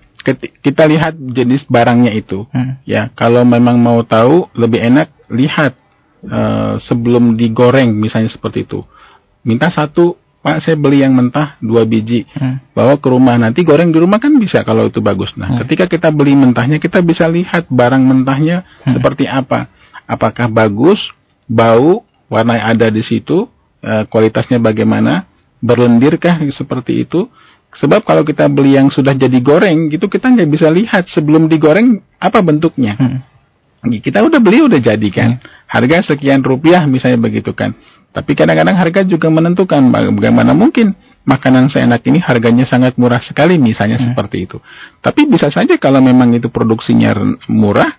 kita 0.64 0.88
lihat 0.88 1.16
jenis 1.16 1.68
barangnya 1.68 2.16
itu, 2.16 2.48
hmm. 2.48 2.84
ya. 2.88 3.12
Kalau 3.12 3.44
memang 3.44 3.76
mau 3.76 4.00
tahu, 4.04 4.48
lebih 4.56 4.80
enak 4.80 5.12
lihat 5.28 5.76
uh, 6.24 6.80
sebelum 6.80 7.36
digoreng, 7.36 7.92
misalnya 7.92 8.32
seperti 8.32 8.64
itu. 8.64 8.80
Minta 9.44 9.68
satu, 9.68 10.16
Pak, 10.40 10.64
saya 10.64 10.72
beli 10.72 11.04
yang 11.04 11.12
mentah 11.12 11.60
dua 11.60 11.84
biji, 11.84 12.24
hmm. 12.24 12.72
bawa 12.72 12.96
ke 12.96 13.08
rumah. 13.12 13.36
Nanti 13.36 13.60
goreng 13.60 13.92
di 13.92 14.00
rumah 14.00 14.16
kan 14.16 14.32
bisa 14.40 14.64
kalau 14.64 14.88
itu 14.88 15.04
bagus. 15.04 15.28
Nah, 15.36 15.52
hmm. 15.52 15.58
ketika 15.64 15.84
kita 15.84 16.08
beli 16.08 16.32
mentahnya, 16.32 16.80
kita 16.80 17.04
bisa 17.04 17.28
lihat 17.28 17.68
barang 17.68 18.00
mentahnya 18.00 18.64
hmm. 18.64 18.96
seperti 18.96 19.28
apa. 19.28 19.68
Apakah 20.08 20.48
bagus, 20.48 20.96
bau, 21.44 22.08
warna 22.32 22.56
yang 22.56 22.66
ada 22.72 22.88
di 22.88 23.04
situ, 23.04 23.52
uh, 23.84 24.08
kualitasnya 24.08 24.56
bagaimana, 24.56 25.28
berlendirkah 25.60 26.40
seperti 26.56 27.04
itu. 27.04 27.28
Sebab 27.76 28.02
kalau 28.02 28.24
kita 28.24 28.48
beli 28.48 28.80
yang 28.80 28.88
sudah 28.88 29.12
jadi 29.12 29.38
goreng, 29.44 29.92
gitu 29.92 30.08
kita 30.08 30.24
nggak 30.24 30.48
bisa 30.48 30.72
lihat 30.72 31.04
sebelum 31.12 31.52
digoreng 31.52 32.00
apa 32.16 32.40
bentuknya. 32.40 32.96
Hmm. 32.96 33.20
Kita 34.00 34.24
udah 34.24 34.40
beli 34.40 34.64
udah 34.64 34.80
jadi 34.80 35.08
kan, 35.12 35.36
hmm. 35.36 35.68
harga 35.68 36.16
sekian 36.16 36.40
rupiah 36.40 36.88
misalnya 36.88 37.20
begitu 37.20 37.52
kan. 37.52 37.76
Tapi 38.10 38.34
kadang-kadang 38.34 38.74
harga 38.74 39.06
juga 39.06 39.30
menentukan 39.30 39.78
bagaimana 40.18 40.50
mungkin 40.50 40.98
makanan 41.22 41.70
seenak 41.70 42.02
ini 42.10 42.18
harganya 42.18 42.66
sangat 42.66 42.98
murah 42.98 43.22
sekali 43.22 43.54
misalnya 43.54 44.02
hmm. 44.02 44.06
seperti 44.10 44.50
itu. 44.50 44.58
Tapi 44.98 45.30
bisa 45.30 45.46
saja 45.52 45.78
kalau 45.78 46.02
memang 46.02 46.34
itu 46.34 46.50
produksinya 46.50 47.14
murah, 47.46 47.94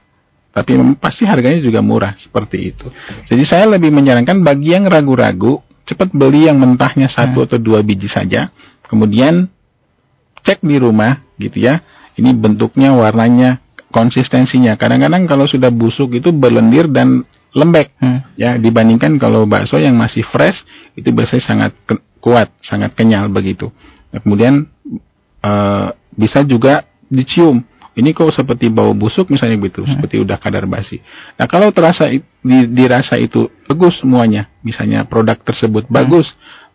tapi 0.52 0.76
pasti 1.00 1.24
harganya 1.24 1.64
juga 1.64 1.80
murah 1.80 2.12
seperti 2.20 2.58
itu. 2.76 2.88
Jadi 3.32 3.44
saya 3.48 3.72
lebih 3.72 3.88
menyarankan 3.94 4.44
bagi 4.44 4.76
yang 4.76 4.84
ragu-ragu, 4.92 5.64
cepat 5.88 6.12
beli 6.12 6.52
yang 6.52 6.60
mentahnya 6.60 7.08
satu 7.08 7.44
hmm. 7.44 7.48
atau 7.48 7.58
dua 7.62 7.80
biji 7.80 8.12
saja, 8.12 8.52
kemudian 8.92 9.48
cek 10.44 10.60
di 10.60 10.76
rumah 10.76 11.24
gitu 11.40 11.64
ya. 11.64 11.80
Ini 12.20 12.36
bentuknya, 12.36 12.92
warnanya, 12.92 13.64
konsistensinya. 13.96 14.76
Kadang-kadang 14.76 15.24
kalau 15.32 15.48
sudah 15.48 15.72
busuk 15.72 16.12
itu 16.20 16.36
berlendir 16.36 16.92
dan 16.92 17.24
lembek 17.52 17.92
hmm. 18.00 18.20
ya 18.40 18.56
dibandingkan 18.56 19.20
kalau 19.20 19.44
bakso 19.44 19.76
yang 19.76 19.96
masih 20.00 20.24
fresh 20.32 20.56
itu 20.96 21.12
biasanya 21.12 21.44
sangat 21.44 21.72
kuat, 22.22 22.54
sangat 22.64 22.94
kenyal 22.96 23.28
begitu. 23.28 23.74
Nah, 24.14 24.20
kemudian 24.22 24.70
uh, 25.44 25.92
bisa 26.16 26.46
juga 26.46 26.86
dicium 27.12 27.64
ini 27.92 28.16
kok 28.16 28.32
seperti 28.32 28.72
bau 28.72 28.96
busuk 28.96 29.28
misalnya 29.28 29.60
gitu, 29.68 29.84
hmm. 29.84 30.00
seperti 30.00 30.16
udah 30.24 30.40
kadar 30.40 30.64
basi. 30.64 31.04
Nah 31.36 31.44
kalau 31.44 31.76
terasa 31.76 32.08
di, 32.08 32.24
dirasa 32.72 33.20
itu 33.20 33.52
bagus 33.68 34.00
semuanya, 34.00 34.48
misalnya 34.64 35.04
produk 35.04 35.36
tersebut 35.44 35.92
hmm. 35.92 35.92
bagus, 35.92 36.24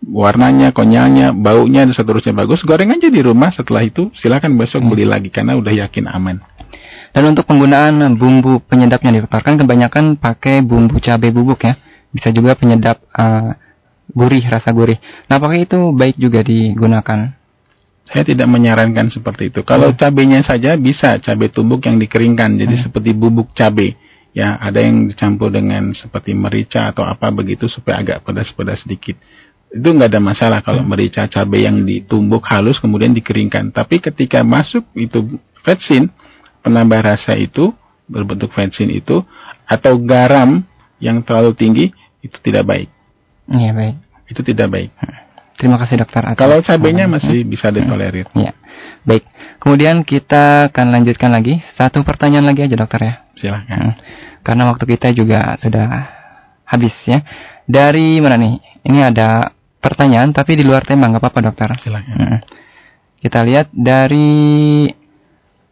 warnanya, 0.05 0.77
konyalnya, 0.77 1.33
baunya 1.33 1.89
dan 1.89 1.97
seterusnya 1.97 2.37
bagus, 2.37 2.61
goreng 2.69 2.93
aja 2.93 3.09
di 3.09 3.21
rumah. 3.25 3.49
Setelah 3.49 3.89
itu 3.89 4.13
silakan 4.21 4.61
besok 4.61 4.85
hmm. 4.85 4.91
beli 4.93 5.05
lagi 5.09 5.33
karena 5.33 5.57
udah 5.57 5.73
yakin 5.89 6.05
aman. 6.05 6.37
Dan 7.17 7.33
untuk 7.33 7.49
penggunaan 7.49 7.97
bumbu 8.21 8.61
penyedapnya 8.61 9.09
nih, 9.09 9.25
kan 9.25 9.57
kebanyakan 9.57 10.21
pakai 10.21 10.61
bumbu 10.61 11.01
cabai 11.01 11.33
bubuk 11.33 11.65
ya. 11.65 11.73
Bisa 12.13 12.29
juga 12.29 12.53
penyedap 12.53 13.01
uh, 13.17 13.57
gurih, 14.13 14.45
rasa 14.45 14.69
gurih. 14.69 15.01
Nah, 15.25 15.41
apakah 15.41 15.57
itu 15.57 15.97
baik 15.97 16.21
juga 16.21 16.45
digunakan? 16.45 17.33
Saya 18.05 18.21
tidak 18.21 18.45
menyarankan 18.53 19.09
seperti 19.09 19.49
itu. 19.49 19.65
Kalau 19.65 19.91
hmm. 19.91 19.97
cabenya 19.97 20.45
saja 20.45 20.77
bisa 20.77 21.17
cabai 21.17 21.49
tumbuk 21.49 21.89
yang 21.89 21.97
dikeringkan, 21.97 22.53
jadi 22.53 22.77
hmm. 22.77 22.85
seperti 22.85 23.11
bubuk 23.17 23.57
cabai. 23.57 23.97
Ya, 24.37 24.61
ada 24.61 24.85
yang 24.85 25.09
dicampur 25.09 25.49
dengan 25.49 25.97
seperti 25.97 26.37
merica 26.37 26.93
atau 26.93 27.09
apa 27.09 27.33
begitu 27.33 27.65
supaya 27.73 28.05
agak 28.05 28.29
pedas-pedas 28.29 28.85
sedikit. 28.85 29.17
Itu 29.73 29.89
nggak 29.89 30.13
ada 30.13 30.21
masalah 30.21 30.61
kalau 30.61 30.85
hmm. 30.85 30.93
merica 30.93 31.25
cabai 31.25 31.65
yang 31.65 31.81
ditumbuk 31.81 32.45
halus 32.45 32.77
kemudian 32.77 33.17
dikeringkan. 33.17 33.73
Tapi 33.73 34.05
ketika 34.05 34.45
masuk 34.45 34.85
itu 34.93 35.41
vetsin, 35.65 36.13
penambah 36.67 36.99
rasa 36.99 37.39
itu 37.39 37.71
berbentuk 38.11 38.51
vetsin 38.51 38.91
itu 38.91 39.23
atau 39.63 39.95
garam 40.03 40.67
yang 40.99 41.23
terlalu 41.23 41.55
tinggi 41.55 41.87
itu 42.27 42.35
tidak 42.43 42.67
baik. 42.67 42.89
Iya 43.47 43.71
baik. 43.71 43.97
Itu 44.27 44.43
tidak 44.43 44.75
baik. 44.75 44.91
Hmm. 44.99 45.23
Terima 45.57 45.79
kasih 45.79 46.03
dokter. 46.03 46.21
Atas 46.27 46.37
Kalau 46.37 46.59
cabenya 46.61 47.07
masih 47.07 47.47
bisa 47.47 47.71
ditolerir. 47.71 48.29
Ya. 48.37 48.53
Baik. 49.07 49.25
Kemudian 49.63 50.03
kita 50.03 50.69
akan 50.69 50.93
lanjutkan 50.93 51.33
lagi 51.33 51.63
satu 51.79 52.03
pertanyaan 52.03 52.45
lagi 52.45 52.67
aja 52.67 52.77
dokter 52.77 53.01
ya. 53.07 53.15
Silahkan. 53.39 53.79
Hmm. 53.79 53.95
Karena 54.43 54.69
waktu 54.69 54.85
kita 54.85 55.15
juga 55.15 55.55
sudah 55.63 55.87
habis 56.67 56.93
ya. 57.07 57.23
Dari 57.65 58.19
mana 58.19 58.37
nih? 58.37 58.59
Ini 58.85 58.99
ada 59.15 59.55
pertanyaan 59.81 60.35
tapi 60.35 60.59
di 60.59 60.65
luar 60.67 60.83
tema 60.83 61.09
nggak 61.09 61.23
apa-apa 61.23 61.41
dokter. 61.49 61.69
Silahkan. 61.81 62.19
Hmm. 62.19 62.39
Kita 63.17 63.41
lihat 63.47 63.73
dari 63.73 64.91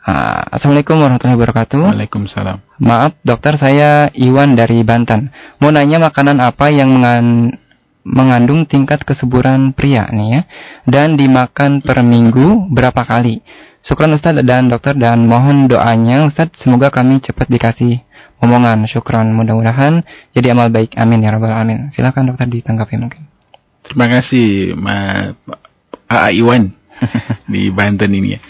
uh, 0.04 0.42
Assalamualaikum 0.52 1.00
warahmatullahi 1.00 1.38
wabarakatuh. 1.40 1.80
Waalaikumsalam. 1.96 2.58
Maaf 2.84 3.16
dokter 3.24 3.56
saya 3.56 4.12
Iwan 4.12 4.54
dari 4.54 4.84
Banten. 4.84 5.32
Mau 5.58 5.72
nanya 5.72 5.98
makanan 6.00 6.40
apa 6.44 6.68
yang 6.70 6.92
mengan 6.92 7.56
mengandung 8.04 8.68
tingkat 8.68 9.00
kesuburan 9.00 9.72
pria 9.72 10.04
nih 10.12 10.28
ya 10.28 10.40
dan 10.84 11.16
dimakan 11.16 11.80
per 11.80 12.04
minggu 12.04 12.68
berapa 12.68 13.00
kali. 13.00 13.40
Syukran 13.84 14.12
Ustaz 14.16 14.36
dan 14.44 14.68
dokter 14.68 14.92
dan 14.96 15.24
mohon 15.24 15.68
doanya 15.68 16.28
Ustaz 16.28 16.52
semoga 16.60 16.92
kami 16.92 17.24
cepat 17.24 17.48
dikasih 17.48 18.04
omongan. 18.44 18.84
Syukran 18.88 19.32
mudah-mudahan 19.32 20.04
jadi 20.36 20.52
amal 20.52 20.68
baik. 20.68 20.96
Amin 21.00 21.24
ya 21.24 21.32
rabbal 21.32 21.52
alamin. 21.52 21.88
Silakan 21.96 22.32
dokter 22.32 22.48
ditanggapi 22.48 22.96
mungkin. 23.00 23.24
Terima 23.84 24.08
kasih 24.08 24.76
Mas 24.76 25.36
Iwan 26.32 26.72
di 27.52 27.72
Banten 27.72 28.12
ini 28.12 28.36
ya. 28.36 28.40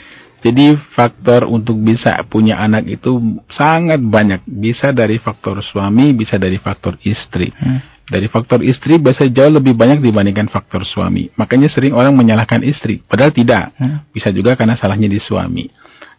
Jadi 0.44 0.76
faktor 0.92 1.48
untuk 1.48 1.80
bisa 1.80 2.20
punya 2.28 2.60
anak 2.60 2.84
itu 2.84 3.16
sangat 3.48 3.96
banyak. 3.96 4.44
Bisa 4.44 4.92
dari 4.92 5.16
faktor 5.16 5.64
suami, 5.64 6.12
bisa 6.12 6.36
dari 6.36 6.60
faktor 6.60 7.00
istri. 7.00 7.48
Hmm. 7.48 7.80
Dari 8.04 8.28
faktor 8.28 8.60
istri 8.60 9.00
biasa 9.00 9.24
jauh 9.32 9.48
lebih 9.48 9.72
banyak 9.72 10.04
dibandingkan 10.04 10.52
faktor 10.52 10.84
suami. 10.84 11.32
Makanya 11.40 11.72
sering 11.72 11.96
orang 11.96 12.12
menyalahkan 12.12 12.60
istri. 12.60 13.00
Padahal 13.00 13.32
tidak. 13.32 13.72
Hmm. 13.80 14.04
Bisa 14.12 14.28
juga 14.28 14.52
karena 14.52 14.76
salahnya 14.76 15.08
di 15.08 15.16
suami. 15.16 15.64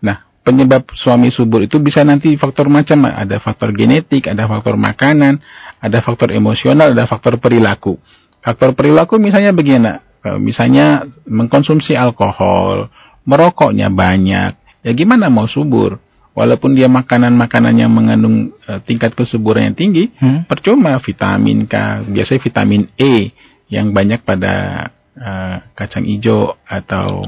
Nah, 0.02 0.26
penyebab 0.42 0.90
suami 0.98 1.30
subur 1.30 1.62
itu 1.62 1.78
bisa 1.78 2.02
nanti 2.02 2.34
faktor 2.34 2.66
macam. 2.66 3.06
Ada 3.06 3.38
faktor 3.38 3.78
genetik, 3.78 4.26
ada 4.26 4.50
faktor 4.50 4.74
makanan, 4.74 5.38
ada 5.78 6.02
faktor 6.02 6.34
emosional, 6.34 6.98
ada 6.98 7.06
faktor 7.06 7.38
perilaku. 7.38 8.02
Faktor 8.42 8.74
perilaku 8.74 9.22
misalnya 9.22 9.54
begini. 9.54 10.02
Misalnya 10.42 11.06
mengkonsumsi 11.30 11.94
alkohol, 11.94 12.90
merokoknya 13.26 13.90
banyak, 13.90 14.52
ya 14.86 14.92
gimana 14.94 15.28
mau 15.28 15.50
subur? 15.50 16.00
Walaupun 16.36 16.76
dia 16.76 16.92
makanan-makanan 16.92 17.80
yang 17.80 17.92
mengandung 17.96 18.52
uh, 18.68 18.84
tingkat 18.84 19.16
kesuburan 19.16 19.72
yang 19.72 19.78
tinggi, 19.78 20.12
hmm? 20.20 20.52
percuma 20.52 21.00
vitamin 21.00 21.64
K, 21.64 22.04
biasanya 22.12 22.42
vitamin 22.44 22.82
E 23.00 23.32
yang 23.72 23.96
banyak 23.96 24.20
pada 24.20 24.88
uh, 25.16 25.58
kacang 25.80 26.04
hijau 26.04 26.60
atau 26.68 27.24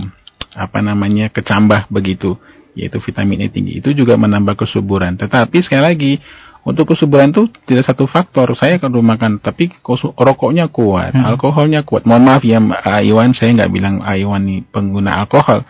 apa 0.51 0.79
namanya 0.83 1.31
kecambah 1.31 1.87
begitu, 1.87 2.35
yaitu 2.75 2.99
vitamin 2.99 3.47
E 3.47 3.47
tinggi. 3.47 3.79
Itu 3.79 3.95
juga 3.95 4.19
menambah 4.19 4.59
kesuburan. 4.59 5.15
Tetapi 5.15 5.55
sekali 5.63 5.83
lagi 5.87 6.13
untuk 6.67 6.91
kesuburan 6.91 7.31
itu 7.31 7.47
tidak 7.63 7.87
satu 7.87 8.11
faktor. 8.11 8.51
Saya 8.59 8.75
kalau 8.75 8.99
makan, 8.99 9.39
tapi 9.39 9.71
rokoknya 10.19 10.67
kuat, 10.67 11.15
hmm. 11.15 11.23
alkoholnya 11.31 11.87
kuat. 11.87 12.03
Mohon 12.03 12.23
maaf 12.27 12.43
ya, 12.43 12.59
Iwan, 13.07 13.31
saya 13.31 13.55
nggak 13.55 13.71
bilang 13.71 14.03
Iwan 14.03 14.67
pengguna 14.67 15.23
alkohol. 15.23 15.63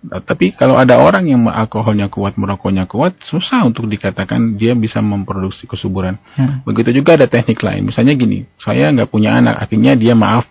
Tapi 0.00 0.56
kalau 0.56 0.80
ada 0.80 0.96
orang 0.96 1.28
yang 1.28 1.44
alkoholnya 1.44 2.08
kuat, 2.08 2.40
merokoknya 2.40 2.88
kuat, 2.88 3.20
susah 3.28 3.68
untuk 3.68 3.84
dikatakan 3.84 4.56
dia 4.56 4.72
bisa 4.72 5.04
memproduksi 5.04 5.68
kesuburan. 5.68 6.16
Hmm. 6.32 6.64
Begitu 6.64 6.96
juga 6.96 7.20
ada 7.20 7.28
teknik 7.28 7.60
lain. 7.60 7.92
Misalnya 7.92 8.16
gini, 8.16 8.48
saya 8.56 8.88
nggak 8.88 9.12
punya 9.12 9.36
anak, 9.36 9.60
akhirnya 9.60 9.92
dia 10.00 10.16
maaf 10.16 10.48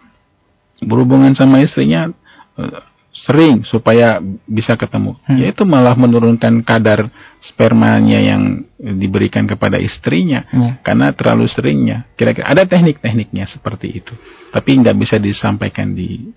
berhubungan 0.85 1.33
sama 1.33 1.65
istrinya 1.65 2.13
eh, 2.61 2.81
sering 3.25 3.65
supaya 3.65 4.21
bisa 4.45 4.77
ketemu. 4.77 5.17
Hmm. 5.25 5.37
Yaitu 5.41 5.65
malah 5.65 5.97
menurunkan 5.97 6.61
kadar 6.61 7.09
spermanya 7.41 8.21
yang 8.21 8.69
diberikan 8.77 9.49
kepada 9.49 9.81
istrinya 9.81 10.45
hmm. 10.45 10.85
karena 10.85 11.09
terlalu 11.09 11.49
seringnya. 11.49 12.05
Kira-kira 12.13 12.53
ada 12.53 12.69
teknik-tekniknya 12.69 13.49
seperti 13.49 13.97
itu. 13.97 14.13
Tapi 14.53 14.69
nggak 14.77 14.97
bisa 14.97 15.17
disampaikan 15.17 15.97
di 15.97 16.29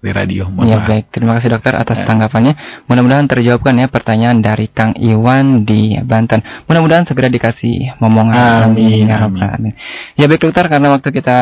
di 0.00 0.10
radio. 0.16 0.48
ya 0.64 0.80
baik, 0.80 1.12
terima 1.12 1.36
kasih 1.36 1.52
dokter 1.52 1.76
atas 1.76 2.02
ya. 2.02 2.08
tanggapannya. 2.08 2.84
Mudah-mudahan 2.88 3.28
terjawabkan 3.28 3.76
ya 3.84 3.86
pertanyaan 3.92 4.40
dari 4.40 4.72
Kang 4.72 4.96
Iwan 4.96 5.68
di 5.68 6.00
Banten. 6.00 6.40
Mudah-mudahan 6.64 7.04
segera 7.04 7.28
dikasih 7.28 8.00
momongan. 8.00 8.72
Amin, 8.72 9.04
ya 9.04 9.28
amin. 9.28 9.44
amin. 9.44 9.72
Ya 10.16 10.24
baik 10.24 10.40
dokter, 10.40 10.72
karena 10.72 10.88
waktu 10.96 11.12
kita 11.12 11.38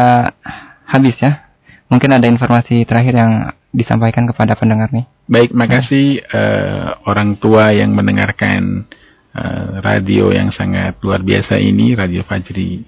habis 0.91 1.15
ya. 1.23 1.47
Mungkin 1.89 2.11
ada 2.13 2.29
informasi 2.29 2.85
terakhir 2.85 3.17
yang 3.17 3.33
disampaikan 3.73 4.29
kepada 4.29 4.59
pendengar 4.59 4.93
nih. 4.93 5.09
Baik, 5.25 5.57
makasih 5.57 6.21
uh, 6.21 7.01
orang 7.09 7.41
tua 7.41 7.73
yang 7.73 7.97
mendengarkan 7.97 8.85
uh, 9.33 9.81
radio 9.81 10.35
yang 10.35 10.53
sangat 10.53 11.01
luar 11.01 11.25
biasa 11.25 11.57
ini, 11.57 11.97
Radio 11.97 12.27
Fajri. 12.27 12.85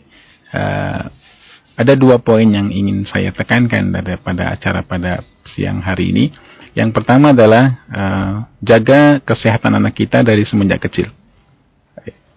Uh, 0.51 1.20
ada 1.77 1.93
dua 1.97 2.21
poin 2.21 2.45
yang 2.45 2.69
ingin 2.69 3.07
saya 3.09 3.33
tekankan 3.35 3.91
pada 4.21 4.53
acara 4.53 4.81
pada 4.85 5.25
siang 5.55 5.81
hari 5.81 6.13
ini. 6.13 6.25
Yang 6.71 6.91
pertama 6.95 7.35
adalah 7.35 7.65
uh, 7.91 8.35
jaga 8.63 9.19
kesehatan 9.23 9.75
anak 9.75 9.99
kita 9.99 10.23
dari 10.23 10.47
semenjak 10.47 10.87
kecil. 10.87 11.11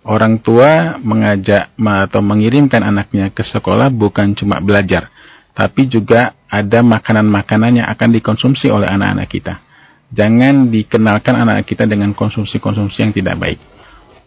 Orang 0.03 0.43
tua 0.43 0.99
mengajak 0.99 1.71
atau 1.79 2.19
mengirimkan 2.19 2.83
anaknya 2.83 3.31
ke 3.31 3.39
sekolah 3.39 3.87
bukan 3.87 4.35
cuma 4.35 4.59
belajar, 4.59 5.07
tapi 5.55 5.87
juga 5.87 6.35
ada 6.51 6.83
makanan-makanan 6.83 7.79
yang 7.79 7.87
akan 7.87 8.09
dikonsumsi 8.11 8.67
oleh 8.67 8.89
anak-anak 8.89 9.31
kita. 9.31 9.63
Jangan 10.11 10.67
dikenalkan 10.69 11.39
anak 11.39 11.63
kita 11.63 11.87
dengan 11.87 12.11
konsumsi-konsumsi 12.11 12.99
yang 12.99 13.13
tidak 13.15 13.39
baik. 13.39 13.59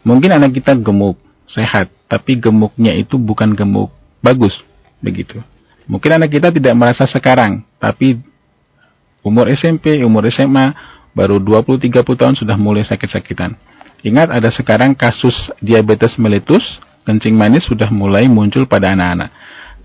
Mungkin 0.00 0.32
anak 0.32 0.56
kita 0.56 0.80
gemuk, 0.80 1.20
sehat, 1.44 1.92
tapi 2.08 2.40
gemuknya 2.40 2.96
itu 2.96 3.20
bukan 3.20 3.52
gemuk 3.52 3.92
bagus, 4.24 4.56
begitu. 5.00 5.40
Mungkin 5.86 6.18
anak 6.18 6.34
kita 6.34 6.50
tidak 6.50 6.74
merasa 6.74 7.06
sekarang, 7.06 7.62
tapi 7.78 8.18
umur 9.22 9.46
SMP, 9.54 10.02
umur 10.02 10.26
SMA, 10.34 10.74
baru 11.14 11.38
20-30 11.38 12.02
tahun 12.02 12.34
sudah 12.34 12.58
mulai 12.58 12.82
sakit-sakitan. 12.82 13.54
Ingat 14.04 14.28
ada 14.34 14.50
sekarang 14.52 14.92
kasus 14.92 15.34
diabetes 15.62 16.18
melitus, 16.20 16.62
kencing 17.08 17.32
manis 17.32 17.64
sudah 17.64 17.88
mulai 17.88 18.28
muncul 18.28 18.68
pada 18.68 18.92
anak-anak. 18.92 19.30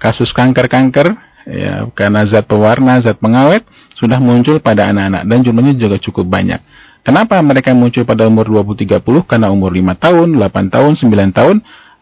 Kasus 0.02 0.34
kanker-kanker 0.34 1.14
ya 1.46 1.90
karena 1.94 2.26
zat 2.26 2.50
pewarna, 2.50 2.98
zat 3.02 3.18
pengawet 3.22 3.66
sudah 3.98 4.18
muncul 4.18 4.58
pada 4.58 4.90
anak-anak 4.90 5.24
dan 5.30 5.38
jumlahnya 5.46 5.74
juga 5.78 5.98
cukup 6.02 6.26
banyak. 6.26 6.60
Kenapa 7.02 7.38
mereka 7.42 7.74
muncul 7.74 8.06
pada 8.06 8.30
umur 8.30 8.46
20-30? 8.46 9.02
Karena 9.26 9.50
umur 9.50 9.74
5 9.74 9.98
tahun, 9.98 10.38
8 10.38 10.70
tahun, 10.70 10.92
9 11.02 11.34
tahun, 11.34 11.56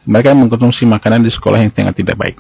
mereka 0.03 0.35
mengkonsumsi 0.35 0.83
makanan 0.83 1.23
di 1.23 1.31
sekolah 1.31 1.63
yang 1.63 1.71
sangat 1.71 2.03
tidak 2.03 2.19
baik. 2.19 2.35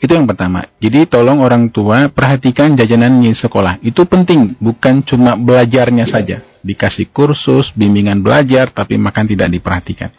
Itu 0.00 0.12
yang 0.16 0.24
pertama. 0.24 0.64
Jadi 0.80 1.04
tolong 1.06 1.44
orang 1.44 1.68
tua 1.68 2.08
perhatikan 2.08 2.72
jajanan 2.72 3.20
di 3.20 3.32
sekolah. 3.36 3.80
Itu 3.84 4.08
penting, 4.08 4.56
bukan 4.56 5.04
cuma 5.04 5.36
belajarnya 5.36 6.08
saja. 6.08 6.40
Dikasih 6.64 7.12
kursus, 7.12 7.72
bimbingan 7.76 8.20
belajar, 8.24 8.72
tapi 8.72 8.96
makan 8.96 9.28
tidak 9.28 9.48
diperhatikan. 9.52 10.12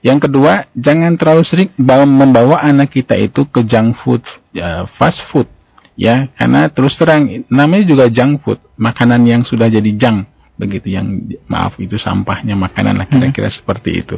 Yang 0.00 0.30
kedua, 0.30 0.64
jangan 0.72 1.14
terlalu 1.20 1.42
sering 1.44 1.70
membawa 2.08 2.64
anak 2.64 2.88
kita 2.90 3.20
itu 3.20 3.44
ke 3.44 3.60
junk 3.68 4.00
food, 4.00 4.24
ya, 4.48 4.88
fast 4.96 5.20
food, 5.28 5.44
ya, 5.92 6.32
karena 6.40 6.72
terus 6.72 6.96
terang 6.96 7.44
namanya 7.52 7.84
juga 7.84 8.08
junk 8.08 8.40
food, 8.40 8.58
makanan 8.80 9.20
yang 9.28 9.44
sudah 9.44 9.68
jadi 9.68 9.92
junk, 10.00 10.24
begitu 10.56 10.96
yang 10.96 11.04
maaf 11.48 11.76
itu 11.76 12.00
sampahnya 12.00 12.56
makanan 12.56 12.96
lah 12.96 13.06
kira-kira 13.12 13.52
hmm. 13.52 13.58
seperti 13.60 13.90
itu. 14.00 14.16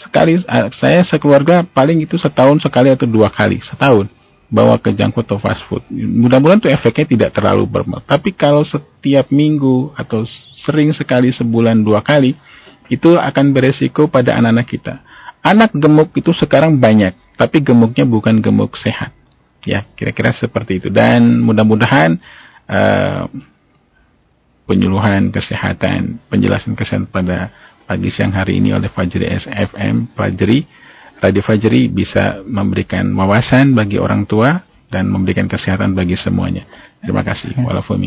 Sekali 0.00 0.40
saya 0.80 1.00
sekeluarga 1.04 1.60
paling 1.60 2.04
itu 2.04 2.16
setahun 2.16 2.64
sekali 2.64 2.88
atau 2.88 3.04
dua 3.04 3.28
kali 3.28 3.60
setahun 3.64 4.17
bawa 4.48 4.80
ke 4.80 4.96
junk 4.96 5.12
atau 5.20 5.36
fast 5.36 5.60
food. 5.68 5.84
Mudah-mudahan 5.92 6.60
tuh 6.60 6.72
efeknya 6.72 7.04
tidak 7.04 7.30
terlalu 7.36 7.68
bermanfaat. 7.68 8.08
Tapi 8.08 8.32
kalau 8.32 8.64
setiap 8.64 9.28
minggu 9.28 9.92
atau 9.92 10.24
sering 10.64 10.92
sekali 10.96 11.28
sebulan 11.32 11.84
dua 11.84 12.00
kali, 12.00 12.32
itu 12.88 13.12
akan 13.12 13.52
beresiko 13.52 14.08
pada 14.08 14.40
anak-anak 14.40 14.66
kita 14.66 14.94
anak 15.42 15.70
gemuk 15.74 16.10
itu 16.18 16.30
sekarang 16.34 16.78
banyak, 16.78 17.14
tapi 17.38 17.62
gemuknya 17.62 18.04
bukan 18.04 18.38
gemuk 18.42 18.74
sehat. 18.78 19.14
Ya, 19.66 19.84
kira-kira 19.96 20.32
seperti 20.32 20.80
itu. 20.80 20.88
Dan 20.88 21.42
mudah-mudahan 21.44 22.16
uh, 22.70 23.24
penyuluhan 24.64 25.28
kesehatan, 25.34 26.22
penjelasan 26.30 26.72
kesehatan 26.78 27.10
pada 27.10 27.52
pagi 27.88 28.12
siang 28.12 28.32
hari 28.32 28.60
ini 28.60 28.72
oleh 28.72 28.88
Fajri 28.92 29.24
SFM, 29.28 30.12
Fajri, 30.12 30.64
Radio 31.18 31.42
Fajri 31.42 31.90
bisa 31.90 32.46
memberikan 32.46 33.10
wawasan 33.14 33.74
bagi 33.74 33.98
orang 33.98 34.24
tua 34.24 34.62
dan 34.88 35.10
memberikan 35.10 35.50
kesehatan 35.50 35.92
bagi 35.92 36.16
semuanya. 36.16 36.64
Terima 37.02 37.20
kasih. 37.26 37.54
Walaupun 37.58 38.00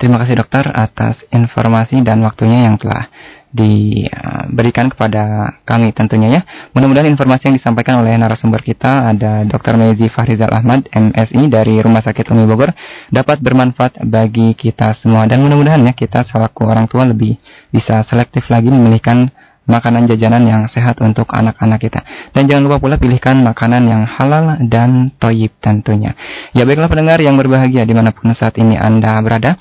Terima 0.00 0.18
kasih 0.18 0.34
dokter 0.40 0.66
atas 0.66 1.22
informasi 1.30 2.02
dan 2.02 2.18
waktunya 2.26 2.66
yang 2.66 2.74
telah 2.80 3.06
diberikan 3.52 4.88
kepada 4.88 5.54
kami 5.62 5.92
tentunya 5.92 6.40
ya. 6.40 6.42
Mudah-mudahan 6.72 7.06
informasi 7.12 7.52
yang 7.52 7.56
disampaikan 7.60 8.00
oleh 8.00 8.16
narasumber 8.16 8.64
kita 8.64 9.12
ada 9.12 9.44
Dr. 9.44 9.76
Mezi 9.76 10.08
Fahrizal 10.08 10.50
Ahmad 10.50 10.88
MSI 10.90 11.52
dari 11.52 11.78
Rumah 11.78 12.02
Sakit 12.02 12.32
Umi 12.32 12.48
Bogor 12.48 12.72
dapat 13.12 13.38
bermanfaat 13.44 14.02
bagi 14.08 14.56
kita 14.56 14.96
semua 14.98 15.28
dan 15.28 15.44
mudah-mudahan 15.44 15.84
ya 15.84 15.92
kita 15.92 16.24
selaku 16.26 16.66
orang 16.66 16.88
tua 16.88 17.04
lebih 17.06 17.36
bisa 17.70 18.02
selektif 18.08 18.48
lagi 18.48 18.72
memilihkan 18.72 19.30
makanan 19.66 20.10
jajanan 20.10 20.42
yang 20.42 20.62
sehat 20.70 20.98
untuk 20.98 21.30
anak-anak 21.30 21.78
kita. 21.78 22.00
Dan 22.34 22.50
jangan 22.50 22.66
lupa 22.66 22.82
pula 22.82 22.96
pilihkan 22.98 23.38
makanan 23.46 23.82
yang 23.86 24.02
halal 24.06 24.58
dan 24.66 25.14
toyib 25.22 25.54
tentunya. 25.62 26.18
Ya 26.56 26.66
baiklah 26.66 26.90
pendengar 26.90 27.22
yang 27.22 27.38
berbahagia 27.38 27.86
di 27.86 27.94
mana 27.94 28.10
pun 28.10 28.30
saat 28.34 28.58
ini 28.58 28.74
Anda 28.74 29.18
berada. 29.22 29.58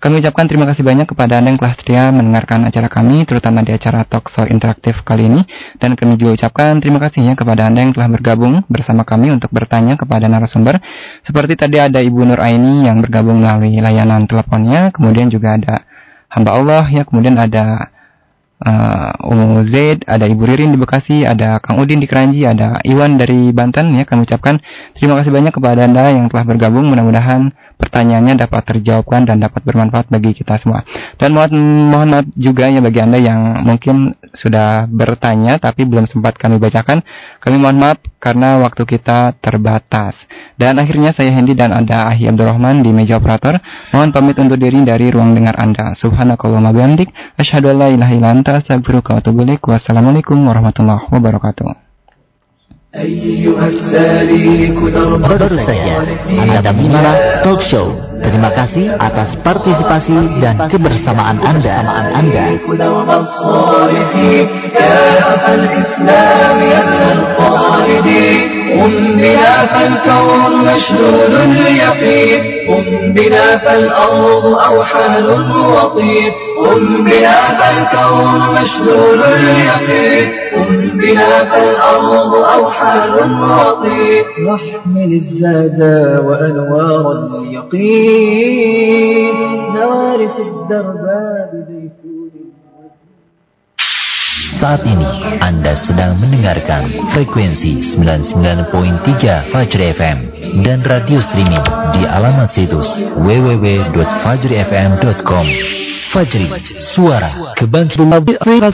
Kami 0.00 0.24
ucapkan 0.24 0.48
terima 0.48 0.64
kasih 0.64 0.80
banyak 0.80 1.12
kepada 1.12 1.36
Anda 1.36 1.52
yang 1.52 1.60
telah 1.60 1.76
setia 1.76 2.08
mendengarkan 2.08 2.64
acara 2.64 2.88
kami, 2.88 3.28
terutama 3.28 3.60
di 3.60 3.76
acara 3.76 4.00
Talk 4.08 4.32
Show 4.32 4.48
Interaktif 4.48 5.04
kali 5.04 5.28
ini. 5.28 5.44
Dan 5.76 5.92
kami 5.92 6.16
juga 6.16 6.40
ucapkan 6.40 6.80
terima 6.80 6.96
kasih 7.04 7.20
ya 7.20 7.36
kepada 7.36 7.68
Anda 7.68 7.84
yang 7.84 7.92
telah 7.92 8.08
bergabung 8.08 8.64
bersama 8.72 9.04
kami 9.04 9.28
untuk 9.28 9.52
bertanya 9.52 10.00
kepada 10.00 10.24
narasumber. 10.24 10.80
Seperti 11.20 11.52
tadi 11.52 11.76
ada 11.76 12.00
Ibu 12.00 12.32
Nur 12.32 12.40
Aini 12.40 12.88
yang 12.88 13.04
bergabung 13.04 13.44
melalui 13.44 13.76
layanan 13.76 14.24
teleponnya, 14.24 14.88
kemudian 14.88 15.28
juga 15.28 15.60
ada 15.60 15.84
hamba 16.32 16.50
Allah 16.56 16.84
ya, 16.88 17.04
kemudian 17.04 17.36
ada 17.36 17.92
uh, 18.60 20.10
ada 20.10 20.24
Ibu 20.28 20.42
Ririn 20.44 20.72
di 20.74 20.78
Bekasi, 20.80 21.24
ada 21.24 21.60
Kang 21.60 21.80
Udin 21.80 22.00
di 22.00 22.08
Keranji, 22.08 22.44
ada 22.44 22.80
Iwan 22.84 23.16
dari 23.16 23.52
Banten 23.52 23.96
ya 23.96 24.04
kami 24.04 24.28
ucapkan 24.28 24.60
terima 24.96 25.16
kasih 25.20 25.32
banyak 25.32 25.52
kepada 25.54 25.88
Anda 25.88 26.12
yang 26.12 26.28
telah 26.28 26.44
bergabung 26.44 26.88
mudah-mudahan 26.92 27.52
pertanyaannya 27.80 28.36
dapat 28.36 28.62
terjawabkan 28.68 29.24
dan 29.24 29.40
dapat 29.40 29.64
bermanfaat 29.64 30.12
bagi 30.12 30.36
kita 30.36 30.60
semua. 30.60 30.84
Dan 31.16 31.32
mohon, 31.32 31.56
mohon 31.88 32.08
maaf 32.12 32.26
juga 32.36 32.68
ya 32.68 32.84
bagi 32.84 33.00
Anda 33.00 33.16
yang 33.16 33.64
mungkin 33.64 34.12
sudah 34.36 34.84
bertanya 34.84 35.56
tapi 35.56 35.88
belum 35.88 36.04
sempat 36.04 36.36
kami 36.36 36.60
bacakan. 36.60 37.00
Kami 37.40 37.56
mohon 37.56 37.80
maaf 37.80 37.98
karena 38.20 38.60
waktu 38.60 38.84
kita 38.84 39.40
terbatas. 39.40 40.12
Dan 40.60 40.76
akhirnya 40.76 41.16
saya 41.16 41.32
Hendy 41.32 41.56
dan 41.56 41.72
ada 41.72 42.12
Ahi 42.12 42.28
Abdurrahman 42.28 42.84
di 42.84 42.92
meja 42.92 43.16
operator. 43.16 43.56
Mohon 43.96 44.08
pamit 44.12 44.36
untuk 44.36 44.60
diri 44.60 44.84
dari 44.84 45.08
ruang 45.08 45.32
dengar 45.32 45.56
Anda. 45.56 45.96
Subhanakallahumma 45.96 46.76
bihamdik. 46.76 47.08
Asyhadu 47.40 47.72
an 47.72 47.76
la 47.80 47.88
ilaha 47.88 48.12
illa 48.12 48.28
anta 48.28 48.49
astaghfiruka 48.58 49.14
wa 49.14 49.18
atubu 49.22 49.42
ilaik. 49.46 49.62
Wassalamualaikum 49.62 50.38
warahmatullahi 50.48 51.06
wabarakatuh. 51.12 51.66
Baru 55.22 55.46
saja 55.62 55.94
Anda 56.26 56.70
menyimak 56.74 57.46
talk 57.46 57.62
show. 57.70 58.09
Terima 58.19 58.49
kasih 58.55 58.95
atas 58.95 59.29
partisipasi 59.43 60.39
dan 60.39 60.55
kebersamaan 60.71 61.37
Anda. 61.43 61.75
Anda. 62.15 62.45
قم 68.81 69.15
بنا 69.17 69.51
فالكون 69.73 70.53
مشلول 70.63 71.33
اليقين 71.35 72.43
قم 72.69 73.13
بنا 73.13 73.45
فالأرض 73.65 74.45
أوحال 74.45 75.25
وطير 75.75 76.31
قم 76.65 77.03
بنا 77.03 77.39
فالكون 77.59 78.41
مشلول 78.51 79.23
اليقين 79.23 80.31
قم 80.55 80.97
بنا 80.97 81.31
فالأرض 81.51 82.35
أوحال 82.35 83.13
وطير 83.41 84.25
واحمل 84.47 85.11
الزاد 85.21 85.79
وأنوار 86.25 87.11
اليقين 87.11 88.08
نارس 89.73 90.39
الدرب 90.39 91.05
بزيتون 91.53 92.25
Saat 94.55 94.87
ini 94.87 95.03
Anda 95.43 95.75
sedang 95.83 96.15
mendengarkan 96.15 96.87
frekuensi 97.11 97.99
99.3 97.99 99.51
Fajri 99.51 99.91
FM 99.99 100.17
dan 100.63 100.79
radio 100.79 101.19
streaming 101.19 101.59
di 101.91 102.07
alamat 102.07 102.55
situs 102.55 102.87
www.fajrifm.com. 103.19 105.45
Fajri, 106.15 106.47
suara 106.95 107.51
kebangkitan 107.59 108.71